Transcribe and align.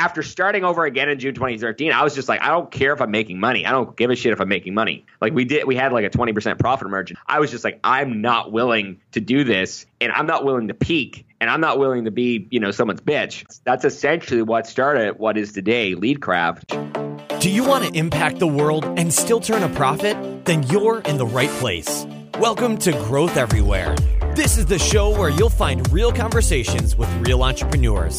after 0.00 0.22
starting 0.22 0.64
over 0.64 0.86
again 0.86 1.10
in 1.10 1.18
June 1.18 1.34
2013, 1.34 1.92
I 1.92 2.02
was 2.02 2.14
just 2.14 2.26
like, 2.26 2.40
I 2.40 2.48
don't 2.48 2.70
care 2.70 2.94
if 2.94 3.02
I'm 3.02 3.10
making 3.10 3.38
money. 3.38 3.66
I 3.66 3.70
don't 3.70 3.94
give 3.98 4.08
a 4.08 4.16
shit 4.16 4.32
if 4.32 4.40
I'm 4.40 4.48
making 4.48 4.72
money. 4.72 5.04
Like 5.20 5.34
we 5.34 5.44
did, 5.44 5.66
we 5.66 5.76
had 5.76 5.92
like 5.92 6.06
a 6.06 6.10
20% 6.10 6.58
profit 6.58 6.88
margin. 6.88 7.18
I 7.26 7.38
was 7.38 7.50
just 7.50 7.64
like, 7.64 7.80
I'm 7.84 8.22
not 8.22 8.50
willing 8.50 8.98
to 9.12 9.20
do 9.20 9.44
this, 9.44 9.84
and 10.00 10.10
I'm 10.12 10.26
not 10.26 10.42
willing 10.42 10.68
to 10.68 10.74
peak, 10.74 11.26
and 11.38 11.50
I'm 11.50 11.60
not 11.60 11.78
willing 11.78 12.06
to 12.06 12.10
be, 12.10 12.48
you 12.50 12.60
know, 12.60 12.70
someone's 12.70 13.02
bitch. 13.02 13.44
That's 13.64 13.84
essentially 13.84 14.40
what 14.40 14.66
started 14.66 15.18
what 15.18 15.36
is 15.36 15.52
today 15.52 15.94
Leadcraft. 15.94 17.40
Do 17.40 17.50
you 17.50 17.64
want 17.64 17.84
to 17.84 17.92
impact 17.92 18.38
the 18.38 18.46
world 18.46 18.86
and 18.98 19.12
still 19.12 19.38
turn 19.38 19.62
a 19.62 19.68
profit? 19.74 20.46
Then 20.46 20.62
you're 20.64 21.00
in 21.00 21.18
the 21.18 21.26
right 21.26 21.50
place. 21.60 22.06
Welcome 22.38 22.78
to 22.78 22.92
Growth 22.92 23.36
Everywhere. 23.36 23.94
This 24.34 24.56
is 24.56 24.64
the 24.64 24.78
show 24.78 25.10
where 25.10 25.28
you'll 25.28 25.50
find 25.50 25.86
real 25.92 26.10
conversations 26.10 26.96
with 26.96 27.12
real 27.26 27.42
entrepreneurs. 27.42 28.18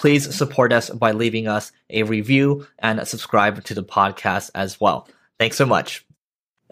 please 0.00 0.34
support 0.34 0.72
us 0.72 0.88
by 0.88 1.12
leaving 1.12 1.46
us 1.46 1.72
a 1.90 2.02
review 2.04 2.66
and 2.78 3.06
subscribe 3.06 3.62
to 3.64 3.74
the 3.74 3.84
podcast 3.84 4.50
as 4.54 4.80
well. 4.80 5.06
Thanks 5.38 5.58
so 5.58 5.66
much. 5.66 6.06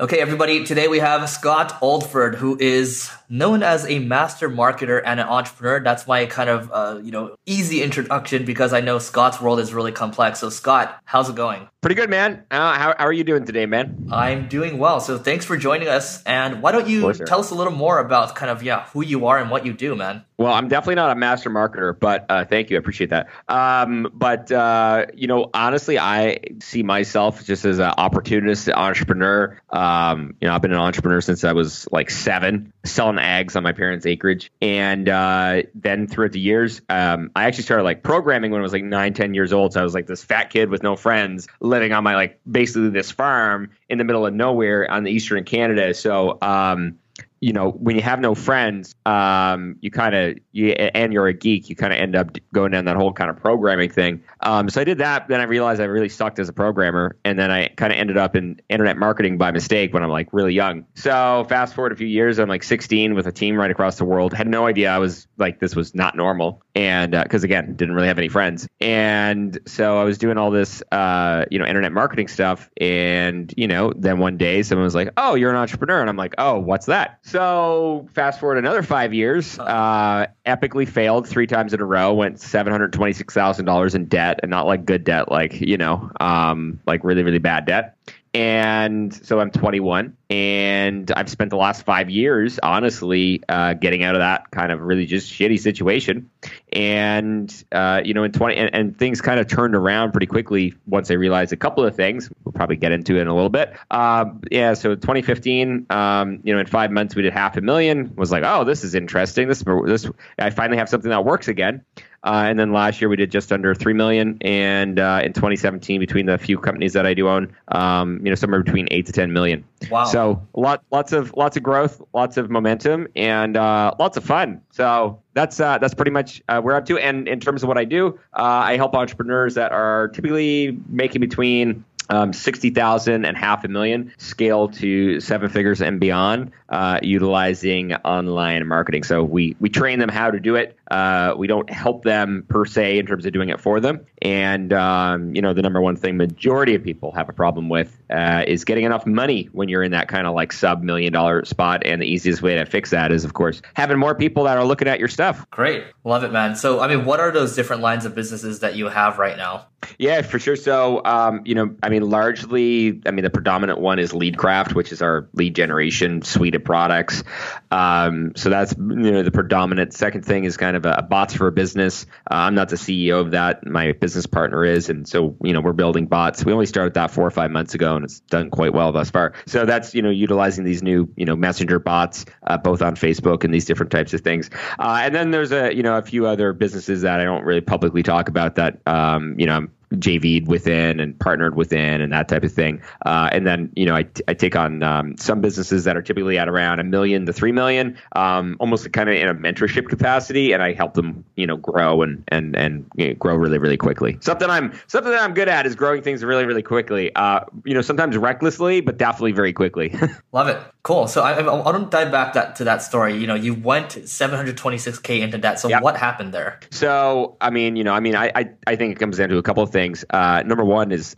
Okay, 0.01 0.20
everybody, 0.20 0.64
today 0.64 0.88
we 0.88 1.01
have 1.01 1.29
Scott 1.29 1.79
Oldford, 1.82 2.37
who 2.37 2.56
is 2.59 3.10
known 3.29 3.62
as 3.62 3.84
a 3.84 3.99
master 3.99 4.49
marketer 4.49 5.02
and 5.04 5.21
an 5.21 5.26
entrepreneur. 5.26 5.80
That's 5.80 6.06
my 6.06 6.24
kind 6.26 6.49
of, 6.49 6.71
uh, 6.73 7.01
you 7.02 7.10
know, 7.10 7.34
easy 7.46 7.82
introduction 7.82 8.45
because 8.45 8.73
I 8.73 8.80
know 8.80 8.99
Scott's 8.99 9.40
world 9.40 9.59
is 9.59 9.74
really 9.74 9.93
complex. 9.93 10.38
So, 10.38 10.49
Scott, 10.49 10.99
how's 11.04 11.29
it 11.29 11.34
going? 11.34 11.68
Pretty 11.80 11.95
good, 11.95 12.10
man. 12.10 12.45
Uh, 12.51 12.73
how, 12.73 12.95
how 12.98 13.07
are 13.07 13.12
you 13.12 13.23
doing 13.23 13.45
today, 13.45 13.65
man? 13.65 14.09
I'm 14.10 14.48
doing 14.48 14.79
well. 14.79 14.98
So, 14.98 15.16
thanks 15.16 15.45
for 15.45 15.57
joining 15.57 15.87
us. 15.87 16.24
And 16.24 16.60
why 16.60 16.73
don't 16.73 16.88
you 16.88 17.02
course, 17.02 17.21
tell 17.24 17.38
us 17.38 17.52
a 17.52 17.54
little 17.54 17.73
more 17.73 18.01
about 18.01 18.34
kind 18.34 18.51
of, 18.51 18.65
yeah, 18.65 18.87
who 18.87 19.04
you 19.04 19.26
are 19.29 19.38
and 19.38 19.48
what 19.48 19.65
you 19.65 19.73
do, 19.73 19.95
man? 19.95 20.24
Well, 20.38 20.52
I'm 20.52 20.66
definitely 20.66 20.96
not 20.96 21.10
a 21.10 21.15
master 21.15 21.51
marketer, 21.51 21.96
but 21.99 22.26
uh, 22.29 22.45
thank 22.46 22.71
you. 22.71 22.76
I 22.76 22.80
appreciate 22.80 23.10
that. 23.10 23.29
Um, 23.46 24.10
but, 24.12 24.51
uh, 24.51 25.06
you 25.15 25.29
know, 25.29 25.51
honestly, 25.54 26.01
I 26.01 26.38
see 26.60 26.82
myself 26.82 27.45
just 27.45 27.65
as 27.65 27.79
an 27.79 27.93
opportunist 27.96 28.68
entrepreneur. 28.68 29.60
Um, 29.71 30.34
you 30.40 30.49
know, 30.49 30.54
I've 30.54 30.62
been 30.62 30.73
an 30.73 30.79
entrepreneur 30.79 31.21
since 31.21 31.45
I 31.45 31.52
was 31.52 31.87
like 31.93 32.10
seven, 32.10 32.73
selling 32.88 33.18
eggs 33.18 33.56
on 33.56 33.62
my 33.62 33.72
parents' 33.72 34.06
acreage. 34.06 34.50
And 34.60 35.08
uh, 35.08 35.62
then 35.74 36.06
throughout 36.06 36.32
the 36.32 36.40
years, 36.40 36.80
um, 36.88 37.30
I 37.36 37.44
actually 37.44 37.64
started 37.64 37.84
like 37.84 38.02
programming 38.02 38.50
when 38.50 38.60
I 38.60 38.62
was 38.62 38.72
like 38.72 38.84
nine, 38.84 39.14
10 39.14 39.34
years 39.34 39.52
old. 39.52 39.72
So 39.72 39.80
I 39.80 39.84
was 39.84 39.94
like 39.94 40.06
this 40.06 40.24
fat 40.24 40.50
kid 40.50 40.70
with 40.70 40.82
no 40.82 40.96
friends 40.96 41.48
living 41.60 41.92
on 41.92 42.04
my 42.04 42.14
like 42.14 42.40
basically 42.50 42.90
this 42.90 43.10
farm 43.10 43.70
in 43.88 43.98
the 43.98 44.04
middle 44.04 44.26
of 44.26 44.34
nowhere 44.34 44.90
on 44.90 45.04
the 45.04 45.10
eastern 45.10 45.44
Canada. 45.44 45.94
So, 45.94 46.38
um, 46.42 46.98
you 47.40 47.52
know, 47.52 47.70
when 47.70 47.96
you 47.96 48.02
have 48.02 48.20
no 48.20 48.34
friends, 48.34 48.94
um, 49.06 49.76
you 49.80 49.90
kind 49.90 50.14
of, 50.14 50.38
you, 50.52 50.70
and 50.70 51.12
you're 51.12 51.28
a 51.28 51.32
geek, 51.32 51.68
you 51.68 51.76
kind 51.76 51.92
of 51.92 51.98
end 51.98 52.16
up 52.16 52.36
going 52.52 52.72
down 52.72 52.84
that 52.86 52.96
whole 52.96 53.12
kind 53.12 53.30
of 53.30 53.36
programming 53.36 53.90
thing. 53.90 54.22
Um, 54.40 54.68
so 54.68 54.80
I 54.80 54.84
did 54.84 54.98
that. 54.98 55.28
Then 55.28 55.40
I 55.40 55.44
realized 55.44 55.80
I 55.80 55.84
really 55.84 56.09
sucked 56.09 56.38
as 56.38 56.48
a 56.48 56.52
programmer. 56.52 57.16
And 57.24 57.38
then 57.38 57.50
I 57.50 57.68
kind 57.68 57.92
of 57.92 57.98
ended 57.98 58.16
up 58.16 58.34
in 58.34 58.60
internet 58.68 58.96
marketing 58.96 59.38
by 59.38 59.50
mistake 59.50 59.94
when 59.94 60.02
I'm 60.02 60.10
like 60.10 60.32
really 60.32 60.54
young. 60.54 60.84
So 60.94 61.46
fast 61.48 61.74
forward 61.74 61.92
a 61.92 61.96
few 61.96 62.06
years, 62.06 62.38
I'm 62.38 62.48
like 62.48 62.62
16 62.62 63.14
with 63.14 63.26
a 63.26 63.32
team 63.32 63.56
right 63.56 63.70
across 63.70 63.98
the 63.98 64.04
world. 64.04 64.32
Had 64.32 64.48
no 64.48 64.66
idea 64.66 64.91
I 64.91 64.98
was 64.98 65.27
like, 65.37 65.60
this 65.60 65.77
was 65.77 65.94
not 65.94 66.16
normal. 66.16 66.62
And 66.75 67.12
because 67.12 67.44
uh, 67.44 67.47
again, 67.47 67.77
didn't 67.77 67.94
really 67.94 68.09
have 68.09 68.19
any 68.19 68.28
friends. 68.28 68.66
And 68.81 69.59
so 69.66 69.98
I 69.98 70.04
was 70.04 70.19
doing 70.19 70.38
all 70.38 70.50
this, 70.50 70.82
uh, 70.93 71.44
you 71.50 71.59
know, 71.59 71.66
internet 71.66 71.93
marketing 71.93 72.28
stuff. 72.28 72.69
And, 72.81 73.53
you 73.56 73.69
know, 73.69 73.93
then 73.97 74.19
one 74.19 74.37
day 74.37 74.62
someone 74.62 74.84
was 74.84 74.94
like, 74.94 75.10
oh, 75.16 75.34
you're 75.34 75.50
an 75.50 75.56
entrepreneur. 75.56 76.00
And 76.00 76.10
I'm 76.10 76.16
like, 76.16 76.34
oh, 76.38 76.59
what's 76.59 76.87
that? 76.87 77.19
So 77.28 78.09
fast 78.15 78.41
forward 78.41 78.56
another 78.56 78.83
five 78.83 79.12
years, 79.12 79.59
uh, 79.59 80.28
epically 80.47 80.89
failed 80.89 81.28
three 81.28 81.47
times 81.47 81.75
in 81.75 81.81
a 81.81 81.84
row, 81.84 82.15
went 82.15 82.41
seven 82.41 82.72
hundred 82.72 82.94
twenty 82.94 83.12
six 83.12 83.34
thousand 83.34 83.66
dollars 83.66 83.94
in 83.94 84.06
debt, 84.06 84.41
and 84.43 84.49
not 84.50 84.66
like 84.66 84.87
good 84.87 85.05
debt, 85.05 85.31
like 85.31 85.61
you 85.61 85.77
know, 85.77 86.11
um, 86.21 86.81
like 86.87 87.05
really 87.05 87.22
really 87.22 87.39
bad 87.39 87.66
debt 87.66 87.99
and 88.34 89.12
so 89.12 89.41
I'm 89.41 89.50
21, 89.50 90.16
and 90.31 91.11
I've 91.11 91.31
spent 91.31 91.50
the 91.50 91.56
last 91.56 91.84
five 91.84 92.11
years, 92.11 92.59
honestly, 92.62 93.43
uh, 93.49 93.75
getting 93.75 94.05
out 94.05 94.15
of 94.15 94.21
that 94.21 94.50
kind 94.50 94.71
of 94.71 94.81
really 94.81 95.06
just 95.06 95.33
shitty 95.33 95.59
situation. 95.59 96.31
And 96.73 97.65
uh, 97.73 98.03
you 98.05 98.12
know, 98.12 98.25
in 98.25 98.33
20, 98.33 98.56
and, 98.56 98.75
and, 98.75 98.99
things 98.99 99.21
kind 99.21 99.41
of 99.41 99.49
turned 99.49 99.75
around 99.75 100.12
pretty 100.12 100.27
quickly 100.27 100.75
once 100.87 101.11
I 101.11 101.15
realized 101.15 101.53
a 101.53 101.56
couple 101.56 101.84
of 101.84 101.97
things. 101.97 102.31
We'll 102.45 102.53
probably 102.53 102.77
get 102.77 102.93
into 102.93 103.17
it 103.17 103.23
in 103.23 103.29
a 103.29 103.34
little 103.34 103.49
bit. 103.49 103.75
Um, 103.91 104.43
yeah, 104.51 104.75
so 104.75 104.95
2015, 104.95 105.87
um, 105.89 106.41
you 106.43 106.53
know, 106.53 106.61
in 106.61 106.67
five 106.67 106.91
months 106.91 107.15
we 107.15 107.23
did 107.23 107.33
half 107.33 107.57
a 107.57 107.62
million. 107.62 108.15
Was 108.17 108.31
like, 108.31 108.45
oh, 108.45 108.65
this 108.65 108.84
is 108.84 108.95
interesting. 108.95 109.49
This, 109.49 109.65
this, 109.87 110.11
I 110.39 110.51
finally 110.51 110.77
have 110.77 110.89
something 110.89 111.11
that 111.11 111.25
works 111.25 111.49
again. 111.49 111.84
Uh, 112.25 112.45
and 112.47 112.59
then 112.59 112.73
last 112.73 113.01
year 113.01 113.09
we 113.09 113.17
did 113.17 113.31
just 113.31 113.53
under 113.53 113.75
three 113.75 113.93
million, 113.93 114.37
and 114.41 114.99
uh, 114.99 115.21
in 115.23 115.33
2017, 115.33 116.01
between 116.01 116.27
the 116.27 116.37
few 116.37 116.59
companies 116.59 116.93
that 116.93 117.06
I 117.06 117.15
do 117.15 117.29
own, 117.29 117.55
um, 117.69 118.21
you 118.25 118.31
know, 118.31 118.34
somewhere 118.34 118.62
between 118.62 118.89
eight 118.91 119.06
to 119.06 119.12
ten 119.12 119.33
million. 119.33 119.65
Wow! 119.91 120.05
So 120.05 120.43
lot, 120.55 120.83
lots 120.91 121.12
of 121.12 121.33
lots 121.37 121.57
of 121.57 121.62
growth, 121.62 122.03
lots 122.12 122.37
of 122.37 122.51
momentum, 122.51 123.07
and 123.15 123.57
uh, 123.57 123.95
lots 123.99 124.17
of 124.17 124.25
fun. 124.25 124.61
So 124.73 125.21
that's 125.34 125.61
uh, 125.61 125.78
that's 125.78 125.95
pretty 125.95 126.11
much 126.11 126.43
uh, 126.49 126.61
where 126.61 126.77
I'm 126.77 126.84
to. 126.87 126.99
And 126.99 127.28
in 127.28 127.39
terms 127.39 127.62
of 127.62 127.69
what 127.69 127.78
I 127.78 127.84
do, 127.84 128.19
uh, 128.34 128.43
I 128.43 128.77
help 128.77 128.95
entrepreneurs 128.95 129.55
that 129.55 129.71
are 129.71 130.09
typically 130.09 130.78
making 130.89 131.21
between 131.21 131.84
um, 132.11 132.33
60,000 132.33 133.25
and 133.25 133.37
half 133.37 133.65
a 133.65 133.69
million 133.69 134.12
scale 134.19 134.69
to 134.69 135.21
seven 135.21 135.49
figures 135.49 135.83
and 135.83 136.01
beyond 136.01 136.53
uh, 136.69 136.99
utilizing 137.03 137.95
online 137.95 138.67
marketing. 138.67 139.03
So 139.03 139.23
we, 139.23 139.57
we 139.61 139.69
train 139.69 139.99
them 139.99 140.09
how 140.09 140.31
to 140.31 140.41
do 140.41 140.55
it. 140.55 140.77
Uh, 140.91 141.34
we 141.37 141.47
don't 141.47 141.71
help 141.71 142.04
them 142.04 142.44
per 142.49 142.65
se 142.65 142.99
in 142.99 143.06
terms 143.06 143.26
of 143.26 143.32
doing 143.32 143.49
it 143.49 143.60
for 143.60 143.81
them. 143.81 144.04
And, 144.22 144.72
um, 144.72 145.34
you 145.34 145.43
know, 145.43 145.53
the 145.53 145.62
number 145.62 145.81
one 145.81 145.97
thing 145.97 146.16
majority 146.16 146.75
of 146.75 146.82
people 146.82 147.12
have 147.12 147.28
a 147.28 147.32
problem 147.32 147.69
with 147.69 147.97
uh, 148.10 148.44
is 148.47 148.65
getting 148.65 148.84
enough 148.84 149.06
money 149.06 149.48
when 149.53 149.69
you're 149.69 149.82
in 149.82 149.93
that 149.93 150.09
kind 150.09 150.27
of 150.27 150.34
like 150.34 150.53
sub 150.53 150.82
million 150.82 151.12
dollar 151.12 151.44
spot. 151.44 151.82
And 151.84 152.00
the 152.00 152.06
easiest 152.06 152.43
way 152.43 152.54
to 152.56 152.65
fix 152.65 152.91
that 152.91 153.12
is, 153.12 153.25
of 153.25 153.34
course, 153.34 153.62
having 153.75 153.98
more 153.98 154.15
people 154.15 154.44
that 154.44 154.56
are 154.56 154.65
looking 154.65 154.88
at 154.88 154.98
your 154.98 155.09
stuff. 155.09 155.48
Great. 155.50 155.84
Love 156.04 156.25
it, 156.25 156.32
man. 156.32 156.56
So, 156.56 156.81
I 156.81 156.88
mean, 156.88 157.04
what 157.04 157.21
are 157.21 157.31
those 157.31 157.54
different 157.54 157.82
lines 157.82 158.04
of 158.04 158.15
businesses 158.15 158.60
that 158.60 158.77
you 158.77 158.88
have 158.88 159.19
right 159.19 159.37
now? 159.37 159.66
Yeah, 159.98 160.22
for 160.22 160.38
sure. 160.38 160.56
So, 160.56 161.04
um, 161.04 161.43
you 161.44 161.54
know, 161.54 161.75
I 161.82 161.88
mean, 161.88 162.03
largely, 162.03 163.00
I 163.06 163.12
mean, 163.12 163.22
the 163.22 163.31
predominant 163.31 163.78
one 163.78 163.98
is 163.98 164.12
Leadcraft, 164.12 164.75
which 164.75 164.93
is 164.93 165.03
our 165.03 165.28
lead 165.34 165.54
generation 165.54 166.22
suite 166.22 166.56
of 166.56 166.65
products. 166.65 167.22
Um, 167.71 168.32
so 168.34 168.50
that's 168.50 168.75
you 168.77 169.12
know 169.12 169.22
the 169.22 169.31
predominant. 169.31 169.94
Second 169.94 170.25
thing 170.25 170.44
is 170.44 170.56
kind 170.56 170.77
of 170.77 170.78
a, 170.87 170.99
a 170.99 171.03
bots 171.03 171.34
for 171.34 171.47
a 171.47 171.53
business. 171.53 172.06
Uh, 172.31 172.34
I'm 172.34 172.55
not 172.55 172.69
the 172.69 172.77
CEO 172.77 173.21
of 173.21 173.33
that. 173.33 173.66
My 173.66 173.93
business 173.93 174.27
partner 174.27 174.65
is, 174.65 174.89
and 174.89 175.06
so 175.09 175.37
you 175.43 175.53
know 175.53 175.61
we're 175.61 175.72
building 175.72 176.06
bots. 176.06 176.44
We 176.44 176.53
only 176.53 176.66
started 176.66 176.94
that 176.94 177.11
four 177.11 177.27
or 177.27 177.31
five 177.31 177.50
months 177.50 177.75
ago, 177.75 177.97
and 177.97 178.05
it's 178.05 178.21
done 178.21 178.50
quite 178.50 178.72
well 178.72 178.93
thus 178.93 179.11
far. 179.11 179.34
So 179.47 179.65
that's 179.65 179.94
you 179.94 180.03
know 180.03 180.11
utilizing 180.11 180.65
these 180.65 180.83
new 180.83 181.09
you 181.16 181.25
know 181.25 181.37
messenger 181.37 181.78
bots 181.78 182.25
uh, 182.47 182.59
both 182.59 182.83
on 182.83 182.97
Facebook 182.97 183.44
and 183.44 183.53
these 183.53 183.65
different 183.65 183.93
types 183.93 184.15
of 184.15 184.21
things. 184.21 184.50
Uh, 184.78 185.00
and 185.03 185.15
then 185.15 185.31
there's 185.31 185.53
a 185.53 185.75
you 185.75 185.83
know 185.83 185.97
a 185.97 186.03
few 186.03 186.27
other 186.27 186.53
businesses 186.53 187.03
that 187.03 187.21
I 187.21 187.25
don't 187.25 187.45
really 187.45 187.60
publicly 187.60 188.03
talk 188.03 188.28
about 188.28 188.56
that 188.56 188.81
um, 188.87 189.34
you 189.39 189.47
know 189.47 189.56
I'm 189.56 189.72
JV'd 189.94 190.47
within 190.47 191.00
and 191.00 191.19
partnered 191.19 191.56
within 191.56 192.00
and 192.00 192.12
that 192.12 192.28
type 192.28 192.44
of 192.44 192.53
thing. 192.53 192.83
Uh, 193.07 193.30
and 193.33 193.47
then, 193.47 193.72
you 193.74 193.86
know, 193.86 193.95
I, 193.95 194.03
t- 194.03 194.22
I 194.28 194.34
take 194.34 194.57
on 194.57 194.83
um, 194.83 195.16
some 195.16 195.41
businesses 195.41 195.84
that 195.84 195.97
are 195.97 196.03
typically 196.03 196.39
at 196.39 196.48
around 196.48 196.80
a 196.80 196.84
million 196.84 197.27
to 197.27 197.33
three 197.33 197.53
million, 197.53 197.98
um, 198.15 198.57
almost 198.60 198.91
kind 198.92 199.09
of 199.09 199.16
in 199.16 199.28
a 199.28 199.34
mentorship 199.34 199.89
capacity, 199.89 200.53
and 200.53 200.63
I 200.63 200.72
help 200.72 200.95
them, 200.95 201.24
you 201.36 201.47
know, 201.47 201.57
grow 201.57 202.03
and 202.03 202.22
and 202.28 202.57
and 202.57 202.84
you 202.97 203.09
know, 203.09 203.15
grow 203.15 203.34
really 203.36 203.59
really 203.59 203.77
quickly. 203.77 204.18
Something 204.21 204.51
I'm 204.51 204.78
something 204.86 205.10
that 205.10 205.22
I'm 205.22 205.34
good 205.34 205.48
at 205.48 205.66
is 205.66 205.74
growing 205.74 206.03
things 206.03 206.22
really 206.22 206.45
really 206.45 206.63
quickly. 206.63 207.15
Uh, 207.15 207.41
you 207.65 207.74
know, 207.74 207.80
sometimes 207.80 208.16
recklessly, 208.16 208.80
but 208.80 208.98
definitely 208.98 209.33
very 209.33 209.53
quickly. 209.53 209.95
Love 210.33 210.48
it. 210.48 210.60
Cool. 210.83 211.07
So 211.07 211.22
I, 211.22 211.33
I, 211.33 211.41
I 211.41 211.54
want 211.63 211.91
to 211.91 211.97
dive 211.97 212.10
back 212.10 212.33
that, 212.33 212.57
to 212.57 212.65
that 212.65 212.83
story. 212.83 213.16
You 213.16 213.27
know, 213.27 213.34
you 213.34 213.54
went 213.54 213.91
726k 213.91 215.21
into 215.21 215.39
debt. 215.39 215.59
So 215.59 215.68
yep. 215.68 215.83
what 215.83 215.97
happened 215.97 216.33
there? 216.33 216.60
So 216.71 217.36
I 217.41 217.51
mean, 217.51 217.77
you 217.77 217.84
know, 217.84 217.92
I 217.92 218.01
mean, 218.01 218.15
I, 218.15 218.30
I 218.34 218.51
I 218.66 218.77
think 218.77 218.92
it 218.92 218.98
comes 218.98 219.18
down 219.18 219.28
to 219.30 219.39
a 219.39 219.42
couple 219.42 219.63
of 219.63 219.71
things 219.71 219.78
things. 219.78 220.04
Uh, 220.10 220.42
number 220.45 220.65
one 220.65 220.91
is 220.91 221.15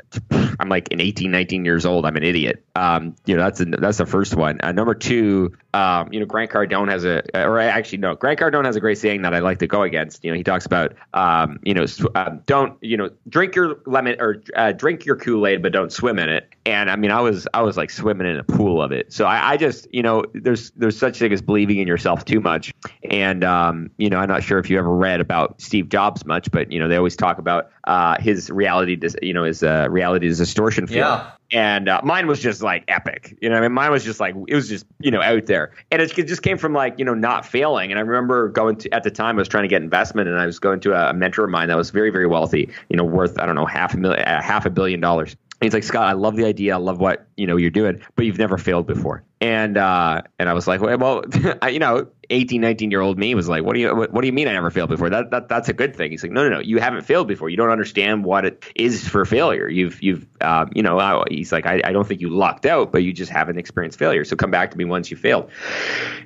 I'm 0.60 0.68
like 0.68 0.92
an 0.92 1.00
18, 1.00 1.30
19 1.30 1.64
years 1.64 1.86
old. 1.86 2.04
I'm 2.04 2.16
an 2.16 2.22
idiot. 2.22 2.62
Um, 2.74 3.16
you 3.24 3.34
know, 3.34 3.42
that's 3.42 3.60
a, 3.60 3.64
that's 3.64 3.96
the 3.96 4.04
first 4.04 4.34
one. 4.34 4.60
Uh, 4.62 4.72
number 4.72 4.94
two, 4.94 5.56
um, 5.72 6.12
you 6.12 6.20
know, 6.20 6.26
Grant 6.26 6.50
Cardone 6.50 6.90
has 6.90 7.04
a, 7.04 7.22
or 7.34 7.58
actually 7.58 7.98
no, 7.98 8.14
Grant 8.14 8.38
Cardone 8.38 8.66
has 8.66 8.76
a 8.76 8.80
great 8.80 8.98
saying 8.98 9.22
that 9.22 9.32
I 9.32 9.38
like 9.38 9.60
to 9.60 9.66
go 9.66 9.82
against. 9.82 10.22
You 10.24 10.30
know, 10.30 10.36
he 10.36 10.44
talks 10.44 10.66
about, 10.66 10.94
um, 11.14 11.58
you 11.62 11.72
know, 11.72 11.86
uh, 12.14 12.36
don't, 12.44 12.76
you 12.82 12.98
know, 12.98 13.10
drink 13.28 13.54
your 13.54 13.80
lemon 13.86 14.20
or 14.20 14.42
uh, 14.54 14.72
drink 14.72 15.06
your 15.06 15.16
Kool 15.16 15.46
Aid, 15.46 15.62
but 15.62 15.72
don't 15.72 15.90
swim 15.92 16.18
in 16.18 16.28
it. 16.28 16.48
And 16.66 16.90
I 16.90 16.96
mean, 16.96 17.10
I 17.10 17.20
was, 17.22 17.48
I 17.54 17.62
was 17.62 17.78
like 17.78 17.88
swimming 17.88 18.26
in 18.26 18.36
a 18.36 18.44
pool 18.44 18.82
of 18.82 18.92
it. 18.92 19.12
So 19.12 19.24
I, 19.24 19.52
I 19.52 19.56
just, 19.56 19.88
you 19.94 20.02
know, 20.02 20.24
there's, 20.34 20.72
there's 20.72 20.98
such 20.98 21.16
a 21.16 21.20
thing 21.20 21.32
as 21.32 21.40
believing 21.40 21.78
in 21.78 21.88
yourself 21.88 22.26
too 22.26 22.40
much. 22.40 22.74
And, 23.10 23.42
um, 23.44 23.90
you 23.96 24.10
know, 24.10 24.18
I'm 24.18 24.28
not 24.28 24.42
sure 24.42 24.58
if 24.58 24.68
you 24.68 24.78
ever 24.78 24.94
read 24.94 25.20
about 25.20 25.60
Steve 25.62 25.88
Jobs 25.88 26.26
much, 26.26 26.50
but 26.50 26.70
you 26.70 26.78
know, 26.78 26.88
they 26.88 26.96
always 26.96 27.16
talk 27.16 27.38
about 27.38 27.70
uh, 27.84 28.16
his 28.50 28.56
reality, 28.56 28.96
dis- 28.96 29.16
you 29.22 29.32
know, 29.32 29.44
his 29.44 29.62
uh, 29.62 29.86
reality 29.90 30.28
distortion 30.28 30.86
field. 30.86 30.98
Yeah. 30.98 31.30
And 31.52 31.88
uh, 31.88 32.00
mine 32.04 32.26
was 32.26 32.38
just 32.38 32.62
like 32.62 32.84
epic, 32.86 33.36
you 33.40 33.48
know. 33.48 33.56
I 33.56 33.60
mean, 33.60 33.72
mine 33.72 33.90
was 33.90 34.04
just 34.04 34.20
like 34.20 34.36
it 34.46 34.54
was 34.54 34.68
just 34.68 34.86
you 35.00 35.10
know 35.10 35.20
out 35.20 35.46
there, 35.46 35.72
and 35.90 36.00
it 36.00 36.14
just 36.14 36.42
came 36.42 36.58
from 36.58 36.72
like 36.74 36.96
you 36.96 37.04
know 37.04 37.14
not 37.14 37.44
failing. 37.44 37.90
And 37.90 37.98
I 37.98 38.02
remember 38.02 38.48
going 38.48 38.76
to 38.76 38.94
at 38.94 39.02
the 39.02 39.10
time 39.10 39.36
I 39.36 39.40
was 39.40 39.48
trying 39.48 39.64
to 39.64 39.68
get 39.68 39.82
investment, 39.82 40.28
and 40.28 40.38
I 40.38 40.46
was 40.46 40.60
going 40.60 40.78
to 40.80 40.92
a, 40.92 41.12
mentor 41.12 41.44
of 41.44 41.50
mine 41.50 41.66
that 41.66 41.76
was 41.76 41.90
very 41.90 42.10
very 42.10 42.28
wealthy, 42.28 42.70
you 42.88 42.96
know, 42.96 43.02
worth 43.02 43.36
I 43.40 43.46
don't 43.46 43.56
know 43.56 43.66
half 43.66 43.94
a 43.94 43.96
million, 43.96 44.22
uh, 44.24 44.40
half 44.40 44.64
a 44.64 44.70
billion 44.70 45.00
dollars. 45.00 45.34
And 45.60 45.66
he's 45.66 45.74
like, 45.74 45.82
Scott, 45.82 46.06
I 46.06 46.12
love 46.12 46.36
the 46.36 46.46
idea. 46.46 46.74
I 46.74 46.78
love 46.78 47.00
what 47.00 47.26
you 47.36 47.48
know 47.48 47.56
you're 47.56 47.70
doing, 47.70 48.00
but 48.14 48.26
you've 48.26 48.38
never 48.38 48.56
failed 48.56 48.86
before. 48.86 49.24
And 49.40 49.76
uh, 49.76 50.22
and 50.38 50.48
I 50.48 50.52
was 50.52 50.68
like, 50.68 50.80
well, 50.80 50.96
well 50.98 51.24
I, 51.62 51.70
you 51.70 51.80
know, 51.80 52.06
18, 52.30 52.60
19 52.60 52.90
year 52.90 53.00
old 53.00 53.18
me 53.18 53.34
was 53.34 53.48
like, 53.48 53.64
what 53.64 53.74
do 53.74 53.80
you 53.80 53.94
what, 53.94 54.12
what, 54.12 54.20
do 54.22 54.26
you 54.26 54.32
mean 54.32 54.48
I 54.48 54.52
never 54.52 54.70
failed 54.70 54.90
before? 54.90 55.10
That, 55.10 55.30
that 55.30 55.48
that's 55.48 55.68
a 55.68 55.72
good 55.72 55.94
thing. 55.94 56.10
He's 56.10 56.22
like, 56.22 56.32
no, 56.32 56.48
no, 56.48 56.56
no, 56.56 56.60
you 56.60 56.78
haven't 56.78 57.02
failed 57.02 57.28
before. 57.28 57.50
You 57.50 57.56
don't 57.56 57.70
understand 57.70 58.24
what 58.24 58.44
it 58.44 58.64
is 58.74 59.06
for 59.06 59.24
failure. 59.24 59.68
You've 59.68 60.02
you've 60.02 60.26
uh, 60.40 60.66
you 60.74 60.82
know, 60.82 61.24
he's 61.28 61.52
like, 61.52 61.66
I, 61.66 61.80
I 61.84 61.92
don't 61.92 62.06
think 62.06 62.20
you 62.20 62.30
lucked 62.30 62.66
out, 62.66 62.92
but 62.92 63.02
you 63.02 63.12
just 63.12 63.30
haven't 63.30 63.58
experienced 63.58 63.98
failure. 63.98 64.24
So 64.24 64.36
come 64.36 64.50
back 64.50 64.70
to 64.70 64.78
me 64.78 64.84
once 64.84 65.10
you 65.10 65.16
failed. 65.16 65.50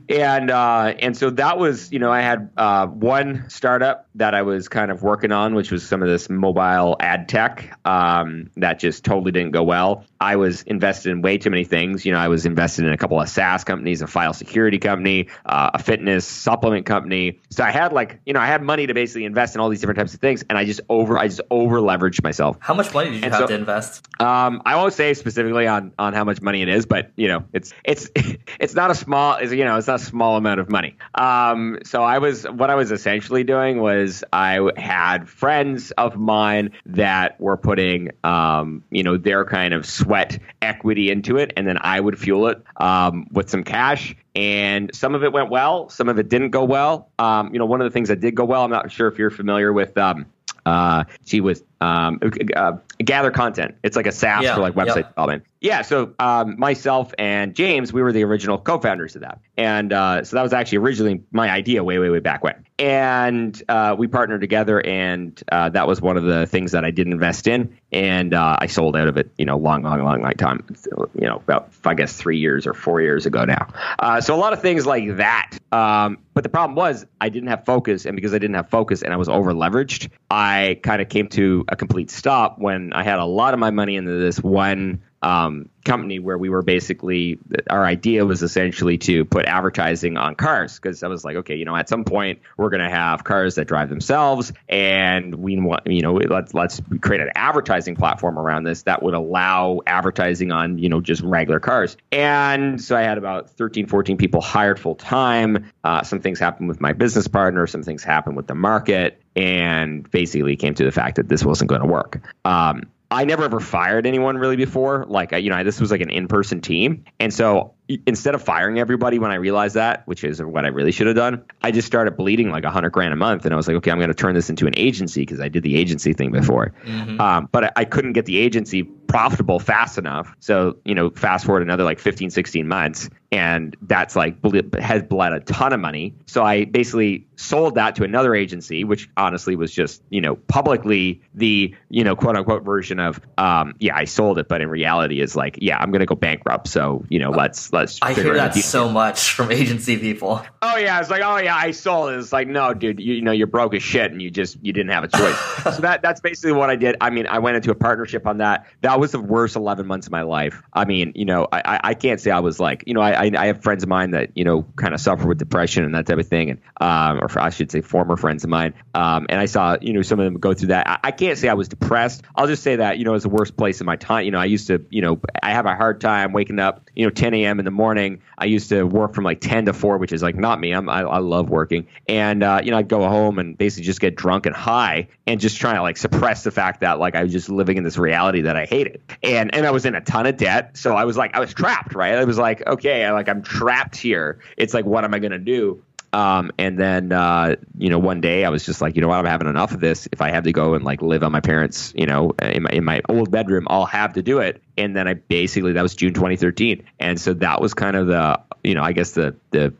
And 0.08 0.50
uh, 0.50 0.94
and 0.98 1.16
so 1.16 1.30
that 1.30 1.58
was, 1.58 1.90
you 1.92 1.98
know, 1.98 2.12
I 2.12 2.20
had 2.20 2.50
uh, 2.56 2.86
one 2.86 3.48
startup 3.48 4.08
that 4.16 4.34
I 4.34 4.42
was 4.42 4.68
kind 4.68 4.90
of 4.90 5.02
working 5.02 5.32
on, 5.32 5.54
which 5.54 5.72
was 5.72 5.86
some 5.86 6.02
of 6.02 6.08
this 6.08 6.28
mobile 6.30 6.96
ad 7.00 7.28
tech 7.28 7.78
um, 7.84 8.50
that 8.56 8.78
just 8.78 9.04
totally 9.04 9.32
didn't 9.32 9.52
go 9.52 9.62
well. 9.62 10.04
I 10.20 10.36
was 10.36 10.62
invested 10.62 11.10
in 11.10 11.22
way 11.22 11.38
too 11.38 11.50
many 11.50 11.64
things. 11.64 12.04
You 12.06 12.12
know, 12.12 12.18
I 12.18 12.28
was 12.28 12.46
invested 12.46 12.84
in 12.84 12.92
a 12.92 12.96
couple 12.96 13.20
of 13.20 13.28
SaaS 13.28 13.64
companies, 13.64 14.02
a 14.02 14.06
file 14.06 14.32
security 14.32 14.78
company, 14.78 15.28
uh, 15.44 15.70
a 15.74 15.78
fitness 15.94 16.26
supplement 16.26 16.84
company. 16.86 17.40
So 17.50 17.62
I 17.62 17.70
had 17.70 17.92
like, 17.92 18.18
you 18.26 18.32
know, 18.32 18.40
I 18.40 18.46
had 18.46 18.62
money 18.62 18.88
to 18.88 18.94
basically 18.94 19.24
invest 19.26 19.54
in 19.54 19.60
all 19.60 19.68
these 19.68 19.78
different 19.80 19.98
types 19.98 20.12
of 20.12 20.18
things, 20.20 20.42
and 20.48 20.58
I 20.58 20.64
just 20.64 20.80
over, 20.88 21.16
I 21.16 21.28
just 21.28 21.40
over 21.52 21.78
leveraged 21.80 22.20
myself. 22.24 22.56
How 22.58 22.74
much 22.74 22.92
money 22.92 23.10
did 23.10 23.18
you 23.18 23.24
And 23.26 23.32
have 23.32 23.42
so- 23.42 23.46
to 23.46 23.54
invest? 23.54 24.08
Um, 24.20 24.60
I 24.66 24.74
won't 24.76 24.92
say 24.92 25.14
specifically 25.14 25.66
on 25.68 25.92
on 25.98 26.12
how 26.14 26.24
much 26.24 26.40
money 26.40 26.62
it 26.62 26.68
is, 26.68 26.86
but 26.86 27.10
you 27.16 27.28
know, 27.28 27.44
it's 27.52 27.72
it's 27.84 28.08
it's 28.60 28.74
not 28.74 28.90
a 28.90 28.94
small, 28.96 29.36
it's, 29.36 29.52
you 29.52 29.64
know, 29.64 29.76
it's 29.76 29.86
not 29.86 30.00
a 30.00 30.04
small 30.04 30.36
amount 30.36 30.58
of 30.60 30.68
money. 30.68 30.96
Um, 31.14 31.78
so 31.84 32.02
I 32.02 32.18
was 32.18 32.42
what 32.44 32.70
I 32.70 32.74
was 32.74 32.90
essentially 32.90 33.44
doing 33.44 33.80
was 33.80 34.24
I 34.32 34.70
had 34.76 35.28
friends 35.28 35.92
of 35.92 36.16
mine 36.16 36.70
that 36.86 37.40
were 37.40 37.56
putting, 37.56 38.10
um, 38.24 38.82
you 38.90 39.02
know, 39.04 39.16
their 39.16 39.44
kind 39.44 39.74
of 39.74 39.86
sweat 39.86 40.38
equity 40.60 41.10
into 41.10 41.36
it, 41.36 41.52
and 41.56 41.66
then 41.68 41.78
I 41.80 42.00
would 42.00 42.18
fuel 42.18 42.48
it 42.48 42.62
um, 42.78 43.26
with 43.30 43.48
some 43.50 43.62
cash. 43.62 44.16
And 44.34 44.94
some 44.94 45.14
of 45.14 45.22
it 45.22 45.32
went 45.32 45.50
well, 45.50 45.88
some 45.88 46.08
of 46.08 46.18
it 46.18 46.28
didn't 46.28 46.50
go 46.50 46.64
well. 46.64 47.08
Um, 47.18 47.52
you 47.52 47.58
know, 47.58 47.66
one 47.66 47.80
of 47.80 47.84
the 47.84 47.90
things 47.90 48.08
that 48.08 48.20
did 48.20 48.34
go 48.34 48.44
well, 48.44 48.64
I'm 48.64 48.70
not 48.70 48.90
sure 48.90 49.06
if 49.06 49.18
you're 49.18 49.30
familiar 49.30 49.72
with. 49.72 49.96
Um, 49.96 50.26
uh, 50.66 51.04
she 51.24 51.40
was 51.40 51.62
um, 51.84 52.20
uh, 52.56 52.72
GatherContent. 52.98 53.74
It's 53.82 53.96
like 53.96 54.06
a 54.06 54.12
SaaS 54.12 54.44
Yeah, 54.44 54.54
for 54.54 54.60
like 54.60 54.74
website 54.74 54.96
yep. 54.96 55.08
development. 55.10 55.44
Yeah. 55.60 55.82
So 55.82 56.14
um, 56.18 56.58
myself 56.58 57.14
and 57.18 57.54
James, 57.54 57.92
we 57.92 58.02
were 58.02 58.12
the 58.12 58.24
original 58.24 58.58
co-founders 58.58 59.16
of 59.16 59.22
that, 59.22 59.40
and 59.56 59.92
uh, 59.92 60.22
so 60.24 60.36
that 60.36 60.42
was 60.42 60.52
actually 60.52 60.78
originally 60.78 61.22
my 61.32 61.50
idea 61.50 61.82
way, 61.82 61.98
way, 61.98 62.10
way 62.10 62.18
back 62.18 62.44
when. 62.44 62.64
And 62.78 63.62
uh, 63.68 63.94
we 63.96 64.06
partnered 64.06 64.40
together, 64.40 64.84
and 64.84 65.40
uh, 65.50 65.70
that 65.70 65.86
was 65.86 66.02
one 66.02 66.16
of 66.16 66.24
the 66.24 66.46
things 66.46 66.72
that 66.72 66.84
I 66.84 66.90
did 66.90 67.06
invest 67.06 67.46
in, 67.46 67.78
and 67.92 68.34
uh, 68.34 68.56
I 68.58 68.66
sold 68.66 68.94
out 68.96 69.08
of 69.08 69.16
it. 69.16 69.30
You 69.38 69.46
know, 69.46 69.56
long, 69.56 69.82
long, 69.82 70.02
long, 70.02 70.20
long 70.20 70.32
time. 70.34 70.66
You 71.14 71.28
know, 71.28 71.36
about 71.36 71.70
I 71.84 71.94
guess 71.94 72.14
three 72.14 72.38
years 72.38 72.66
or 72.66 72.74
four 72.74 73.00
years 73.00 73.24
ago 73.24 73.44
now. 73.44 73.68
Uh, 73.98 74.20
so 74.20 74.34
a 74.34 74.36
lot 74.36 74.52
of 74.52 74.60
things 74.60 74.84
like 74.84 75.16
that. 75.16 75.50
Um, 75.72 76.18
but 76.34 76.42
the 76.42 76.50
problem 76.50 76.74
was 76.74 77.06
I 77.20 77.30
didn't 77.30 77.48
have 77.48 77.64
focus, 77.64 78.04
and 78.04 78.16
because 78.16 78.34
I 78.34 78.38
didn't 78.38 78.56
have 78.56 78.68
focus 78.68 79.02
and 79.02 79.14
I 79.14 79.16
was 79.16 79.28
over 79.28 79.52
leveraged, 79.52 80.10
I 80.30 80.78
kind 80.82 81.00
of 81.00 81.08
came 81.08 81.28
to 81.28 81.64
a 81.74 81.76
complete 81.76 82.10
stop 82.10 82.58
when 82.58 82.92
I 82.94 83.02
had 83.02 83.18
a 83.18 83.24
lot 83.24 83.52
of 83.52 83.60
my 83.60 83.70
money 83.70 83.96
into 83.96 84.12
this 84.12 84.40
one 84.40 85.02
um, 85.24 85.70
company 85.86 86.18
where 86.18 86.36
we 86.36 86.50
were 86.50 86.60
basically 86.60 87.38
our 87.70 87.84
idea 87.84 88.26
was 88.26 88.42
essentially 88.42 88.98
to 88.98 89.24
put 89.24 89.46
advertising 89.46 90.18
on 90.18 90.34
cars 90.34 90.78
because 90.78 91.02
I 91.02 91.08
was 91.08 91.24
like, 91.24 91.36
okay, 91.36 91.56
you 91.56 91.64
know, 91.64 91.74
at 91.74 91.88
some 91.88 92.04
point 92.04 92.40
we're 92.58 92.68
going 92.68 92.82
to 92.82 92.90
have 92.90 93.24
cars 93.24 93.54
that 93.54 93.66
drive 93.66 93.88
themselves, 93.88 94.52
and 94.68 95.34
we 95.34 95.58
want, 95.58 95.86
you 95.86 96.02
know, 96.02 96.14
let's 96.14 96.52
let's 96.52 96.80
create 97.00 97.22
an 97.22 97.30
advertising 97.34 97.96
platform 97.96 98.38
around 98.38 98.64
this 98.64 98.82
that 98.82 99.02
would 99.02 99.14
allow 99.14 99.80
advertising 99.86 100.52
on, 100.52 100.76
you 100.76 100.90
know, 100.90 101.00
just 101.00 101.22
regular 101.22 101.58
cars. 101.58 101.96
And 102.12 102.80
so 102.80 102.94
I 102.94 103.02
had 103.02 103.16
about 103.16 103.48
13, 103.50 103.86
14 103.86 104.18
people 104.18 104.42
hired 104.42 104.78
full 104.78 104.94
time. 104.94 105.72
Uh, 105.82 106.02
some 106.02 106.20
things 106.20 106.38
happened 106.38 106.68
with 106.68 106.82
my 106.82 106.92
business 106.92 107.28
partner, 107.28 107.66
some 107.66 107.82
things 107.82 108.04
happened 108.04 108.36
with 108.36 108.46
the 108.46 108.54
market, 108.54 109.22
and 109.36 110.10
basically 110.10 110.56
came 110.56 110.74
to 110.74 110.84
the 110.84 110.92
fact 110.92 111.16
that 111.16 111.28
this 111.28 111.44
wasn't 111.44 111.68
going 111.68 111.80
to 111.80 111.86
work. 111.86 112.20
Um, 112.44 112.84
I 113.10 113.24
never 113.24 113.44
ever 113.44 113.60
fired 113.60 114.06
anyone 114.06 114.38
really 114.38 114.56
before. 114.56 115.04
Like, 115.06 115.32
you 115.32 115.50
know, 115.50 115.62
this 115.62 115.80
was 115.80 115.90
like 115.90 116.00
an 116.00 116.10
in 116.10 116.26
person 116.26 116.60
team. 116.60 117.04
And 117.20 117.32
so 117.32 117.73
instead 118.06 118.34
of 118.34 118.42
firing 118.42 118.78
everybody 118.78 119.18
when 119.18 119.30
I 119.30 119.34
realized 119.34 119.74
that, 119.74 120.06
which 120.06 120.24
is 120.24 120.42
what 120.42 120.64
I 120.64 120.68
really 120.68 120.92
should 120.92 121.06
have 121.06 121.16
done, 121.16 121.44
I 121.62 121.70
just 121.70 121.86
started 121.86 122.16
bleeding 122.16 122.50
like 122.50 122.64
a 122.64 122.70
hundred 122.70 122.90
grand 122.90 123.12
a 123.12 123.16
month. 123.16 123.44
And 123.44 123.52
I 123.52 123.56
was 123.56 123.68
like, 123.68 123.76
okay, 123.78 123.90
I'm 123.90 123.98
going 123.98 124.08
to 124.08 124.14
turn 124.14 124.34
this 124.34 124.48
into 124.48 124.66
an 124.66 124.74
agency 124.76 125.22
because 125.22 125.40
I 125.40 125.48
did 125.48 125.62
the 125.62 125.76
agency 125.76 126.12
thing 126.14 126.32
before. 126.32 126.72
Um, 127.20 127.48
but 127.52 127.64
I, 127.64 127.72
I 127.76 127.84
couldn't 127.84 128.14
get 128.14 128.24
the 128.24 128.38
agency 128.38 128.82
profitable 128.82 129.60
fast 129.60 129.98
enough. 129.98 130.34
So, 130.40 130.78
you 130.84 130.94
know, 130.94 131.10
fast 131.10 131.44
forward 131.44 131.62
another 131.62 131.84
like 131.84 131.98
15, 131.98 132.30
16 132.30 132.66
months. 132.66 133.10
And 133.30 133.76
that's 133.82 134.16
like 134.16 134.40
ble- 134.40 134.62
has 134.80 135.02
bled 135.02 135.32
a 135.32 135.40
ton 135.40 135.72
of 135.72 135.80
money. 135.80 136.14
So 136.26 136.42
I 136.44 136.64
basically 136.64 137.26
sold 137.36 137.74
that 137.74 137.96
to 137.96 138.04
another 138.04 138.34
agency, 138.34 138.84
which 138.84 139.08
honestly 139.16 139.56
was 139.56 139.72
just, 139.72 140.02
you 140.08 140.20
know, 140.20 140.36
publicly 140.36 141.20
the, 141.34 141.74
you 141.90 142.04
know, 142.04 142.16
quote 142.16 142.36
unquote 142.36 142.64
version 142.64 143.00
of, 143.00 143.20
um, 143.36 143.74
yeah, 143.78 143.96
I 143.96 144.04
sold 144.04 144.38
it, 144.38 144.48
but 144.48 144.60
in 144.60 144.68
reality 144.68 145.20
is 145.20 145.36
like, 145.36 145.58
yeah, 145.60 145.78
I'm 145.78 145.90
going 145.90 146.00
to 146.00 146.06
go 146.06 146.14
bankrupt. 146.14 146.68
So, 146.68 147.04
you 147.08 147.18
know, 147.18 147.30
let's, 147.30 147.72
let's, 147.74 147.98
I 148.00 148.14
figure 148.14 148.32
hear 148.32 148.34
that 148.36 148.54
deal. 148.54 148.62
so 148.62 148.88
much 148.88 149.32
from 149.32 149.52
agency 149.52 149.98
people. 149.98 150.42
Oh 150.62 150.76
yeah, 150.76 151.00
it's 151.00 151.10
like 151.10 151.22
oh 151.22 151.36
yeah, 151.36 151.56
I 151.56 151.72
sold 151.72 152.12
it. 152.12 152.18
It's 152.18 152.32
like 152.32 152.48
no, 152.48 152.72
dude, 152.72 153.00
you, 153.00 153.14
you 153.14 153.22
know 153.22 153.32
you're 153.32 153.46
broke 153.46 153.74
as 153.74 153.82
shit, 153.82 154.10
and 154.10 154.22
you 154.22 154.30
just 154.30 154.56
you 154.62 154.72
didn't 154.72 154.92
have 154.92 155.04
a 155.04 155.08
choice. 155.08 155.38
so 155.64 155.82
that 155.82 156.02
that's 156.02 156.20
basically 156.20 156.52
what 156.52 156.70
I 156.70 156.76
did. 156.76 156.96
I 157.00 157.10
mean, 157.10 157.26
I 157.26 157.38
went 157.38 157.56
into 157.56 157.70
a 157.70 157.74
partnership 157.74 158.26
on 158.26 158.38
that. 158.38 158.66
That 158.80 158.98
was 158.98 159.12
the 159.12 159.20
worst 159.20 159.56
11 159.56 159.86
months 159.86 160.06
of 160.06 160.12
my 160.12 160.22
life. 160.22 160.62
I 160.72 160.84
mean, 160.84 161.12
you 161.14 161.24
know, 161.24 161.46
I 161.52 161.62
I, 161.64 161.80
I 161.90 161.94
can't 161.94 162.20
say 162.20 162.30
I 162.30 162.40
was 162.40 162.58
like, 162.58 162.84
you 162.86 162.94
know, 162.94 163.00
I 163.00 163.24
I, 163.26 163.30
I 163.36 163.46
have 163.46 163.62
friends 163.62 163.82
of 163.82 163.88
mine 163.88 164.12
that 164.12 164.30
you 164.34 164.44
know 164.44 164.62
kind 164.76 164.94
of 164.94 165.00
suffer 165.00 165.26
with 165.26 165.38
depression 165.38 165.84
and 165.84 165.94
that 165.94 166.06
type 166.06 166.18
of 166.18 166.28
thing, 166.28 166.50
and 166.50 166.60
um, 166.80 167.20
or 167.20 167.28
I 167.38 167.50
should 167.50 167.70
say 167.70 167.80
former 167.80 168.16
friends 168.16 168.44
of 168.44 168.50
mine. 168.50 168.74
Um, 168.94 169.26
and 169.28 169.40
I 169.40 169.46
saw 169.46 169.76
you 169.80 169.92
know 169.92 170.02
some 170.02 170.20
of 170.20 170.24
them 170.24 170.34
go 170.34 170.54
through 170.54 170.68
that. 170.68 170.88
I, 170.88 170.98
I 171.04 171.10
can't 171.10 171.38
say 171.38 171.48
I 171.48 171.54
was 171.54 171.68
depressed. 171.68 172.22
I'll 172.36 172.46
just 172.46 172.62
say 172.62 172.76
that 172.76 172.98
you 172.98 173.04
know 173.04 173.10
it 173.10 173.14
was 173.14 173.24
the 173.24 173.28
worst 173.28 173.56
place 173.56 173.80
in 173.80 173.86
my 173.86 173.96
time. 173.96 174.24
You 174.24 174.30
know, 174.30 174.38
I 174.38 174.46
used 174.46 174.68
to 174.68 174.84
you 174.90 175.02
know 175.02 175.20
I 175.42 175.52
have 175.52 175.66
a 175.66 175.74
hard 175.74 176.00
time 176.00 176.32
waking 176.32 176.58
up 176.58 176.90
you 176.94 177.04
know 177.04 177.10
10 177.10 177.34
a.m. 177.34 177.58
in 177.64 177.72
the 177.72 177.76
morning. 177.76 178.20
I 178.36 178.44
used 178.44 178.68
to 178.68 178.84
work 178.84 179.14
from 179.14 179.24
like 179.24 179.40
10 179.40 179.66
to 179.66 179.72
4, 179.72 179.96
which 179.96 180.12
is 180.12 180.22
like 180.22 180.36
not 180.36 180.60
me. 180.60 180.72
I'm, 180.72 180.88
I, 180.88 181.00
I 181.00 181.18
love 181.18 181.48
working. 181.48 181.86
And, 182.06 182.42
uh, 182.42 182.60
you 182.62 182.70
know, 182.70 182.76
I'd 182.76 182.88
go 182.88 183.08
home 183.08 183.38
and 183.38 183.56
basically 183.56 183.84
just 183.84 184.00
get 184.00 184.16
drunk 184.16 184.44
and 184.44 184.54
high 184.54 185.08
and 185.26 185.40
just 185.40 185.56
trying 185.56 185.76
to 185.76 185.82
like 185.82 185.96
suppress 185.96 186.44
the 186.44 186.50
fact 186.50 186.80
that 186.80 186.98
like 186.98 187.14
I 187.14 187.22
was 187.22 187.32
just 187.32 187.48
living 187.48 187.78
in 187.78 187.84
this 187.84 187.96
reality 187.96 188.42
that 188.42 188.56
I 188.56 188.66
hated. 188.66 189.00
And, 189.22 189.54
and 189.54 189.66
I 189.66 189.70
was 189.70 189.86
in 189.86 189.94
a 189.94 190.02
ton 190.02 190.26
of 190.26 190.36
debt. 190.36 190.76
So 190.76 190.94
I 190.94 191.04
was 191.04 191.16
like, 191.16 191.34
I 191.34 191.40
was 191.40 191.54
trapped, 191.54 191.94
right? 191.94 192.14
I 192.14 192.24
was 192.24 192.38
like, 192.38 192.66
okay, 192.66 193.04
I, 193.04 193.12
like 193.12 193.28
I'm 193.28 193.42
trapped 193.42 193.96
here. 193.96 194.40
It's 194.58 194.74
like, 194.74 194.84
what 194.84 195.04
am 195.04 195.14
I 195.14 195.18
going 195.18 195.32
to 195.32 195.38
do? 195.38 195.82
Um, 196.14 196.52
and 196.58 196.78
then, 196.78 197.10
uh, 197.10 197.56
you 197.76 197.90
know, 197.90 197.98
one 197.98 198.20
day 198.20 198.44
I 198.44 198.50
was 198.50 198.64
just 198.64 198.80
like, 198.80 198.94
you 198.94 199.02
know 199.02 199.08
what, 199.08 199.18
I'm 199.18 199.24
having 199.24 199.48
enough 199.48 199.72
of 199.72 199.80
this. 199.80 200.08
If 200.12 200.20
I 200.20 200.30
have 200.30 200.44
to 200.44 200.52
go 200.52 200.74
and 200.74 200.84
like 200.84 201.02
live 201.02 201.24
on 201.24 201.32
my 201.32 201.40
parents, 201.40 201.92
you 201.96 202.06
know, 202.06 202.30
in 202.40 202.62
my, 202.62 202.70
in 202.70 202.84
my 202.84 203.02
old 203.08 203.32
bedroom, 203.32 203.66
I'll 203.68 203.84
have 203.84 204.12
to 204.12 204.22
do 204.22 204.38
it. 204.38 204.62
And 204.78 204.94
then 204.94 205.08
I 205.08 205.14
basically, 205.14 205.72
that 205.72 205.82
was 205.82 205.96
June 205.96 206.14
2013. 206.14 206.84
And 207.00 207.20
so 207.20 207.34
that 207.34 207.60
was 207.60 207.74
kind 207.74 207.96
of 207.96 208.06
the, 208.06 208.40
you 208.62 208.76
know, 208.76 208.82
I 208.84 208.92
guess 208.92 209.10
the, 209.10 209.34
the 209.50 209.74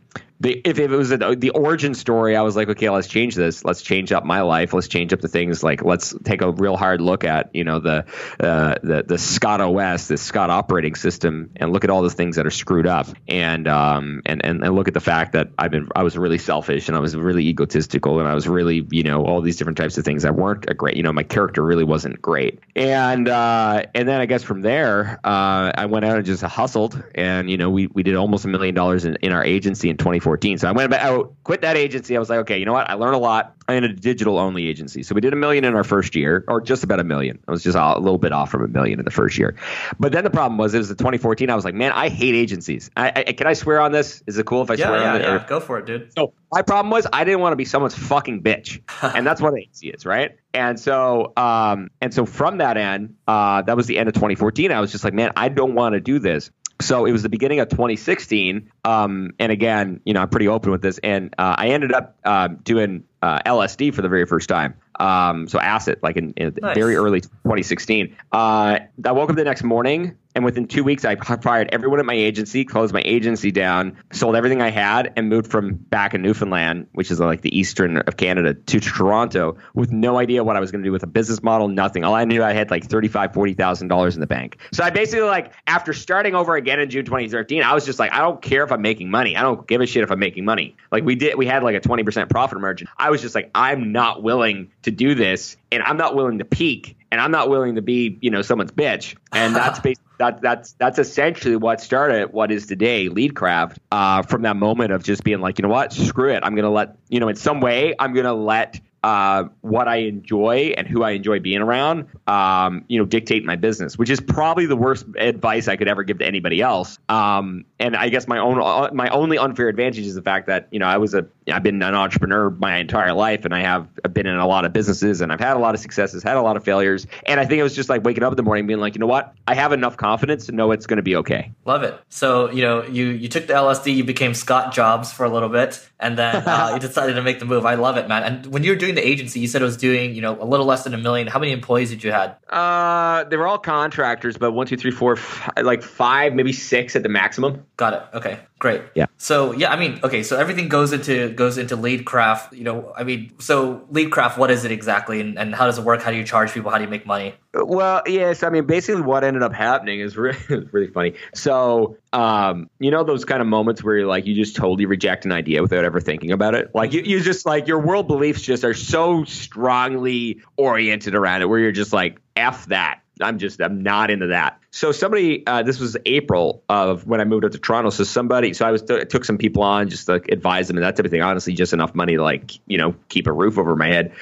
the, 0.44 0.60
if 0.62 0.78
it 0.78 0.90
was 0.90 1.10
a, 1.10 1.16
the 1.16 1.50
origin 1.50 1.94
story, 1.94 2.36
I 2.36 2.42
was 2.42 2.54
like, 2.54 2.68
okay, 2.68 2.90
let's 2.90 3.08
change 3.08 3.34
this. 3.34 3.64
Let's 3.64 3.80
change 3.80 4.12
up 4.12 4.26
my 4.26 4.42
life. 4.42 4.74
Let's 4.74 4.88
change 4.88 5.14
up 5.14 5.22
the 5.22 5.28
things. 5.28 5.62
Like, 5.62 5.82
let's 5.82 6.14
take 6.22 6.42
a 6.42 6.50
real 6.50 6.76
hard 6.76 7.00
look 7.00 7.24
at 7.24 7.48
you 7.54 7.64
know 7.64 7.80
the 7.80 8.04
uh, 8.38 8.74
the 8.82 9.04
the 9.08 9.16
Scott 9.16 9.62
OS, 9.62 10.08
the 10.08 10.18
Scott 10.18 10.50
operating 10.50 10.96
system, 10.96 11.50
and 11.56 11.72
look 11.72 11.84
at 11.84 11.88
all 11.88 12.02
the 12.02 12.10
things 12.10 12.36
that 12.36 12.46
are 12.46 12.50
screwed 12.50 12.86
up, 12.86 13.06
and 13.26 13.66
um 13.66 14.20
and, 14.26 14.44
and 14.44 14.62
and 14.62 14.74
look 14.74 14.86
at 14.86 14.92
the 14.92 15.00
fact 15.00 15.32
that 15.32 15.48
I've 15.58 15.70
been 15.70 15.88
I 15.96 16.02
was 16.02 16.18
really 16.18 16.36
selfish 16.36 16.88
and 16.88 16.96
I 16.96 17.00
was 17.00 17.16
really 17.16 17.46
egotistical 17.46 18.20
and 18.20 18.28
I 18.28 18.34
was 18.34 18.46
really 18.46 18.86
you 18.90 19.02
know 19.02 19.24
all 19.24 19.40
these 19.40 19.56
different 19.56 19.78
types 19.78 19.96
of 19.96 20.04
things 20.04 20.24
that 20.24 20.34
weren't 20.34 20.68
a 20.68 20.74
great. 20.74 20.98
You 20.98 21.04
know, 21.04 21.12
my 21.14 21.22
character 21.22 21.62
really 21.62 21.84
wasn't 21.84 22.20
great, 22.20 22.60
and 22.76 23.30
uh, 23.30 23.84
and 23.94 24.06
then 24.06 24.20
I 24.20 24.26
guess 24.26 24.42
from 24.42 24.60
there, 24.60 25.20
uh, 25.24 25.72
I 25.74 25.86
went 25.86 26.04
out 26.04 26.18
and 26.18 26.26
just 26.26 26.42
hustled, 26.42 27.02
and 27.14 27.48
you 27.50 27.56
know 27.56 27.70
we 27.70 27.86
we 27.86 28.02
did 28.02 28.14
almost 28.14 28.44
a 28.44 28.48
million 28.48 28.74
dollars 28.74 29.06
in, 29.06 29.16
in 29.22 29.32
our 29.32 29.42
agency 29.42 29.88
in 29.88 29.96
2014. 30.36 30.58
So 30.58 30.68
I 30.68 30.72
went 30.72 30.92
out, 30.92 31.34
quit 31.44 31.60
that 31.62 31.76
agency. 31.76 32.16
I 32.16 32.18
was 32.18 32.30
like, 32.30 32.40
okay, 32.40 32.58
you 32.58 32.64
know 32.64 32.72
what? 32.72 32.88
I 32.88 32.94
learned 32.94 33.14
a 33.14 33.18
lot. 33.18 33.54
I 33.66 33.74
in 33.74 33.84
a 33.84 33.92
digital 33.92 34.38
only 34.38 34.66
agency. 34.66 35.02
So 35.02 35.14
we 35.14 35.20
did 35.20 35.32
a 35.32 35.36
million 35.36 35.64
in 35.64 35.74
our 35.74 35.84
first 35.84 36.14
year, 36.14 36.44
or 36.48 36.60
just 36.60 36.84
about 36.84 37.00
a 37.00 37.04
million. 37.04 37.38
I 37.48 37.50
was 37.50 37.62
just 37.62 37.76
a 37.76 37.98
little 37.98 38.18
bit 38.18 38.32
off 38.32 38.50
from 38.50 38.62
a 38.62 38.68
million 38.68 38.98
in 38.98 39.04
the 39.04 39.10
first 39.10 39.38
year. 39.38 39.56
But 39.98 40.12
then 40.12 40.22
the 40.22 40.30
problem 40.30 40.58
was, 40.58 40.74
it 40.74 40.78
was 40.78 40.88
the 40.88 40.94
2014. 40.94 41.48
I 41.48 41.54
was 41.54 41.64
like, 41.64 41.74
man, 41.74 41.92
I 41.92 42.10
hate 42.10 42.34
agencies. 42.34 42.90
I, 42.96 43.12
I, 43.16 43.32
can 43.32 43.46
I 43.46 43.54
swear 43.54 43.80
on 43.80 43.92
this? 43.92 44.22
Is 44.26 44.36
it 44.36 44.44
cool 44.44 44.62
if 44.62 44.70
I 44.70 44.74
yeah, 44.74 44.86
swear 44.86 45.00
yeah, 45.00 45.10
on 45.10 45.16
it? 45.16 45.22
Yeah, 45.22 45.34
Or- 45.34 45.48
go 45.48 45.60
for 45.60 45.78
it, 45.78 45.86
dude. 45.86 46.12
so 46.14 46.34
my 46.52 46.62
problem 46.62 46.90
was 46.90 47.06
I 47.12 47.24
didn't 47.24 47.40
want 47.40 47.52
to 47.52 47.56
be 47.56 47.64
someone's 47.64 47.94
fucking 47.94 48.42
bitch, 48.42 48.80
and 49.16 49.26
that's 49.26 49.40
what 49.40 49.54
an 49.54 49.60
agency 49.60 49.88
is, 49.88 50.04
right? 50.04 50.36
And 50.52 50.78
so, 50.78 51.32
um, 51.36 51.90
and 52.00 52.12
so 52.12 52.26
from 52.26 52.58
that 52.58 52.76
end, 52.76 53.16
uh, 53.26 53.62
that 53.62 53.76
was 53.76 53.86
the 53.86 53.98
end 53.98 54.08
of 54.08 54.14
2014. 54.14 54.70
I 54.70 54.80
was 54.80 54.92
just 54.92 55.04
like, 55.04 55.14
man, 55.14 55.32
I 55.36 55.48
don't 55.48 55.74
want 55.74 55.94
to 55.94 56.00
do 56.00 56.18
this. 56.18 56.50
So 56.80 57.06
it 57.06 57.12
was 57.12 57.22
the 57.22 57.28
beginning 57.28 57.60
of 57.60 57.68
2016, 57.68 58.70
um, 58.84 59.30
and 59.38 59.52
again, 59.52 60.00
you 60.04 60.12
know, 60.12 60.20
I'm 60.20 60.28
pretty 60.28 60.48
open 60.48 60.70
with 60.72 60.82
this, 60.82 60.98
and 60.98 61.34
uh, 61.38 61.54
I 61.56 61.68
ended 61.68 61.92
up 61.92 62.16
um, 62.24 62.56
doing 62.56 63.04
uh, 63.24 63.38
LSD 63.46 63.94
for 63.94 64.02
the 64.02 64.08
very 64.08 64.26
first 64.26 64.48
time. 64.50 64.74
Um, 65.00 65.48
so 65.48 65.58
acid, 65.58 65.98
like 66.02 66.16
in, 66.16 66.32
in 66.36 66.54
Nice. 66.62 66.76
very 66.76 66.94
early 66.94 67.20
2016. 67.20 68.14
Uh, 68.30 68.78
I 69.04 69.12
woke 69.12 69.30
up 69.30 69.34
the 69.34 69.42
next 69.42 69.64
morning, 69.64 70.16
and 70.36 70.44
within 70.44 70.68
two 70.68 70.84
weeks, 70.84 71.04
I 71.04 71.16
fired 71.16 71.68
everyone 71.72 71.98
at 71.98 72.06
my 72.06 72.14
agency, 72.14 72.64
closed 72.64 72.94
my 72.94 73.02
agency 73.04 73.50
down, 73.50 73.96
sold 74.12 74.36
everything 74.36 74.62
I 74.62 74.70
had, 74.70 75.12
and 75.16 75.28
moved 75.28 75.50
from 75.50 75.74
back 75.74 76.14
in 76.14 76.22
Newfoundland, 76.22 76.86
which 76.92 77.10
is 77.10 77.18
like 77.18 77.40
the 77.40 77.56
eastern 77.58 77.96
of 77.98 78.16
Canada, 78.16 78.54
to 78.54 78.78
Toronto 78.80 79.56
with 79.74 79.90
no 79.90 80.18
idea 80.18 80.44
what 80.44 80.56
I 80.56 80.60
was 80.60 80.70
going 80.70 80.82
to 80.82 80.86
do 80.88 80.92
with 80.92 81.02
a 81.02 81.08
business 81.08 81.42
model, 81.42 81.66
nothing. 81.66 82.04
All 82.04 82.14
I 82.14 82.24
knew 82.24 82.44
I 82.44 82.52
had 82.52 82.70
like 82.70 82.84
thirty-five, 82.84 83.34
forty 83.34 83.54
thousand 83.54 83.88
dollars 83.88 84.14
in 84.14 84.20
the 84.20 84.28
bank. 84.28 84.58
So 84.72 84.84
I 84.84 84.90
basically 84.90 85.26
like 85.26 85.52
after 85.66 85.92
starting 85.92 86.36
over 86.36 86.54
again 86.54 86.78
in 86.78 86.88
June 86.90 87.04
2013, 87.04 87.62
I 87.64 87.74
was 87.74 87.84
just 87.84 87.98
like, 87.98 88.12
I 88.12 88.18
don't 88.20 88.40
care 88.40 88.62
if 88.62 88.70
I'm 88.70 88.82
making 88.82 89.10
money. 89.10 89.36
I 89.36 89.42
don't 89.42 89.66
give 89.66 89.80
a 89.80 89.86
shit 89.86 90.04
if 90.04 90.10
I'm 90.12 90.20
making 90.20 90.44
money. 90.44 90.76
Like 90.92 91.02
we 91.04 91.16
did, 91.16 91.36
we 91.36 91.46
had 91.46 91.62
like 91.64 91.74
a 91.74 91.80
20% 91.80 92.30
profit 92.30 92.60
margin. 92.60 92.86
I 92.96 93.10
was 93.14 93.22
just 93.22 93.34
like, 93.34 93.50
I'm 93.54 93.92
not 93.92 94.22
willing 94.22 94.72
to 94.82 94.90
do 94.90 95.14
this, 95.14 95.56
and 95.70 95.82
I'm 95.82 95.96
not 95.96 96.16
willing 96.16 96.38
to 96.38 96.44
peak, 96.44 96.96
and 97.12 97.20
I'm 97.20 97.30
not 97.30 97.48
willing 97.48 97.76
to 97.76 97.82
be, 97.82 98.18
you 98.20 98.30
know, 98.30 98.42
someone's 98.42 98.72
bitch. 98.72 99.16
And 99.32 99.54
that's 99.56 99.78
basically. 99.78 100.02
That, 100.18 100.40
that's 100.40 100.72
that's 100.74 101.00
essentially 101.00 101.56
what 101.56 101.80
started 101.80 102.32
what 102.32 102.52
is 102.52 102.66
today 102.66 103.08
Leadcraft. 103.08 103.78
Uh, 103.90 104.22
from 104.22 104.42
that 104.42 104.54
moment 104.54 104.92
of 104.92 105.02
just 105.02 105.24
being 105.24 105.40
like, 105.40 105.58
you 105.58 105.64
know 105.64 105.68
what, 105.68 105.92
screw 105.92 106.32
it, 106.32 106.40
I'm 106.44 106.54
gonna 106.54 106.70
let 106.70 106.96
you 107.08 107.18
know 107.18 107.28
in 107.28 107.34
some 107.34 107.60
way 107.60 107.96
I'm 107.98 108.14
gonna 108.14 108.32
let 108.32 108.80
uh, 109.04 109.48
what 109.60 109.86
I 109.86 109.96
enjoy 109.96 110.72
and 110.78 110.88
who 110.88 111.02
I 111.02 111.10
enjoy 111.10 111.38
being 111.38 111.60
around, 111.60 112.06
um, 112.26 112.86
you 112.88 112.98
know, 112.98 113.04
dictate 113.04 113.44
my 113.44 113.54
business, 113.54 113.98
which 113.98 114.08
is 114.08 114.18
probably 114.18 114.64
the 114.64 114.76
worst 114.76 115.04
advice 115.18 115.68
I 115.68 115.76
could 115.76 115.88
ever 115.88 116.04
give 116.04 116.20
to 116.20 116.26
anybody 116.26 116.62
else. 116.62 116.98
Um, 117.10 117.66
and 117.78 117.94
I 117.94 118.08
guess 118.08 118.26
my 118.26 118.38
own 118.38 118.58
uh, 118.58 118.88
my 118.94 119.10
only 119.10 119.36
unfair 119.36 119.68
advantage 119.68 120.06
is 120.06 120.14
the 120.14 120.22
fact 120.22 120.46
that 120.46 120.68
you 120.70 120.78
know 120.78 120.86
I 120.86 120.96
was 120.96 121.12
a 121.12 121.26
I've 121.50 121.62
been 121.62 121.82
an 121.82 121.94
entrepreneur 121.94 122.50
my 122.50 122.76
entire 122.78 123.12
life, 123.12 123.44
and 123.44 123.54
I 123.54 123.60
have 123.60 123.88
been 124.12 124.26
in 124.26 124.36
a 124.36 124.46
lot 124.46 124.64
of 124.64 124.72
businesses, 124.72 125.20
and 125.20 125.32
I've 125.32 125.40
had 125.40 125.56
a 125.56 125.60
lot 125.60 125.74
of 125.74 125.80
successes, 125.80 126.22
had 126.22 126.36
a 126.36 126.42
lot 126.42 126.56
of 126.56 126.64
failures, 126.64 127.06
and 127.26 127.38
I 127.38 127.44
think 127.44 127.60
it 127.60 127.62
was 127.62 127.74
just 127.74 127.88
like 127.88 128.04
waking 128.04 128.22
up 128.22 128.32
in 128.32 128.36
the 128.36 128.42
morning, 128.42 128.66
being 128.66 128.80
like, 128.80 128.94
you 128.94 128.98
know 128.98 129.06
what, 129.06 129.34
I 129.46 129.54
have 129.54 129.72
enough 129.72 129.96
confidence 129.96 130.46
to 130.46 130.52
know 130.52 130.70
it's 130.72 130.86
going 130.86 130.96
to 130.96 131.02
be 131.02 131.16
okay. 131.16 131.52
Love 131.64 131.82
it. 131.82 131.98
So 132.08 132.50
you 132.50 132.62
know, 132.62 132.84
you 132.84 133.08
you 133.08 133.28
took 133.28 133.46
the 133.46 133.52
LSD, 133.52 133.94
you 133.94 134.04
became 134.04 134.34
Scott 134.34 134.72
Jobs 134.72 135.12
for 135.12 135.24
a 135.24 135.28
little 135.28 135.48
bit, 135.48 135.86
and 136.00 136.16
then 136.16 136.36
uh, 136.46 136.70
you 136.74 136.80
decided 136.80 137.14
to 137.14 137.22
make 137.22 137.38
the 137.38 137.46
move. 137.46 137.66
I 137.66 137.74
love 137.74 137.96
it, 137.96 138.08
man. 138.08 138.22
And 138.22 138.46
when 138.46 138.64
you 138.64 138.70
were 138.70 138.76
doing 138.76 138.94
the 138.94 139.06
agency, 139.06 139.40
you 139.40 139.48
said 139.48 139.62
it 139.62 139.66
was 139.66 139.76
doing 139.76 140.14
you 140.14 140.22
know 140.22 140.40
a 140.40 140.44
little 140.44 140.66
less 140.66 140.84
than 140.84 140.94
a 140.94 140.98
million. 140.98 141.26
How 141.26 141.38
many 141.38 141.52
employees 141.52 141.90
did 141.90 142.02
you 142.02 142.12
had? 142.12 142.36
Uh, 142.48 143.24
they 143.24 143.36
were 143.36 143.46
all 143.46 143.58
contractors, 143.58 144.36
but 144.36 144.52
one, 144.52 144.66
two, 144.66 144.76
three, 144.76 144.90
four, 144.90 145.14
f- 145.14 145.50
like 145.62 145.82
five, 145.82 146.34
maybe 146.34 146.52
six 146.52 146.96
at 146.96 147.02
the 147.02 147.08
maximum. 147.08 147.66
Got 147.76 147.94
it. 147.94 148.02
Okay, 148.14 148.38
great. 148.64 148.80
Yeah. 148.94 149.04
So 149.18 149.52
yeah, 149.52 149.70
I 149.70 149.76
mean, 149.76 150.00
okay, 150.02 150.22
so 150.22 150.38
everything 150.38 150.68
goes 150.68 150.94
into 150.94 151.28
goes 151.28 151.58
into 151.58 151.76
lead 151.76 152.06
craft. 152.06 152.54
You 152.54 152.64
know, 152.64 152.94
I 152.96 153.04
mean, 153.04 153.30
so 153.38 153.86
lead 153.90 154.10
craft, 154.10 154.38
what 154.38 154.50
is 154.50 154.64
it 154.64 154.72
exactly, 154.72 155.20
and, 155.20 155.38
and 155.38 155.54
how 155.54 155.66
does 155.66 155.76
it 155.76 155.84
work? 155.84 156.00
How 156.00 156.10
do 156.10 156.16
you 156.16 156.24
charge 156.24 156.50
people? 156.52 156.70
How 156.70 156.78
do 156.78 156.84
you 156.84 156.88
make 156.88 157.04
money? 157.04 157.34
Well, 157.52 158.00
yes. 158.06 158.42
I 158.42 158.48
mean, 158.48 158.64
basically, 158.64 159.02
what 159.02 159.22
ended 159.22 159.42
up 159.42 159.52
happening 159.52 160.00
is 160.00 160.16
really, 160.16 160.38
really 160.72 160.86
funny. 160.86 161.12
So, 161.34 161.98
um, 162.14 162.70
you 162.78 162.90
know, 162.90 163.04
those 163.04 163.26
kind 163.26 163.42
of 163.42 163.46
moments 163.46 163.84
where 163.84 163.98
you're 163.98 164.06
like, 164.06 164.24
you 164.24 164.34
just 164.34 164.56
totally 164.56 164.86
reject 164.86 165.26
an 165.26 165.32
idea 165.32 165.60
without 165.60 165.84
ever 165.84 166.00
thinking 166.00 166.32
about 166.32 166.54
it. 166.54 166.74
Like, 166.74 166.94
you, 166.94 167.02
you 167.02 167.20
just 167.20 167.44
like 167.44 167.68
your 167.68 167.80
world 167.80 168.08
beliefs 168.08 168.40
just 168.40 168.64
are 168.64 168.72
so 168.72 169.24
strongly 169.24 170.40
oriented 170.56 171.14
around 171.14 171.42
it, 171.42 171.50
where 171.50 171.58
you're 171.58 171.70
just 171.70 171.92
like, 171.92 172.18
f 172.34 172.64
that. 172.66 173.00
I'm 173.20 173.38
just, 173.38 173.60
I'm 173.60 173.82
not 173.82 174.10
into 174.10 174.28
that. 174.28 174.60
So 174.70 174.90
somebody, 174.90 175.46
uh, 175.46 175.62
this 175.62 175.78
was 175.78 175.96
April 176.04 176.64
of 176.68 177.06
when 177.06 177.20
I 177.20 177.24
moved 177.24 177.44
up 177.44 177.52
to 177.52 177.58
Toronto. 177.58 177.90
So 177.90 178.02
somebody, 178.02 178.54
so 178.54 178.66
I 178.66 178.72
was 178.72 178.82
took 178.82 179.24
some 179.24 179.38
people 179.38 179.62
on 179.62 179.88
just 179.88 180.06
to 180.06 180.14
advise 180.14 180.66
them 180.66 180.76
and 180.76 180.84
that 180.84 180.96
type 180.96 181.04
of 181.04 181.12
thing. 181.12 181.22
Honestly, 181.22 181.52
just 181.52 181.72
enough 181.72 181.94
money 181.94 182.16
to 182.16 182.22
like 182.22 182.58
you 182.66 182.76
know 182.76 182.96
keep 183.08 183.28
a 183.28 183.32
roof 183.32 183.56
over 183.56 183.76
my 183.76 183.86
head. 183.86 184.12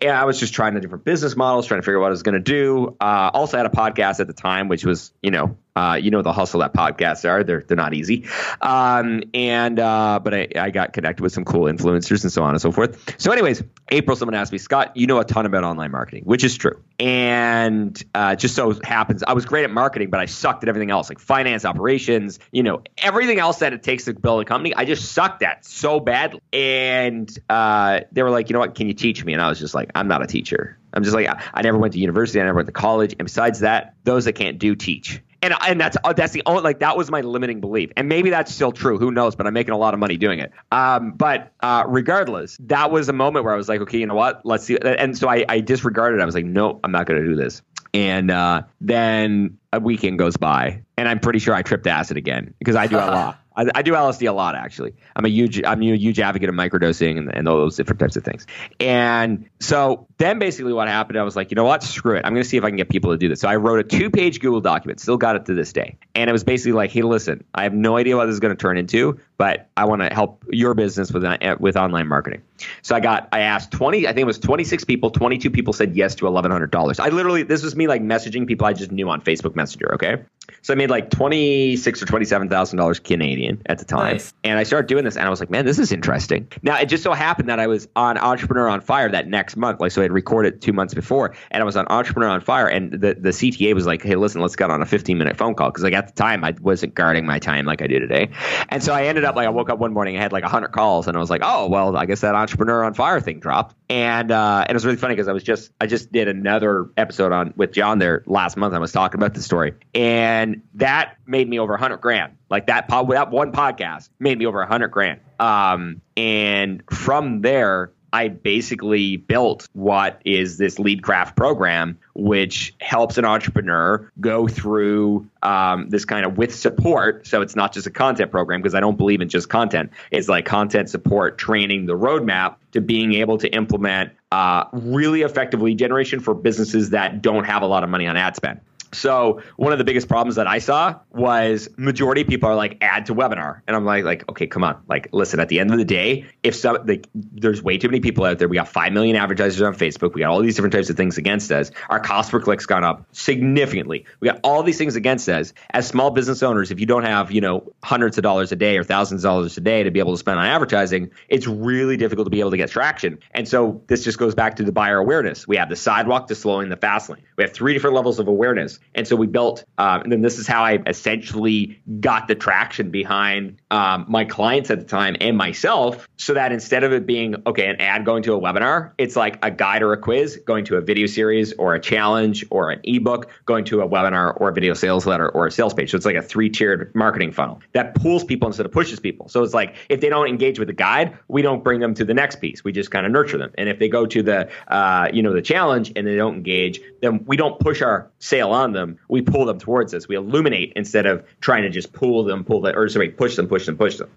And 0.00 0.12
I 0.12 0.24
was 0.24 0.38
just 0.38 0.54
trying 0.54 0.74
the 0.74 0.80
different 0.80 1.04
business 1.04 1.34
models, 1.34 1.66
trying 1.66 1.80
to 1.80 1.84
figure 1.84 1.98
out 1.98 2.02
what 2.02 2.08
I 2.08 2.10
was 2.10 2.22
going 2.22 2.34
to 2.34 2.40
do. 2.40 2.96
Uh, 3.00 3.30
also 3.34 3.56
had 3.56 3.66
a 3.66 3.70
podcast 3.70 4.20
at 4.20 4.28
the 4.28 4.32
time, 4.32 4.68
which 4.68 4.84
was 4.84 5.12
you 5.22 5.32
know 5.32 5.56
uh, 5.76 5.94
you 5.94 6.10
know 6.10 6.22
the 6.22 6.32
hustle 6.32 6.60
that 6.60 6.72
podcasts 6.72 7.28
are. 7.28 7.44
They're 7.44 7.60
they're 7.60 7.76
not 7.76 7.94
easy. 7.94 8.26
Um, 8.60 9.22
and 9.34 9.78
uh, 9.78 10.18
but 10.22 10.34
I, 10.34 10.48
I 10.56 10.70
got 10.70 10.92
connected 10.92 11.22
with 11.22 11.32
some 11.32 11.44
cool 11.44 11.64
influencers 11.64 12.22
and 12.22 12.32
so 12.32 12.42
on 12.42 12.50
and 12.50 12.60
so 12.60 12.72
forth. 12.72 13.14
So, 13.20 13.30
anyways, 13.30 13.62
April, 13.90 14.16
someone 14.16 14.34
asked 14.34 14.52
me, 14.52 14.58
Scott, 14.58 14.96
you 14.96 15.06
know 15.06 15.18
a 15.18 15.24
ton 15.24 15.46
about 15.46 15.64
online 15.64 15.90
marketing, 15.90 16.24
which 16.24 16.42
is 16.42 16.56
true. 16.56 16.82
And 16.98 18.02
uh, 18.14 18.36
just 18.36 18.54
so 18.54 18.78
happens, 18.82 19.22
I 19.22 19.34
was 19.34 19.44
great 19.44 19.64
at 19.64 19.70
marketing, 19.70 20.08
but 20.08 20.18
I 20.18 20.26
sucked 20.26 20.62
at 20.62 20.68
everything 20.68 20.90
else, 20.90 21.10
like 21.10 21.18
finance, 21.18 21.64
operations, 21.66 22.38
you 22.52 22.62
know, 22.62 22.82
everything 22.98 23.38
else 23.38 23.58
that 23.58 23.74
it 23.74 23.82
takes 23.82 24.04
to 24.04 24.14
build 24.14 24.40
a 24.40 24.44
company. 24.46 24.74
I 24.74 24.86
just 24.86 25.12
sucked 25.12 25.42
at 25.42 25.64
so 25.66 26.00
badly. 26.00 26.40
And 26.52 27.30
uh, 27.50 28.00
they 28.12 28.22
were 28.22 28.30
like, 28.30 28.48
you 28.48 28.54
know 28.54 28.60
what? 28.60 28.74
Can 28.74 28.88
you 28.88 28.94
teach 28.94 29.24
me? 29.24 29.34
And 29.34 29.42
I 29.42 29.48
was 29.48 29.58
just 29.58 29.74
like, 29.74 29.90
I'm 29.94 30.08
not 30.08 30.22
a 30.22 30.26
teacher. 30.26 30.78
I'm 30.94 31.02
just 31.02 31.14
like, 31.14 31.28
I, 31.28 31.42
I 31.52 31.62
never 31.62 31.76
went 31.76 31.92
to 31.92 31.98
university. 31.98 32.40
I 32.40 32.44
never 32.44 32.56
went 32.56 32.66
to 32.66 32.72
college. 32.72 33.12
And 33.18 33.26
besides 33.26 33.60
that, 33.60 33.94
those 34.04 34.24
that 34.24 34.32
can't 34.32 34.58
do 34.58 34.74
teach. 34.74 35.22
And, 35.42 35.54
and 35.66 35.80
that's 35.80 35.96
uh, 36.02 36.12
that's 36.12 36.32
the 36.32 36.42
only 36.46 36.62
like 36.62 36.80
that 36.80 36.96
was 36.96 37.10
my 37.10 37.20
limiting 37.20 37.60
belief, 37.60 37.90
and 37.96 38.08
maybe 38.08 38.30
that's 38.30 38.52
still 38.52 38.72
true. 38.72 38.98
Who 38.98 39.10
knows? 39.10 39.36
But 39.36 39.46
I'm 39.46 39.54
making 39.54 39.74
a 39.74 39.78
lot 39.78 39.94
of 39.94 40.00
money 40.00 40.16
doing 40.16 40.38
it. 40.38 40.52
Um, 40.72 41.12
but 41.12 41.52
uh, 41.60 41.84
regardless, 41.86 42.56
that 42.60 42.90
was 42.90 43.08
a 43.08 43.12
moment 43.12 43.44
where 43.44 43.54
I 43.54 43.56
was 43.56 43.68
like, 43.68 43.80
okay, 43.82 43.98
you 43.98 44.06
know 44.06 44.14
what? 44.14 44.44
Let's 44.44 44.64
see. 44.64 44.78
And 44.78 45.16
so 45.16 45.28
I, 45.28 45.44
I 45.48 45.60
disregarded. 45.60 46.18
it. 46.18 46.22
I 46.22 46.26
was 46.26 46.34
like, 46.34 46.44
no, 46.44 46.80
I'm 46.82 46.92
not 46.92 47.06
going 47.06 47.20
to 47.20 47.26
do 47.26 47.36
this. 47.36 47.62
And 47.94 48.30
uh, 48.30 48.62
then 48.80 49.58
a 49.72 49.80
weekend 49.80 50.18
goes 50.18 50.36
by, 50.36 50.82
and 50.96 51.08
I'm 51.08 51.20
pretty 51.20 51.38
sure 51.38 51.54
I 51.54 51.62
tripped 51.62 51.86
acid 51.86 52.16
again 52.16 52.52
because 52.58 52.76
I 52.76 52.86
do 52.86 52.96
a 52.96 52.98
lot. 53.06 53.38
I, 53.56 53.66
I 53.74 53.82
do 53.82 53.92
LSD 53.92 54.28
a 54.28 54.32
lot, 54.32 54.54
actually. 54.54 54.94
I'm 55.14 55.24
a 55.24 55.28
huge, 55.28 55.62
I'm 55.64 55.82
a 55.82 55.96
huge 55.96 56.20
advocate 56.20 56.48
of 56.48 56.54
microdosing 56.54 57.18
and, 57.18 57.34
and 57.34 57.48
all 57.48 57.56
those 57.56 57.76
different 57.76 58.00
types 58.00 58.16
of 58.16 58.24
things. 58.24 58.46
And 58.78 59.48
so 59.60 60.06
then 60.18 60.38
basically 60.38 60.72
what 60.72 60.88
happened, 60.88 61.18
I 61.18 61.22
was 61.22 61.36
like, 61.36 61.50
you 61.50 61.54
know 61.54 61.64
what? 61.64 61.82
Screw 61.82 62.16
it. 62.16 62.24
I'm 62.24 62.32
going 62.32 62.42
to 62.42 62.48
see 62.48 62.56
if 62.56 62.64
I 62.64 62.68
can 62.68 62.76
get 62.76 62.88
people 62.88 63.12
to 63.12 63.18
do 63.18 63.28
this. 63.28 63.40
So 63.40 63.48
I 63.48 63.56
wrote 63.56 63.80
a 63.80 63.84
two 63.84 64.10
page 64.10 64.40
Google 64.40 64.60
document, 64.60 65.00
still 65.00 65.16
got 65.16 65.36
it 65.36 65.46
to 65.46 65.54
this 65.54 65.72
day. 65.72 65.98
And 66.14 66.28
it 66.28 66.32
was 66.32 66.44
basically 66.44 66.72
like, 66.72 66.90
hey, 66.90 67.02
listen, 67.02 67.44
I 67.54 67.62
have 67.64 67.74
no 67.74 67.96
idea 67.96 68.16
what 68.16 68.26
this 68.26 68.34
is 68.34 68.40
going 68.40 68.54
to 68.54 68.60
turn 68.60 68.76
into, 68.78 69.20
but 69.38 69.68
I 69.76 69.86
want 69.86 70.02
to 70.02 70.12
help 70.12 70.44
your 70.50 70.74
business 70.74 71.10
with, 71.10 71.24
uh, 71.24 71.56
with 71.58 71.76
online 71.76 72.08
marketing. 72.08 72.42
So 72.82 72.94
I 72.96 73.00
got, 73.00 73.28
I 73.32 73.40
asked 73.40 73.70
20, 73.72 74.06
I 74.06 74.10
think 74.12 74.20
it 74.20 74.26
was 74.26 74.38
26 74.38 74.84
people, 74.84 75.10
22 75.10 75.50
people 75.50 75.72
said 75.72 75.96
yes 75.96 76.14
to 76.16 76.24
$1,100. 76.24 77.00
I 77.00 77.08
literally, 77.08 77.42
this 77.42 77.62
was 77.62 77.76
me 77.76 77.86
like 77.86 78.02
messaging 78.02 78.46
people 78.46 78.66
I 78.66 78.72
just 78.72 78.90
knew 78.92 79.08
on 79.08 79.20
Facebook 79.20 79.54
Messenger. 79.56 79.94
Okay. 79.94 80.16
So 80.62 80.72
I 80.72 80.76
made 80.76 80.90
like 80.90 81.10
twenty 81.10 81.74
six 81.76 82.00
or 82.00 82.06
twenty 82.06 82.24
seven 82.24 82.48
thousand 82.48 82.78
dollars 82.78 83.00
Canadian 83.00 83.60
at 83.66 83.78
the 83.78 83.84
time, 83.84 84.12
Nice. 84.14 84.32
and 84.44 84.60
I 84.60 84.62
started 84.62 84.86
doing 84.86 85.04
this, 85.04 85.16
and 85.16 85.26
I 85.26 85.30
was 85.30 85.40
like, 85.40 85.50
"Man, 85.50 85.64
this 85.64 85.78
is 85.80 85.90
interesting." 85.90 86.46
Now 86.62 86.78
it 86.78 86.86
just 86.86 87.02
so 87.02 87.12
happened 87.14 87.48
that 87.48 87.58
I 87.58 87.66
was 87.66 87.88
on 87.96 88.16
Entrepreneur 88.16 88.68
on 88.68 88.80
Fire 88.80 89.08
that 89.10 89.26
next 89.26 89.56
month, 89.56 89.80
like 89.80 89.90
so 89.90 90.02
I 90.02 90.04
had 90.04 90.12
recorded 90.12 90.62
two 90.62 90.72
months 90.72 90.94
before, 90.94 91.34
and 91.50 91.62
I 91.62 91.66
was 91.66 91.76
on 91.76 91.86
Entrepreneur 91.88 92.28
on 92.28 92.40
Fire, 92.40 92.68
and 92.68 92.92
the 92.92 93.14
the 93.14 93.30
CTA 93.30 93.74
was 93.74 93.86
like, 93.86 94.02
"Hey, 94.02 94.14
listen, 94.14 94.40
let's 94.40 94.54
get 94.54 94.70
on 94.70 94.80
a 94.82 94.86
fifteen 94.86 95.18
minute 95.18 95.36
phone 95.36 95.54
call," 95.56 95.70
because 95.70 95.82
like 95.82 95.94
at 95.94 96.06
the 96.06 96.12
time 96.14 96.44
I 96.44 96.54
wasn't 96.60 96.94
guarding 96.94 97.26
my 97.26 97.40
time 97.40 97.64
like 97.66 97.82
I 97.82 97.88
do 97.88 97.98
today, 97.98 98.28
and 98.68 98.84
so 98.84 98.92
I 98.92 99.04
ended 99.06 99.24
up 99.24 99.34
like 99.34 99.46
I 99.46 99.50
woke 99.50 99.68
up 99.68 99.80
one 99.80 99.92
morning, 99.92 100.16
I 100.16 100.20
had 100.20 100.32
like 100.32 100.44
hundred 100.44 100.68
calls, 100.70 101.08
and 101.08 101.16
I 101.16 101.20
was 101.20 101.28
like, 101.30 101.40
"Oh, 101.44 101.66
well, 101.66 101.96
I 101.96 102.06
guess 102.06 102.20
that 102.20 102.36
Entrepreneur 102.46 102.84
on 102.84 102.94
Fire 102.94 103.20
thing 103.20 103.40
dropped, 103.40 103.74
and 103.90 104.30
uh, 104.30 104.60
and 104.60 104.70
it 104.70 104.74
was 104.74 104.86
really 104.86 104.98
funny 104.98 105.16
because 105.16 105.26
I 105.26 105.32
was 105.32 105.42
just 105.42 105.72
I 105.80 105.86
just 105.86 106.12
did 106.12 106.28
another 106.28 106.88
episode 106.96 107.32
on 107.32 107.52
with 107.56 107.72
John 107.72 107.98
there 107.98 108.22
last 108.26 108.56
month. 108.56 108.72
I 108.72 108.78
was 108.78 108.92
talking 108.92 109.18
about 109.18 109.34
the 109.34 109.42
story, 109.42 109.74
and 109.92 110.62
that 110.74 111.16
made 111.26 111.48
me 111.48 111.58
over 111.58 111.74
a 111.74 111.78
hundred 111.78 111.96
grand. 111.96 112.36
Like 112.48 112.68
that 112.68 112.86
pod, 112.86 113.10
that 113.10 113.32
one 113.32 113.50
podcast 113.50 114.10
made 114.20 114.38
me 114.38 114.46
over 114.46 114.62
a 114.62 114.66
hundred 114.68 114.92
grand. 114.92 115.18
Um, 115.40 116.02
and 116.16 116.84
from 116.88 117.40
there, 117.40 117.90
I 118.12 118.28
basically 118.28 119.16
built 119.16 119.68
what 119.72 120.22
is 120.24 120.56
this 120.56 120.78
lead 120.78 121.02
craft 121.02 121.36
program, 121.36 121.98
which 122.16 122.74
helps 122.80 123.18
an 123.18 123.24
entrepreneur 123.26 124.10
go 124.20 124.48
through 124.48 125.28
um, 125.42 125.90
this 125.90 126.06
kind 126.06 126.24
of 126.24 126.38
with 126.38 126.54
support. 126.54 127.26
So 127.26 127.42
it's 127.42 127.54
not 127.54 127.74
just 127.74 127.86
a 127.86 127.90
content 127.90 128.30
program 128.30 128.62
because 128.62 128.74
I 128.74 128.80
don't 128.80 128.96
believe 128.96 129.20
in 129.20 129.28
just 129.28 129.50
content. 129.50 129.92
It's 130.10 130.28
like 130.28 130.46
content 130.46 130.88
support, 130.88 131.36
training, 131.36 131.86
the 131.86 131.96
roadmap 131.96 132.56
to 132.72 132.80
being 132.80 133.12
able 133.14 133.36
to 133.38 133.48
implement 133.48 134.12
uh, 134.32 134.64
really 134.72 135.22
effective 135.22 135.60
lead 135.60 135.78
generation 135.78 136.20
for 136.20 136.34
businesses 136.34 136.90
that 136.90 137.20
don't 137.20 137.44
have 137.44 137.62
a 137.62 137.66
lot 137.66 137.84
of 137.84 137.90
money 137.90 138.06
on 138.06 138.16
ad 138.16 138.34
spend. 138.34 138.60
So 138.92 139.42
one 139.56 139.72
of 139.72 139.78
the 139.78 139.84
biggest 139.84 140.08
problems 140.08 140.36
that 140.36 140.46
I 140.46 140.58
saw 140.58 140.98
was 141.10 141.68
majority 141.76 142.22
of 142.22 142.28
people 142.28 142.48
are 142.48 142.54
like 142.54 142.78
add 142.80 143.06
to 143.06 143.14
webinar, 143.14 143.60
and 143.66 143.76
I'm 143.76 143.84
like, 143.84 144.04
like 144.04 144.28
okay, 144.30 144.46
come 144.46 144.64
on, 144.64 144.80
like 144.88 145.08
listen. 145.12 145.40
At 145.40 145.48
the 145.48 145.60
end 145.60 145.70
of 145.70 145.78
the 145.78 145.84
day, 145.84 146.26
if 146.42 146.54
some 146.54 146.78
like 146.86 147.06
there's 147.14 147.62
way 147.62 147.78
too 147.78 147.88
many 147.88 148.00
people 148.00 148.24
out 148.24 148.38
there, 148.38 148.48
we 148.48 148.56
got 148.56 148.68
five 148.68 148.92
million 148.92 149.16
advertisers 149.16 149.60
on 149.62 149.74
Facebook, 149.74 150.14
we 150.14 150.20
got 150.20 150.30
all 150.30 150.40
these 150.40 150.54
different 150.56 150.72
types 150.72 150.90
of 150.90 150.96
things 150.96 151.18
against 151.18 151.50
us. 151.50 151.70
Our 151.88 152.00
cost 152.00 152.30
per 152.30 152.40
click's 152.40 152.66
gone 152.66 152.84
up 152.84 153.06
significantly. 153.12 154.04
We 154.20 154.28
got 154.28 154.40
all 154.42 154.62
these 154.62 154.78
things 154.78 154.96
against 154.96 155.28
us. 155.28 155.52
As 155.70 155.86
small 155.86 156.10
business 156.10 156.42
owners, 156.42 156.70
if 156.70 156.80
you 156.80 156.86
don't 156.86 157.04
have 157.04 157.30
you 157.32 157.40
know 157.40 157.72
hundreds 157.82 158.18
of 158.18 158.22
dollars 158.22 158.52
a 158.52 158.56
day 158.56 158.76
or 158.76 158.84
thousands 158.84 159.24
of 159.24 159.28
dollars 159.28 159.56
a 159.56 159.60
day 159.60 159.82
to 159.82 159.90
be 159.90 159.98
able 159.98 160.12
to 160.12 160.18
spend 160.18 160.38
on 160.38 160.46
advertising, 160.46 161.10
it's 161.28 161.46
really 161.46 161.96
difficult 161.96 162.26
to 162.26 162.30
be 162.30 162.40
able 162.40 162.50
to 162.50 162.56
get 162.56 162.70
traction. 162.70 163.18
And 163.32 163.48
so 163.48 163.82
this 163.88 164.04
just 164.04 164.18
goes 164.18 164.34
back 164.34 164.56
to 164.56 164.62
the 164.62 164.72
buyer 164.72 164.98
awareness. 164.98 165.46
We 165.46 165.56
have 165.56 165.68
the 165.68 165.76
sidewalk 165.76 166.28
to 166.28 166.34
slowing 166.34 166.68
the 166.68 166.76
fast 166.76 167.08
lane. 167.08 167.22
We 167.36 167.44
have 167.44 167.52
three 167.52 167.72
different 167.72 167.96
levels 167.96 168.18
of 168.18 168.28
awareness. 168.28 168.75
And 168.94 169.06
so 169.06 169.16
we 169.16 169.26
built, 169.26 169.64
um, 169.78 170.02
and 170.02 170.12
then 170.12 170.22
this 170.22 170.38
is 170.38 170.46
how 170.46 170.64
I 170.64 170.82
essentially 170.86 171.80
got 172.00 172.28
the 172.28 172.34
traction 172.34 172.90
behind 172.90 173.60
um, 173.70 174.06
my 174.08 174.24
clients 174.24 174.70
at 174.70 174.78
the 174.80 174.86
time 174.86 175.16
and 175.20 175.36
myself, 175.36 176.08
so 176.16 176.34
that 176.34 176.52
instead 176.52 176.84
of 176.84 176.92
it 176.92 177.06
being, 177.06 177.36
okay, 177.46 177.66
an 177.68 177.80
ad 177.80 178.04
going 178.04 178.22
to 178.22 178.34
a 178.34 178.40
webinar, 178.40 178.92
it's 178.98 179.16
like 179.16 179.38
a 179.44 179.50
guide 179.50 179.82
or 179.82 179.92
a 179.92 179.98
quiz 179.98 180.36
going 180.46 180.64
to 180.66 180.76
a 180.76 180.80
video 180.80 181.06
series 181.06 181.52
or 181.54 181.74
a 181.74 181.80
challenge 181.80 182.44
or 182.50 182.70
an 182.70 182.80
ebook 182.84 183.30
going 183.44 183.64
to 183.66 183.82
a 183.82 183.88
webinar 183.88 184.38
or 184.40 184.48
a 184.48 184.52
video 184.52 184.74
sales 184.74 185.06
letter 185.06 185.28
or 185.28 185.46
a 185.46 185.50
sales 185.50 185.74
page. 185.74 185.90
So 185.90 185.96
it's 185.96 186.06
like 186.06 186.16
a 186.16 186.22
three 186.22 186.48
tiered 186.48 186.94
marketing 186.94 187.32
funnel 187.32 187.60
that 187.72 187.94
pulls 187.94 188.24
people 188.24 188.48
instead 188.48 188.66
of 188.66 188.72
pushes 188.72 188.98
people. 189.00 189.28
So 189.28 189.42
it's 189.42 189.54
like 189.54 189.76
if 189.88 190.00
they 190.00 190.08
don't 190.08 190.28
engage 190.28 190.58
with 190.58 190.68
the 190.68 190.74
guide, 190.74 191.16
we 191.28 191.42
don't 191.42 191.62
bring 191.62 191.80
them 191.80 191.94
to 191.94 192.04
the 192.04 192.14
next 192.14 192.36
piece. 192.36 192.64
We 192.64 192.72
just 192.72 192.90
kind 192.90 193.04
of 193.04 193.12
nurture 193.12 193.38
them. 193.38 193.52
And 193.58 193.68
if 193.68 193.78
they 193.78 193.88
go 193.88 194.06
to 194.06 194.22
the, 194.22 194.48
uh, 194.68 195.08
you 195.12 195.22
know, 195.22 195.32
the 195.32 195.42
challenge 195.42 195.92
and 195.96 196.06
they 196.06 196.16
don't 196.16 196.36
engage, 196.36 196.80
then 197.02 197.24
we 197.26 197.36
don't 197.36 197.58
push 197.60 197.82
our 197.82 198.10
sale 198.18 198.52
on 198.52 198.65
them. 198.72 198.98
We 199.08 199.22
pull 199.22 199.44
them 199.44 199.58
towards 199.58 199.94
us. 199.94 200.08
We 200.08 200.16
illuminate 200.16 200.72
instead 200.76 201.06
of 201.06 201.24
trying 201.40 201.62
to 201.62 201.70
just 201.70 201.92
pull 201.92 202.24
them, 202.24 202.44
pull 202.44 202.60
them, 202.60 202.76
or 202.76 202.88
sorry, 202.88 203.10
push 203.10 203.36
them, 203.36 203.48
push 203.48 203.66
them, 203.66 203.76
push 203.76 203.96
them. 203.96 204.10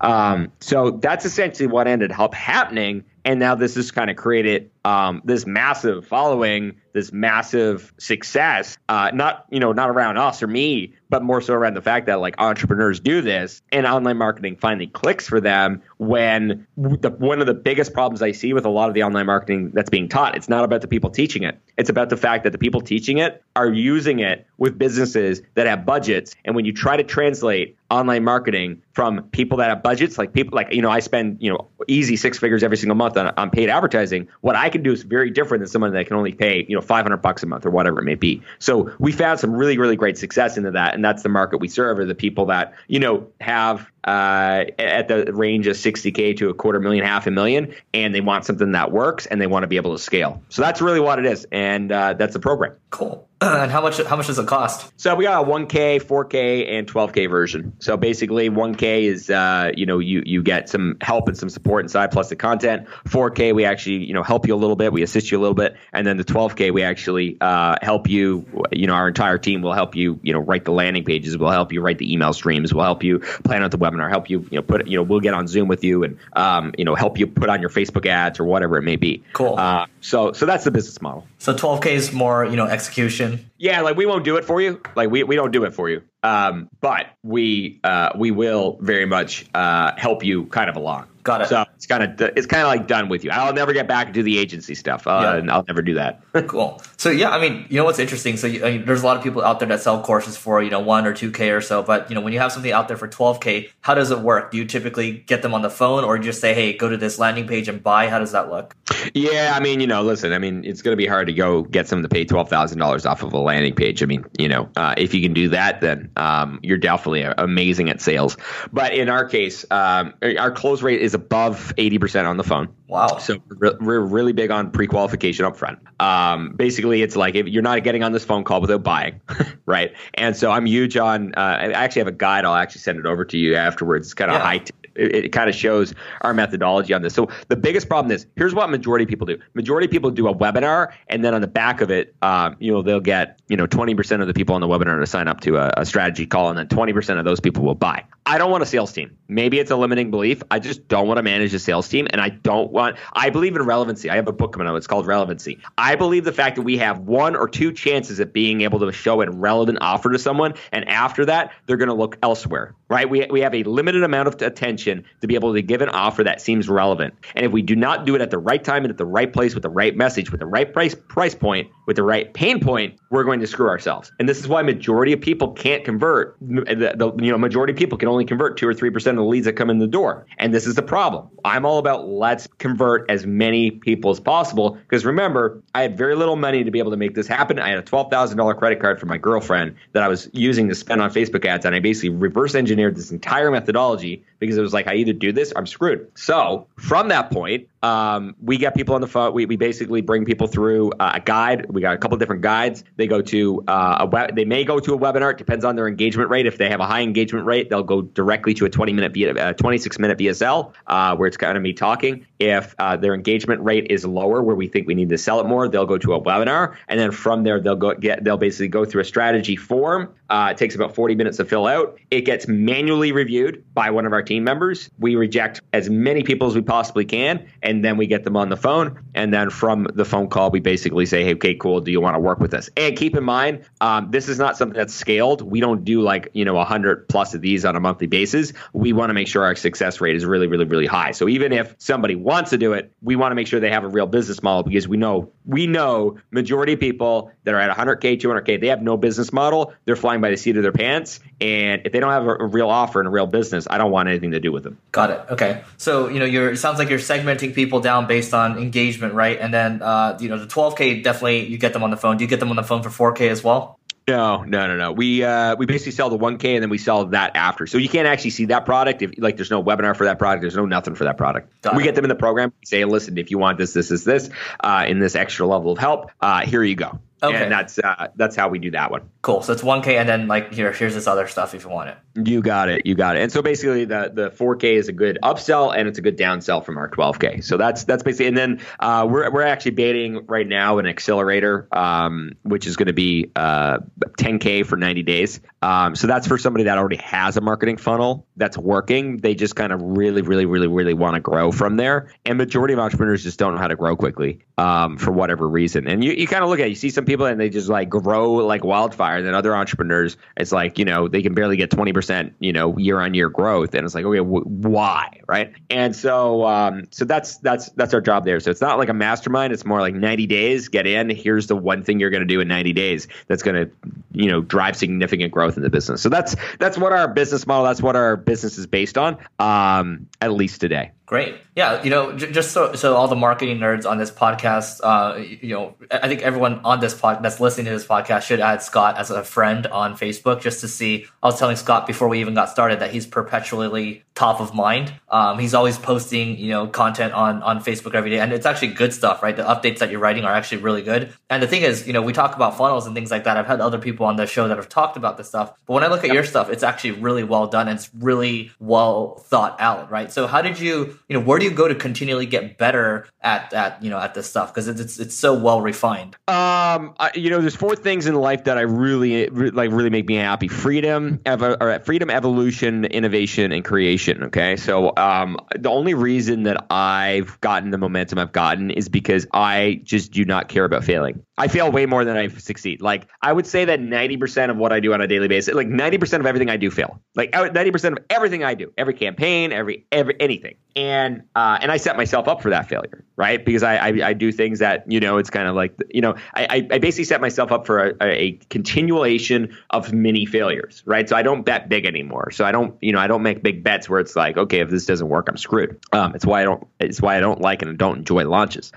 Um, 0.00 0.52
so 0.60 0.90
that's 0.90 1.24
essentially 1.24 1.66
what 1.66 1.86
ended 1.86 2.12
up 2.12 2.34
happening. 2.34 3.04
And 3.26 3.40
now 3.40 3.56
this 3.56 3.74
has 3.74 3.90
kind 3.90 4.08
of 4.08 4.14
created 4.14 4.70
um, 4.84 5.20
this 5.24 5.46
massive 5.46 6.06
following, 6.06 6.80
this 6.92 7.12
massive 7.12 7.92
success. 7.98 8.78
Uh, 8.88 9.10
not 9.12 9.46
you 9.50 9.58
know 9.58 9.72
not 9.72 9.90
around 9.90 10.16
us 10.16 10.44
or 10.44 10.46
me, 10.46 10.94
but 11.10 11.24
more 11.24 11.40
so 11.40 11.52
around 11.52 11.74
the 11.74 11.82
fact 11.82 12.06
that 12.06 12.20
like 12.20 12.36
entrepreneurs 12.38 13.00
do 13.00 13.20
this, 13.20 13.62
and 13.72 13.84
online 13.84 14.16
marketing 14.16 14.54
finally 14.54 14.86
clicks 14.86 15.26
for 15.26 15.40
them. 15.40 15.82
When 15.98 16.68
the, 16.76 17.10
one 17.10 17.40
of 17.40 17.48
the 17.48 17.54
biggest 17.54 17.92
problems 17.92 18.22
I 18.22 18.30
see 18.30 18.52
with 18.52 18.64
a 18.64 18.70
lot 18.70 18.88
of 18.88 18.94
the 18.94 19.02
online 19.02 19.26
marketing 19.26 19.72
that's 19.74 19.90
being 19.90 20.08
taught, 20.08 20.36
it's 20.36 20.48
not 20.48 20.64
about 20.64 20.80
the 20.80 20.88
people 20.88 21.10
teaching 21.10 21.42
it. 21.42 21.60
It's 21.76 21.90
about 21.90 22.10
the 22.10 22.16
fact 22.16 22.44
that 22.44 22.52
the 22.52 22.58
people 22.58 22.80
teaching 22.80 23.18
it 23.18 23.42
are 23.56 23.68
using 23.68 24.20
it 24.20 24.46
with 24.56 24.78
businesses 24.78 25.42
that 25.54 25.66
have 25.66 25.84
budgets, 25.84 26.36
and 26.44 26.54
when 26.54 26.64
you 26.64 26.72
try 26.72 26.96
to 26.96 27.02
translate 27.02 27.76
online 27.90 28.22
marketing 28.22 28.82
from 28.92 29.24
people 29.30 29.58
that 29.58 29.68
have 29.68 29.82
budgets, 29.82 30.16
like 30.16 30.32
people 30.32 30.54
like 30.54 30.72
you 30.72 30.82
know 30.82 30.90
I 30.90 31.00
spend 31.00 31.38
you 31.40 31.50
know 31.50 31.68
easy 31.88 32.16
six 32.16 32.38
figures 32.38 32.62
every 32.62 32.76
single 32.76 32.96
month 32.96 33.16
on, 33.16 33.32
on 33.36 33.50
paid 33.50 33.68
advertising. 33.68 34.28
What 34.40 34.56
I 34.56 34.68
can 34.68 34.82
do 34.82 34.92
is 34.92 35.02
very 35.02 35.30
different 35.30 35.62
than 35.62 35.68
someone 35.68 35.92
that 35.92 36.06
can 36.06 36.16
only 36.16 36.32
pay 36.32 36.64
you 36.68 36.74
know 36.74 36.80
500 36.80 37.16
bucks 37.18 37.42
a 37.42 37.46
month 37.46 37.66
or 37.66 37.70
whatever 37.70 38.00
it 38.00 38.04
may 38.04 38.14
be. 38.14 38.42
So 38.58 38.94
we 38.98 39.12
found 39.12 39.40
some 39.40 39.52
really 39.52 39.78
really 39.78 39.96
great 39.96 40.18
success 40.18 40.56
into 40.56 40.72
that, 40.72 40.94
and 40.94 41.04
that's 41.04 41.22
the 41.22 41.28
market 41.28 41.58
we 41.58 41.68
serve 41.68 41.98
are 41.98 42.04
the 42.04 42.14
people 42.14 42.46
that 42.46 42.74
you 42.88 43.00
know 43.00 43.28
have 43.40 43.90
uh, 44.06 44.64
at 44.78 45.08
the 45.08 45.32
range 45.32 45.66
of 45.66 45.76
60k 45.76 46.36
to 46.38 46.48
a 46.48 46.54
quarter 46.54 46.78
million, 46.78 47.04
half 47.04 47.26
a 47.26 47.30
million, 47.30 47.74
and 47.92 48.14
they 48.14 48.20
want 48.20 48.44
something 48.44 48.72
that 48.72 48.92
works 48.92 49.26
and 49.26 49.40
they 49.40 49.46
want 49.46 49.64
to 49.64 49.66
be 49.66 49.76
able 49.76 49.92
to 49.92 50.02
scale. 50.02 50.42
So 50.48 50.62
that's 50.62 50.80
really 50.80 51.00
what 51.00 51.18
it 51.18 51.26
is, 51.26 51.46
and 51.50 51.90
uh, 51.90 52.14
that's 52.14 52.32
the 52.32 52.40
program. 52.40 52.74
Cool. 52.90 53.28
and 53.42 53.70
how 53.70 53.82
much 53.82 54.02
how 54.02 54.16
much 54.16 54.28
does 54.28 54.38
it 54.38 54.46
cost? 54.46 54.90
So 54.98 55.14
we 55.14 55.24
got 55.24 55.44
a 55.44 55.46
1K, 55.46 56.02
4K, 56.02 56.70
and 56.70 56.86
12K 56.86 57.28
version. 57.28 57.74
So 57.80 57.98
basically, 57.98 58.48
1K 58.48 59.02
is 59.02 59.28
uh, 59.28 59.72
you 59.76 59.84
know 59.84 59.98
you 59.98 60.22
you 60.24 60.42
get 60.42 60.70
some 60.70 60.96
help 61.02 61.28
and 61.28 61.36
some 61.36 61.50
support 61.50 61.84
inside 61.84 62.10
plus 62.12 62.30
the 62.30 62.36
content. 62.36 62.88
4K 63.08 63.54
we 63.54 63.66
actually 63.66 63.96
you 63.96 64.14
know 64.14 64.22
help 64.22 64.46
you 64.46 64.54
a 64.54 64.56
little 64.56 64.74
bit, 64.74 64.90
we 64.90 65.02
assist 65.02 65.30
you 65.30 65.38
a 65.38 65.42
little 65.42 65.54
bit, 65.54 65.76
and 65.92 66.06
then 66.06 66.16
the 66.16 66.24
12K 66.24 66.72
we 66.72 66.82
actually 66.82 67.36
uh, 67.42 67.76
help 67.82 68.08
you. 68.08 68.46
You 68.72 68.86
know 68.86 68.94
our 68.94 69.06
entire 69.06 69.36
team 69.36 69.60
will 69.60 69.74
help 69.74 69.94
you 69.94 70.18
you 70.22 70.32
know 70.32 70.38
write 70.38 70.64
the 70.64 70.72
landing 70.72 71.04
pages, 71.04 71.36
we'll 71.36 71.50
help 71.50 71.74
you 71.74 71.82
write 71.82 71.98
the 71.98 72.10
email 72.10 72.32
streams, 72.32 72.72
we'll 72.72 72.84
help 72.84 73.02
you 73.02 73.18
plan 73.18 73.62
out 73.62 73.70
the 73.70 73.78
webinar, 73.78 74.08
help 74.08 74.30
you 74.30 74.46
you 74.50 74.56
know 74.56 74.62
put 74.62 74.86
you 74.86 74.96
know 74.96 75.02
we'll 75.02 75.20
get 75.20 75.34
on 75.34 75.46
Zoom 75.46 75.68
with 75.68 75.84
you 75.84 76.04
and 76.04 76.16
um, 76.36 76.72
you 76.78 76.86
know 76.86 76.94
help 76.94 77.18
you 77.18 77.26
put 77.26 77.50
on 77.50 77.60
your 77.60 77.70
Facebook 77.70 78.06
ads 78.06 78.40
or 78.40 78.44
whatever 78.44 78.78
it 78.78 78.82
may 78.82 78.96
be. 78.96 79.22
Cool. 79.34 79.56
Uh, 79.58 79.84
so 80.00 80.32
so 80.32 80.46
that's 80.46 80.64
the 80.64 80.70
business 80.70 81.02
model. 81.02 81.26
So 81.36 81.52
12k 81.52 81.86
is 81.88 82.12
more 82.14 82.46
you 82.46 82.56
know 82.56 82.64
execution. 82.66 83.25
Yeah, 83.58 83.80
like 83.80 83.96
we 83.96 84.06
won't 84.06 84.24
do 84.24 84.36
it 84.36 84.44
for 84.44 84.60
you. 84.60 84.80
Like 84.94 85.10
we, 85.10 85.22
we 85.22 85.36
don't 85.36 85.52
do 85.52 85.64
it 85.64 85.74
for 85.74 85.88
you. 85.88 86.02
Um, 86.22 86.68
but 86.80 87.06
we 87.22 87.80
uh, 87.84 88.10
we 88.16 88.30
will 88.30 88.78
very 88.80 89.06
much 89.06 89.46
uh, 89.54 89.92
help 89.96 90.24
you 90.24 90.46
kind 90.46 90.68
of 90.68 90.76
along. 90.76 91.06
Got 91.26 91.40
it. 91.42 91.48
So 91.48 91.64
it's 91.74 91.86
kind 91.86 92.04
of 92.04 92.30
it's 92.36 92.46
kind 92.46 92.62
of 92.62 92.68
like 92.68 92.86
done 92.86 93.08
with 93.08 93.24
you. 93.24 93.32
I'll 93.32 93.52
never 93.52 93.72
get 93.72 93.88
back 93.88 94.06
into 94.06 94.22
the 94.22 94.38
agency 94.38 94.76
stuff. 94.76 95.08
Uh, 95.08 95.18
Yeah. 95.22 95.36
and 95.38 95.50
I'll 95.50 95.64
never 95.66 95.82
do 95.82 95.94
that. 95.94 96.20
cool. 96.46 96.80
So 96.98 97.10
yeah, 97.10 97.30
I 97.30 97.40
mean, 97.40 97.66
you 97.68 97.78
know 97.78 97.84
what's 97.84 97.98
interesting? 97.98 98.36
So 98.36 98.46
you, 98.46 98.64
I 98.64 98.70
mean, 98.78 98.84
there's 98.86 99.02
a 99.02 99.04
lot 99.06 99.16
of 99.16 99.24
people 99.24 99.42
out 99.42 99.58
there 99.58 99.66
that 99.68 99.80
sell 99.80 100.00
courses 100.04 100.36
for 100.36 100.62
you 100.62 100.70
know 100.70 100.78
one 100.78 101.04
or 101.04 101.12
two 101.12 101.32
k 101.32 101.50
or 101.50 101.60
so, 101.60 101.82
but 101.82 102.08
you 102.08 102.14
know 102.14 102.20
when 102.20 102.32
you 102.32 102.38
have 102.38 102.52
something 102.52 102.70
out 102.70 102.86
there 102.86 102.96
for 102.96 103.08
12k, 103.08 103.70
how 103.80 103.94
does 103.96 104.12
it 104.12 104.20
work? 104.20 104.52
Do 104.52 104.58
you 104.58 104.64
typically 104.66 105.24
get 105.26 105.42
them 105.42 105.52
on 105.52 105.62
the 105.62 105.70
phone, 105.70 106.04
or 106.04 106.16
just 106.16 106.40
say, 106.40 106.54
hey, 106.54 106.72
go 106.76 106.88
to 106.88 106.96
this 106.96 107.18
landing 107.18 107.48
page 107.48 107.66
and 107.66 107.82
buy? 107.82 108.08
How 108.08 108.20
does 108.20 108.30
that 108.30 108.48
look? 108.48 108.76
yeah, 109.12 109.54
I 109.56 109.60
mean, 109.60 109.80
you 109.80 109.86
know, 109.88 110.02
listen, 110.02 110.32
I 110.32 110.38
mean, 110.38 110.64
it's 110.64 110.80
going 110.80 110.92
to 110.92 110.96
be 110.96 111.06
hard 111.08 111.26
to 111.26 111.32
go 111.32 111.62
get 111.62 111.88
someone 111.88 112.04
to 112.04 112.08
pay 112.08 112.24
twelve 112.24 112.48
thousand 112.48 112.78
dollars 112.78 113.04
off 113.04 113.24
of 113.24 113.32
a 113.32 113.38
landing 113.38 113.74
page. 113.74 114.00
I 114.00 114.06
mean, 114.06 114.24
you 114.38 114.48
know, 114.48 114.68
uh, 114.76 114.94
if 114.96 115.12
you 115.12 115.20
can 115.22 115.32
do 115.34 115.48
that, 115.48 115.80
then 115.80 116.08
um, 116.16 116.60
you're 116.62 116.78
definitely 116.78 117.22
amazing 117.22 117.90
at 117.90 118.00
sales. 118.00 118.36
But 118.72 118.94
in 118.94 119.08
our 119.08 119.28
case, 119.28 119.64
um, 119.72 120.14
our 120.38 120.52
close 120.52 120.82
rate 120.82 121.00
is 121.00 121.15
above 121.16 121.72
eighty 121.76 121.98
percent 121.98 122.28
on 122.28 122.36
the 122.36 122.44
phone. 122.44 122.68
Wow. 122.86 123.18
So 123.18 123.38
we're, 123.58 123.98
really 124.00 124.32
big 124.32 124.52
on 124.52 124.70
pre-qualification 124.70 125.44
up 125.44 125.56
front. 125.56 125.80
Um, 125.98 126.52
basically, 126.52 127.02
it's 127.02 127.16
like 127.16 127.34
if 127.34 127.48
you're 127.48 127.62
not 127.62 127.82
getting 127.82 128.04
on 128.04 128.12
this 128.12 128.24
phone 128.24 128.44
call 128.44 128.60
without 128.60 128.84
buying, 128.84 129.20
right? 129.66 129.92
And 130.14 130.36
so 130.36 130.52
I'm 130.52 130.66
huge 130.66 130.96
on. 130.96 131.34
Uh, 131.36 131.40
I 131.40 131.72
actually 131.72 132.00
have 132.00 132.06
a 132.08 132.12
guide. 132.12 132.44
I'll 132.44 132.54
actually 132.54 132.82
send 132.82 133.00
it 133.00 133.06
over 133.06 133.24
to 133.24 133.36
you 133.36 133.56
afterwards. 133.56 134.06
It's 134.06 134.14
kind 134.14 134.30
of 134.30 134.36
Yeah. 134.36 134.42
high. 134.44 134.58
T- 134.58 134.72
it, 134.94 135.24
it 135.26 135.28
kind 135.32 135.50
of 135.50 135.54
shows 135.56 135.94
our 136.22 136.32
methodology 136.32 136.94
on 136.94 137.02
this. 137.02 137.12
So 137.12 137.28
the 137.48 137.56
biggest 137.56 137.88
problem 137.88 138.10
is 138.12 138.26
here's 138.36 138.54
what 138.54 138.70
majority 138.70 139.02
of 139.02 139.08
people 139.10 139.26
do. 139.26 139.38
Majority 139.54 139.86
of 139.86 139.90
people 139.90 140.10
do 140.10 140.28
a 140.28 140.34
webinar, 140.34 140.92
and 141.08 141.24
then 141.24 141.34
on 141.34 141.40
the 141.40 141.46
back 141.48 141.80
of 141.80 141.90
it, 141.90 142.14
um, 142.22 142.56
you 142.60 142.72
know, 142.72 142.82
they'll 142.82 143.00
get 143.00 143.38
you 143.48 143.56
know 143.56 143.66
20% 143.66 144.20
of 144.20 144.26
the 144.28 144.34
people 144.34 144.54
on 144.54 144.60
the 144.60 144.68
webinar 144.68 144.98
to 145.00 145.06
sign 145.06 145.28
up 145.28 145.40
to 145.40 145.56
a, 145.56 145.72
a 145.76 145.84
strategy 145.84 146.24
call, 146.26 146.48
and 146.50 146.58
then 146.58 146.68
20% 146.68 147.18
of 147.18 147.24
those 147.24 147.40
people 147.40 147.64
will 147.64 147.74
buy. 147.74 148.04
I 148.26 148.38
don't 148.38 148.50
want 148.50 148.62
a 148.62 148.66
sales 148.66 148.92
team. 148.92 149.16
Maybe 149.28 149.58
it's 149.58 149.70
a 149.70 149.76
limiting 149.76 150.10
belief. 150.10 150.42
I 150.50 150.58
just 150.58 150.88
don't 150.88 151.05
want 151.06 151.18
to 151.18 151.22
manage 151.22 151.52
a 151.54 151.58
sales 151.58 151.88
team, 151.88 152.06
and 152.10 152.20
I 152.20 152.30
don't 152.30 152.70
want. 152.72 152.96
I 153.12 153.30
believe 153.30 153.56
in 153.56 153.62
relevancy. 153.62 154.10
I 154.10 154.16
have 154.16 154.28
a 154.28 154.32
book 154.32 154.52
coming 154.52 154.68
out. 154.68 154.76
It's 154.76 154.86
called 154.86 155.06
Relevancy. 155.06 155.58
I 155.78 155.94
believe 155.94 156.24
the 156.24 156.32
fact 156.32 156.56
that 156.56 156.62
we 156.62 156.76
have 156.78 157.00
one 157.00 157.36
or 157.36 157.48
two 157.48 157.72
chances 157.72 158.20
at 158.20 158.32
being 158.32 158.62
able 158.62 158.78
to 158.80 158.92
show 158.92 159.22
a 159.22 159.30
relevant 159.30 159.78
offer 159.80 160.10
to 160.12 160.18
someone, 160.18 160.54
and 160.72 160.88
after 160.88 161.24
that, 161.26 161.52
they're 161.66 161.76
going 161.76 161.88
to 161.88 161.94
look 161.94 162.18
elsewhere. 162.22 162.74
Right? 162.88 163.08
We 163.08 163.26
we 163.30 163.40
have 163.40 163.54
a 163.54 163.62
limited 163.64 164.02
amount 164.02 164.28
of 164.28 164.40
attention 164.42 165.04
to 165.20 165.26
be 165.26 165.34
able 165.34 165.54
to 165.54 165.62
give 165.62 165.80
an 165.80 165.88
offer 165.88 166.24
that 166.24 166.40
seems 166.40 166.68
relevant, 166.68 167.14
and 167.34 167.46
if 167.46 167.52
we 167.52 167.62
do 167.62 167.76
not 167.76 168.06
do 168.06 168.14
it 168.14 168.20
at 168.20 168.30
the 168.30 168.38
right 168.38 168.62
time 168.62 168.84
and 168.84 168.90
at 168.90 168.98
the 168.98 169.06
right 169.06 169.32
place 169.32 169.54
with 169.54 169.62
the 169.62 169.70
right 169.70 169.96
message, 169.96 170.30
with 170.30 170.40
the 170.40 170.46
right 170.46 170.72
price 170.72 170.94
price 170.94 171.34
point, 171.34 171.70
with 171.86 171.96
the 171.96 172.02
right 172.02 172.34
pain 172.34 172.60
point, 172.60 172.98
we're 173.10 173.24
going 173.24 173.40
to 173.40 173.46
screw 173.46 173.68
ourselves. 173.68 174.12
And 174.18 174.28
this 174.28 174.38
is 174.38 174.48
why 174.48 174.62
majority 174.62 175.12
of 175.12 175.20
people 175.20 175.52
can't 175.52 175.84
convert. 175.84 176.36
The, 176.40 176.94
the 176.96 177.24
you 177.24 177.30
know 177.30 177.38
majority 177.38 177.72
of 177.72 177.78
people 177.78 177.96
can 177.96 178.08
only 178.08 178.24
convert 178.24 178.56
two 178.56 178.68
or 178.68 178.74
three 178.74 178.90
percent 178.90 179.16
of 179.18 179.24
the 179.24 179.28
leads 179.28 179.46
that 179.46 179.54
come 179.54 179.70
in 179.70 179.78
the 179.78 179.86
door, 179.86 180.26
and 180.38 180.52
this 180.52 180.66
is 180.66 180.74
the 180.74 180.82
problem. 180.82 181.28
I'm 181.44 181.64
all 181.64 181.78
about 181.78 182.08
let's 182.08 182.48
convert 182.58 183.08
as 183.10 183.24
many 183.24 183.70
people 183.70 184.10
as 184.10 184.20
possible 184.20 184.72
because 184.72 185.04
remember, 185.04 185.62
I 185.74 185.82
had 185.82 185.96
very 185.96 186.16
little 186.16 186.36
money 186.36 186.64
to 186.64 186.70
be 186.70 186.78
able 186.78 186.90
to 186.90 186.96
make 186.96 187.14
this 187.14 187.28
happen. 187.28 187.58
I 187.58 187.70
had 187.70 187.78
a 187.78 187.82
twelve 187.82 188.10
thousand 188.10 188.36
dollar 188.36 188.54
credit 188.54 188.80
card 188.80 188.98
for 188.98 189.06
my 189.06 189.18
girlfriend 189.18 189.76
that 189.92 190.02
I 190.02 190.08
was 190.08 190.28
using 190.32 190.68
to 190.68 190.74
spend 190.74 191.00
on 191.00 191.10
Facebook 191.10 191.44
ads, 191.44 191.64
and 191.64 191.74
I 191.74 191.80
basically 191.80 192.10
reverse 192.10 192.54
engineered 192.54 192.96
this 192.96 193.12
entire 193.12 193.50
methodology 193.50 194.24
because 194.40 194.58
it 194.58 194.62
was 194.62 194.74
like 194.74 194.88
I 194.88 194.94
either 194.94 195.12
do 195.12 195.32
this, 195.32 195.52
or 195.52 195.58
I'm 195.58 195.66
screwed. 195.66 196.10
So 196.14 196.66
from 196.76 197.08
that 197.08 197.30
point. 197.30 197.68
Um, 197.86 198.34
we 198.42 198.56
get 198.56 198.74
people 198.74 198.94
on 198.94 199.00
the 199.00 199.06
phone. 199.06 199.32
We, 199.32 199.46
we 199.46 199.56
basically 199.56 200.00
bring 200.00 200.24
people 200.24 200.48
through 200.48 200.90
uh, 200.98 201.12
a 201.14 201.20
guide. 201.20 201.66
We 201.70 201.80
got 201.80 201.94
a 201.94 201.98
couple 201.98 202.16
different 202.16 202.42
guides. 202.42 202.82
They 202.96 203.06
go 203.06 203.22
to 203.22 203.62
uh, 203.68 203.98
a 204.00 204.06
web, 204.06 204.34
they 204.34 204.44
may 204.44 204.64
go 204.64 204.80
to 204.80 204.94
a 204.94 204.98
webinar. 204.98 205.30
It 205.30 205.38
depends 205.38 205.64
on 205.64 205.76
their 205.76 205.86
engagement 205.86 206.28
rate. 206.30 206.46
If 206.46 206.58
they 206.58 206.68
have 206.68 206.80
a 206.80 206.86
high 206.86 207.02
engagement 207.02 207.46
rate, 207.46 207.70
they'll 207.70 207.84
go 207.84 208.02
directly 208.02 208.54
to 208.54 208.64
a 208.64 208.70
20 208.70 208.92
minute, 208.92 209.38
uh, 209.38 209.52
26 209.52 209.98
minute 210.00 210.18
VSL 210.18 210.72
uh, 210.88 211.16
where 211.16 211.28
it's 211.28 211.36
kind 211.36 211.56
of 211.56 211.62
me 211.62 211.72
talking. 211.72 212.26
If 212.40 212.74
uh, 212.78 212.96
their 212.96 213.14
engagement 213.14 213.62
rate 213.62 213.86
is 213.88 214.04
lower, 214.04 214.42
where 214.42 214.56
we 214.56 214.66
think 214.66 214.88
we 214.88 214.94
need 214.94 215.10
to 215.10 215.18
sell 215.18 215.38
it 215.40 215.46
more, 215.46 215.68
they'll 215.68 215.86
go 215.86 215.98
to 215.98 216.14
a 216.14 216.20
webinar, 216.20 216.74
and 216.88 216.98
then 216.98 217.12
from 217.12 217.44
there 217.44 217.60
they'll 217.60 217.76
go 217.76 217.94
get 217.94 218.24
they'll 218.24 218.36
basically 218.36 218.68
go 218.68 218.84
through 218.84 219.02
a 219.02 219.04
strategy 219.04 219.56
form. 219.56 220.12
Uh, 220.28 220.48
it 220.50 220.58
takes 220.58 220.74
about 220.74 220.94
40 220.94 221.14
minutes 221.14 221.36
to 221.36 221.44
fill 221.44 221.66
out. 221.66 221.98
It 222.10 222.22
gets 222.22 222.48
manually 222.48 223.12
reviewed 223.12 223.64
by 223.74 223.90
one 223.90 224.06
of 224.06 224.12
our 224.12 224.22
team 224.22 224.44
members. 224.44 224.90
We 224.98 225.16
reject 225.16 225.60
as 225.72 225.88
many 225.88 226.22
people 226.22 226.48
as 226.48 226.54
we 226.54 226.62
possibly 226.62 227.04
can, 227.04 227.46
and 227.62 227.84
then 227.84 227.96
we 227.96 228.06
get 228.06 228.24
them 228.24 228.36
on 228.36 228.48
the 228.48 228.56
phone. 228.56 229.00
And 229.14 229.32
then 229.32 229.50
from 229.50 229.86
the 229.94 230.04
phone 230.04 230.28
call, 230.28 230.50
we 230.50 230.60
basically 230.60 231.06
say, 231.06 231.24
"Hey, 231.24 231.34
okay, 231.34 231.54
cool. 231.54 231.80
Do 231.80 231.90
you 231.90 232.00
want 232.00 232.14
to 232.16 232.20
work 232.20 232.40
with 232.40 232.54
us?" 232.54 232.68
And 232.76 232.96
keep 232.96 233.16
in 233.16 233.24
mind, 233.24 233.64
um, 233.80 234.10
this 234.10 234.28
is 234.28 234.38
not 234.38 234.56
something 234.56 234.76
that's 234.76 234.94
scaled. 234.94 235.42
We 235.42 235.60
don't 235.60 235.84
do 235.84 236.02
like 236.02 236.30
you 236.32 236.44
know 236.44 236.54
100 236.54 237.08
plus 237.08 237.34
of 237.34 237.40
these 237.40 237.64
on 237.64 237.76
a 237.76 237.80
monthly 237.80 238.06
basis. 238.06 238.52
We 238.72 238.92
want 238.92 239.10
to 239.10 239.14
make 239.14 239.28
sure 239.28 239.44
our 239.44 239.54
success 239.54 240.00
rate 240.00 240.16
is 240.16 240.24
really, 240.24 240.46
really, 240.46 240.64
really 240.64 240.86
high. 240.86 241.12
So 241.12 241.28
even 241.28 241.52
if 241.52 241.74
somebody 241.78 242.16
wants 242.16 242.50
to 242.50 242.58
do 242.58 242.72
it, 242.72 242.92
we 243.02 243.16
want 243.16 243.30
to 243.30 243.36
make 243.36 243.46
sure 243.46 243.60
they 243.60 243.70
have 243.70 243.84
a 243.84 243.88
real 243.88 244.06
business 244.06 244.42
model 244.42 244.62
because 244.62 244.88
we 244.88 244.96
know 244.96 245.30
we 245.44 245.66
know 245.66 246.18
majority 246.30 246.72
of 246.72 246.80
people 246.80 247.30
that 247.44 247.54
are 247.54 247.60
at 247.60 247.74
100k, 247.76 248.20
200k, 248.20 248.60
they 248.60 248.68
have 248.68 248.82
no 248.82 248.96
business 248.96 249.32
model. 249.32 249.72
They're 249.84 249.96
flying 249.96 250.15
by 250.20 250.30
the 250.30 250.36
seat 250.36 250.56
of 250.56 250.62
their 250.62 250.72
pants, 250.72 251.20
and 251.40 251.82
if 251.84 251.92
they 251.92 252.00
don't 252.00 252.10
have 252.10 252.26
a, 252.26 252.34
a 252.36 252.46
real 252.46 252.68
offer 252.68 253.00
and 253.00 253.06
a 253.06 253.10
real 253.10 253.26
business, 253.26 253.66
I 253.68 253.78
don't 253.78 253.90
want 253.90 254.08
anything 254.08 254.32
to 254.32 254.40
do 254.40 254.52
with 254.52 254.64
them. 254.64 254.78
Got 254.92 255.10
it. 255.10 255.20
Okay. 255.30 255.62
So 255.76 256.08
you 256.08 256.18
know, 256.18 256.24
you're 256.24 256.52
it 256.52 256.56
sounds 256.58 256.78
like 256.78 256.88
you're 256.88 256.98
segmenting 256.98 257.54
people 257.54 257.80
down 257.80 258.06
based 258.06 258.34
on 258.34 258.58
engagement, 258.58 259.14
right? 259.14 259.38
And 259.40 259.52
then 259.52 259.82
uh, 259.82 260.18
you 260.20 260.28
know, 260.28 260.38
the 260.38 260.46
12k 260.46 261.02
definitely 261.02 261.46
you 261.46 261.58
get 261.58 261.72
them 261.72 261.82
on 261.82 261.90
the 261.90 261.96
phone. 261.96 262.16
Do 262.16 262.24
you 262.24 262.28
get 262.28 262.40
them 262.40 262.50
on 262.50 262.56
the 262.56 262.62
phone 262.62 262.82
for 262.82 263.12
4k 263.12 263.28
as 263.30 263.42
well? 263.44 263.78
No, 264.08 264.44
no, 264.44 264.68
no, 264.68 264.76
no. 264.76 264.92
We 264.92 265.24
uh, 265.24 265.56
we 265.56 265.66
basically 265.66 265.90
sell 265.90 266.10
the 266.10 266.18
1K 266.18 266.54
and 266.54 266.62
then 266.62 266.70
we 266.70 266.78
sell 266.78 267.06
that 267.06 267.34
after. 267.34 267.66
So 267.66 267.76
you 267.76 267.88
can't 267.88 268.06
actually 268.06 268.30
see 268.30 268.44
that 268.46 268.64
product 268.64 269.02
if 269.02 269.18
like 269.18 269.34
there's 269.34 269.50
no 269.50 269.62
webinar 269.62 269.96
for 269.96 270.04
that 270.04 270.20
product. 270.20 270.42
There's 270.42 270.54
no 270.54 270.64
nothing 270.64 270.94
for 270.94 271.04
that 271.04 271.16
product. 271.16 271.60
Got 271.62 271.74
we 271.74 271.82
it. 271.82 271.86
get 271.86 271.96
them 271.96 272.04
in 272.04 272.08
the 272.08 272.14
program. 272.14 272.52
We 272.60 272.66
say, 272.66 272.84
listen, 272.84 273.18
if 273.18 273.32
you 273.32 273.38
want 273.38 273.58
this, 273.58 273.72
this 273.72 273.90
is 273.90 274.04
this, 274.04 274.30
uh, 274.60 274.84
in 274.86 275.00
this 275.00 275.16
extra 275.16 275.44
level 275.44 275.72
of 275.72 275.78
help, 275.78 276.12
uh, 276.20 276.42
here 276.42 276.62
you 276.62 276.76
go. 276.76 277.00
Okay. 277.22 277.44
And 277.44 277.50
that's 277.50 277.78
uh, 277.78 278.08
that's 278.16 278.36
how 278.36 278.48
we 278.48 278.58
do 278.58 278.70
that 278.72 278.90
one. 278.90 279.08
Cool. 279.22 279.42
So 279.42 279.52
it's 279.52 279.62
1K 279.62 279.98
and 279.98 280.08
then 280.08 280.28
like 280.28 280.52
here 280.52 280.70
here's 280.72 280.94
this 280.94 281.06
other 281.06 281.26
stuff 281.26 281.54
if 281.54 281.64
you 281.64 281.70
want 281.70 281.88
it. 281.88 281.96
You 282.14 282.42
got 282.42 282.68
it. 282.68 282.84
You 282.84 282.94
got 282.94 283.16
it. 283.16 283.22
And 283.22 283.32
so 283.32 283.40
basically 283.40 283.86
the 283.86 284.10
the 284.12 284.30
4K 284.30 284.74
is 284.74 284.88
a 284.88 284.92
good 284.92 285.18
upsell 285.22 285.74
and 285.74 285.88
it's 285.88 285.98
a 285.98 286.02
good 286.02 286.18
downsell 286.18 286.64
from 286.64 286.76
our 286.76 286.90
12K. 286.90 287.42
So 287.42 287.56
that's 287.56 287.84
that's 287.84 288.02
basically 288.02 288.26
and 288.26 288.36
then 288.36 288.60
uh, 288.80 289.06
we're 289.10 289.30
we're 289.30 289.42
actually 289.42 289.72
baiting 289.72 290.26
right 290.26 290.46
now 290.46 290.78
an 290.78 290.86
accelerator 290.86 291.68
um, 291.72 292.32
which 292.42 292.66
is 292.66 292.76
going 292.76 292.88
to 292.88 292.92
be 292.92 293.30
uh, 293.34 293.78
10K 294.18 294.66
for 294.66 294.76
90 294.76 295.02
days. 295.02 295.40
Um, 295.62 295.96
so 295.96 296.06
that's 296.06 296.26
for 296.26 296.36
somebody 296.36 296.64
that 296.64 296.76
already 296.76 296.96
has 296.96 297.38
a 297.38 297.40
marketing 297.40 297.78
funnel 297.78 298.26
that's 298.36 298.58
working. 298.58 299.16
They 299.16 299.34
just 299.34 299.56
kind 299.56 299.72
of 299.72 299.80
really 299.82 300.20
really 300.20 300.44
really 300.44 300.68
really 300.68 300.94
want 300.94 301.14
to 301.14 301.20
grow 301.20 301.50
from 301.50 301.76
there. 301.76 302.12
And 302.26 302.36
majority 302.36 302.74
of 302.74 302.80
entrepreneurs 302.80 303.22
just 303.22 303.38
don't 303.38 303.54
know 303.54 303.60
how 303.60 303.68
to 303.68 303.76
grow 303.76 303.96
quickly 303.96 304.40
um, 304.58 304.98
for 304.98 305.12
whatever 305.12 305.48
reason. 305.48 305.88
And 305.88 306.04
you 306.04 306.12
you 306.12 306.26
kind 306.26 306.44
of 306.44 306.50
look 306.50 306.60
at 306.60 306.66
it, 306.66 306.70
you 306.70 306.74
see 306.74 306.90
some 306.90 307.05
people 307.06 307.26
and 307.26 307.40
they 307.40 307.48
just 307.48 307.68
like 307.68 307.88
grow 307.88 308.32
like 308.34 308.64
wildfire. 308.64 309.22
Then 309.22 309.34
other 309.34 309.54
entrepreneurs, 309.54 310.16
it's 310.36 310.52
like 310.52 310.78
you 310.78 310.84
know 310.84 311.08
they 311.08 311.22
can 311.22 311.34
barely 311.34 311.56
get 311.56 311.70
twenty 311.70 311.92
percent 311.92 312.34
you 312.38 312.52
know 312.52 312.76
year 312.76 313.00
on 313.00 313.14
year 313.14 313.28
growth, 313.28 313.74
and 313.74 313.84
it's 313.84 313.94
like 313.94 314.04
okay, 314.04 314.20
why, 314.20 315.20
right? 315.26 315.52
And 315.70 315.94
so 315.94 316.44
um, 316.46 316.84
so 316.90 317.04
that's 317.04 317.38
that's 317.38 317.70
that's 317.70 317.94
our 317.94 318.00
job 318.00 318.24
there. 318.24 318.40
So 318.40 318.50
it's 318.50 318.60
not 318.60 318.78
like 318.78 318.88
a 318.88 318.94
mastermind. 318.94 319.52
It's 319.52 319.64
more 319.64 319.80
like 319.80 319.94
ninety 319.94 320.26
days. 320.26 320.68
Get 320.68 320.86
in. 320.86 321.10
Here's 321.10 321.46
the 321.46 321.56
one 321.56 321.82
thing 321.82 322.00
you're 322.00 322.10
going 322.10 322.22
to 322.22 322.26
do 322.26 322.40
in 322.40 322.48
ninety 322.48 322.72
days 322.72 323.08
that's 323.28 323.42
going 323.42 323.66
to 323.66 323.70
you 324.12 324.30
know 324.30 324.40
drive 324.40 324.76
significant 324.76 325.32
growth 325.32 325.56
in 325.56 325.62
the 325.62 325.70
business. 325.70 326.02
So 326.02 326.08
that's 326.08 326.36
that's 326.58 326.76
what 326.76 326.92
our 326.92 327.08
business 327.08 327.46
model. 327.46 327.64
That's 327.64 327.82
what 327.82 327.96
our 327.96 328.16
business 328.16 328.58
is 328.58 328.66
based 328.66 328.98
on. 328.98 329.18
Um, 329.38 330.08
at 330.20 330.32
least 330.32 330.60
today. 330.60 330.92
Great. 331.06 331.36
Yeah, 331.54 331.84
you 331.84 331.88
know, 331.88 332.16
j- 332.16 332.32
just 332.32 332.50
so 332.50 332.74
so 332.74 332.96
all 332.96 333.06
the 333.06 333.14
marketing 333.14 333.58
nerds 333.58 333.88
on 333.88 333.96
this 333.96 334.10
podcast, 334.10 334.80
uh, 334.82 335.16
you 335.16 335.54
know, 335.54 335.76
I 335.88 336.08
think 336.08 336.22
everyone 336.22 336.60
on 336.64 336.80
this 336.80 336.94
pod 336.94 337.22
that's 337.22 337.38
listening 337.38 337.66
to 337.66 337.70
this 337.70 337.86
podcast 337.86 338.22
should 338.22 338.40
add 338.40 338.60
Scott 338.60 338.98
as 338.98 339.10
a 339.10 339.22
friend 339.22 339.68
on 339.68 339.96
Facebook 339.96 340.40
just 340.42 340.60
to 340.62 340.68
see. 340.68 341.06
I 341.22 341.26
was 341.26 341.38
telling 341.38 341.54
Scott 341.54 341.86
before 341.86 342.08
we 342.08 342.20
even 342.20 342.34
got 342.34 342.50
started 342.50 342.80
that 342.80 342.90
he's 342.90 343.06
perpetually 343.06 344.02
top 344.16 344.40
of 344.40 344.52
mind. 344.52 344.92
Um, 345.08 345.38
he's 345.38 345.54
always 345.54 345.78
posting, 345.78 346.38
you 346.38 346.50
know, 346.50 346.66
content 346.66 347.12
on 347.12 347.40
on 347.44 347.62
Facebook 347.62 347.94
every 347.94 348.10
day, 348.10 348.18
and 348.18 348.32
it's 348.32 348.44
actually 348.44 348.72
good 348.72 348.92
stuff, 348.92 349.22
right? 349.22 349.36
The 349.36 349.44
updates 349.44 349.78
that 349.78 349.92
you're 349.92 350.00
writing 350.00 350.24
are 350.24 350.34
actually 350.34 350.62
really 350.62 350.82
good. 350.82 351.12
And 351.30 351.40
the 351.40 351.46
thing 351.46 351.62
is, 351.62 351.86
you 351.86 351.92
know, 351.92 352.02
we 352.02 352.12
talk 352.12 352.34
about 352.34 352.58
funnels 352.58 352.84
and 352.84 352.96
things 352.96 353.12
like 353.12 353.24
that. 353.24 353.36
I've 353.36 353.46
had 353.46 353.60
other 353.60 353.78
people 353.78 354.06
on 354.06 354.16
the 354.16 354.26
show 354.26 354.48
that 354.48 354.56
have 354.56 354.68
talked 354.68 354.96
about 354.96 355.18
this 355.18 355.28
stuff, 355.28 355.54
but 355.66 355.74
when 355.74 355.84
I 355.84 355.86
look 355.86 356.00
at 356.00 356.06
yep. 356.06 356.14
your 356.14 356.24
stuff, 356.24 356.50
it's 356.50 356.64
actually 356.64 356.92
really 356.92 357.22
well 357.22 357.46
done 357.46 357.68
and 357.68 357.78
it's 357.78 357.90
really 357.94 358.50
well 358.58 359.22
thought 359.28 359.56
out, 359.60 359.88
right? 359.88 360.10
So 360.10 360.26
how 360.26 360.42
did 360.42 360.58
you 360.58 360.96
you 361.08 361.18
know, 361.18 361.24
where 361.24 361.38
do 361.38 361.44
you 361.44 361.52
go 361.52 361.68
to 361.68 361.74
continually 361.74 362.26
get 362.26 362.58
better 362.58 363.06
at 363.20 363.52
at 363.52 363.82
you 363.82 363.90
know 363.90 363.98
at 363.98 364.14
this 364.14 364.28
stuff 364.28 364.52
because 364.52 364.68
it's 364.68 364.98
it's 364.98 365.14
so 365.14 365.34
well 365.34 365.60
refined? 365.60 366.16
Um, 366.28 366.94
I, 366.98 367.10
you 367.14 367.30
know, 367.30 367.40
there's 367.40 367.54
four 367.54 367.76
things 367.76 368.06
in 368.06 368.14
life 368.14 368.44
that 368.44 368.58
I 368.58 368.62
really 368.62 369.28
like 369.28 369.70
really 369.70 369.90
make 369.90 370.06
me 370.08 370.16
happy: 370.16 370.48
freedom, 370.48 371.20
ev- 371.26 371.42
or 371.42 371.78
freedom, 371.84 372.10
evolution, 372.10 372.84
innovation, 372.86 373.52
and 373.52 373.64
creation. 373.64 374.24
Okay, 374.24 374.56
so 374.56 374.92
um, 374.96 375.36
the 375.56 375.70
only 375.70 375.94
reason 375.94 376.44
that 376.44 376.66
I've 376.70 377.40
gotten 377.40 377.70
the 377.70 377.78
momentum 377.78 378.18
I've 378.18 378.32
gotten 378.32 378.70
is 378.70 378.88
because 378.88 379.26
I 379.32 379.80
just 379.84 380.12
do 380.12 380.24
not 380.24 380.48
care 380.48 380.64
about 380.64 380.84
failing. 380.84 381.22
I 381.38 381.48
fail 381.48 381.70
way 381.70 381.86
more 381.86 382.04
than 382.04 382.16
I 382.16 382.28
succeed. 382.28 382.80
Like 382.80 383.08
I 383.22 383.32
would 383.32 383.46
say 383.46 383.64
that 383.64 383.80
90% 383.80 384.50
of 384.50 384.56
what 384.56 384.72
I 384.72 384.80
do 384.80 384.94
on 384.94 385.00
a 385.00 385.06
daily 385.06 385.28
basis, 385.28 385.54
like 385.54 385.68
90% 385.68 386.20
of 386.20 386.26
everything 386.26 386.50
I 386.50 386.56
do 386.56 386.70
fail. 386.70 387.00
Like 387.14 387.32
90% 387.32 387.92
of 387.92 387.98
everything 388.10 388.42
I 388.42 388.54
do, 388.54 388.72
every 388.78 388.94
campaign, 388.94 389.52
every 389.52 389.86
every 389.92 390.18
anything. 390.20 390.56
And 390.74 391.22
uh, 391.34 391.58
and 391.60 391.70
I 391.70 391.76
set 391.76 391.96
myself 391.96 392.28
up 392.28 392.40
for 392.42 392.50
that 392.50 392.68
failure, 392.68 393.04
right? 393.16 393.44
Because 393.44 393.62
I 393.62 393.76
I, 393.76 394.08
I 394.08 394.12
do 394.12 394.32
things 394.32 394.60
that 394.60 394.84
you 394.90 395.00
know 395.00 395.18
it's 395.18 395.30
kind 395.30 395.48
of 395.48 395.54
like 395.54 395.74
you 395.90 396.00
know 396.00 396.14
I 396.34 396.66
I 396.70 396.78
basically 396.78 397.04
set 397.04 397.20
myself 397.20 397.52
up 397.52 397.66
for 397.66 397.90
a, 397.90 397.94
a 398.02 398.32
continuation 398.50 399.56
of 399.70 399.92
mini 399.92 400.26
failures, 400.26 400.82
right? 400.86 401.08
So 401.08 401.16
I 401.16 401.22
don't 401.22 401.42
bet 401.42 401.68
big 401.68 401.86
anymore. 401.86 402.30
So 402.30 402.44
I 402.44 402.52
don't 402.52 402.76
you 402.82 402.92
know 402.92 402.98
I 402.98 403.06
don't 403.06 403.22
make 403.22 403.42
big 403.42 403.62
bets 403.62 403.88
where 403.88 404.00
it's 404.00 404.16
like 404.16 404.36
okay 404.36 404.60
if 404.60 404.70
this 404.70 404.86
doesn't 404.86 405.08
work 405.08 405.28
I'm 405.28 405.36
screwed. 405.36 405.78
Um, 405.92 406.14
it's 406.14 406.26
why 406.26 406.42
I 406.42 406.44
don't 406.44 406.66
it's 406.80 407.00
why 407.00 407.16
I 407.16 407.20
don't 407.20 407.40
like 407.40 407.62
and 407.62 407.76
don't 407.78 407.98
enjoy 407.98 408.24
launches. 408.28 408.72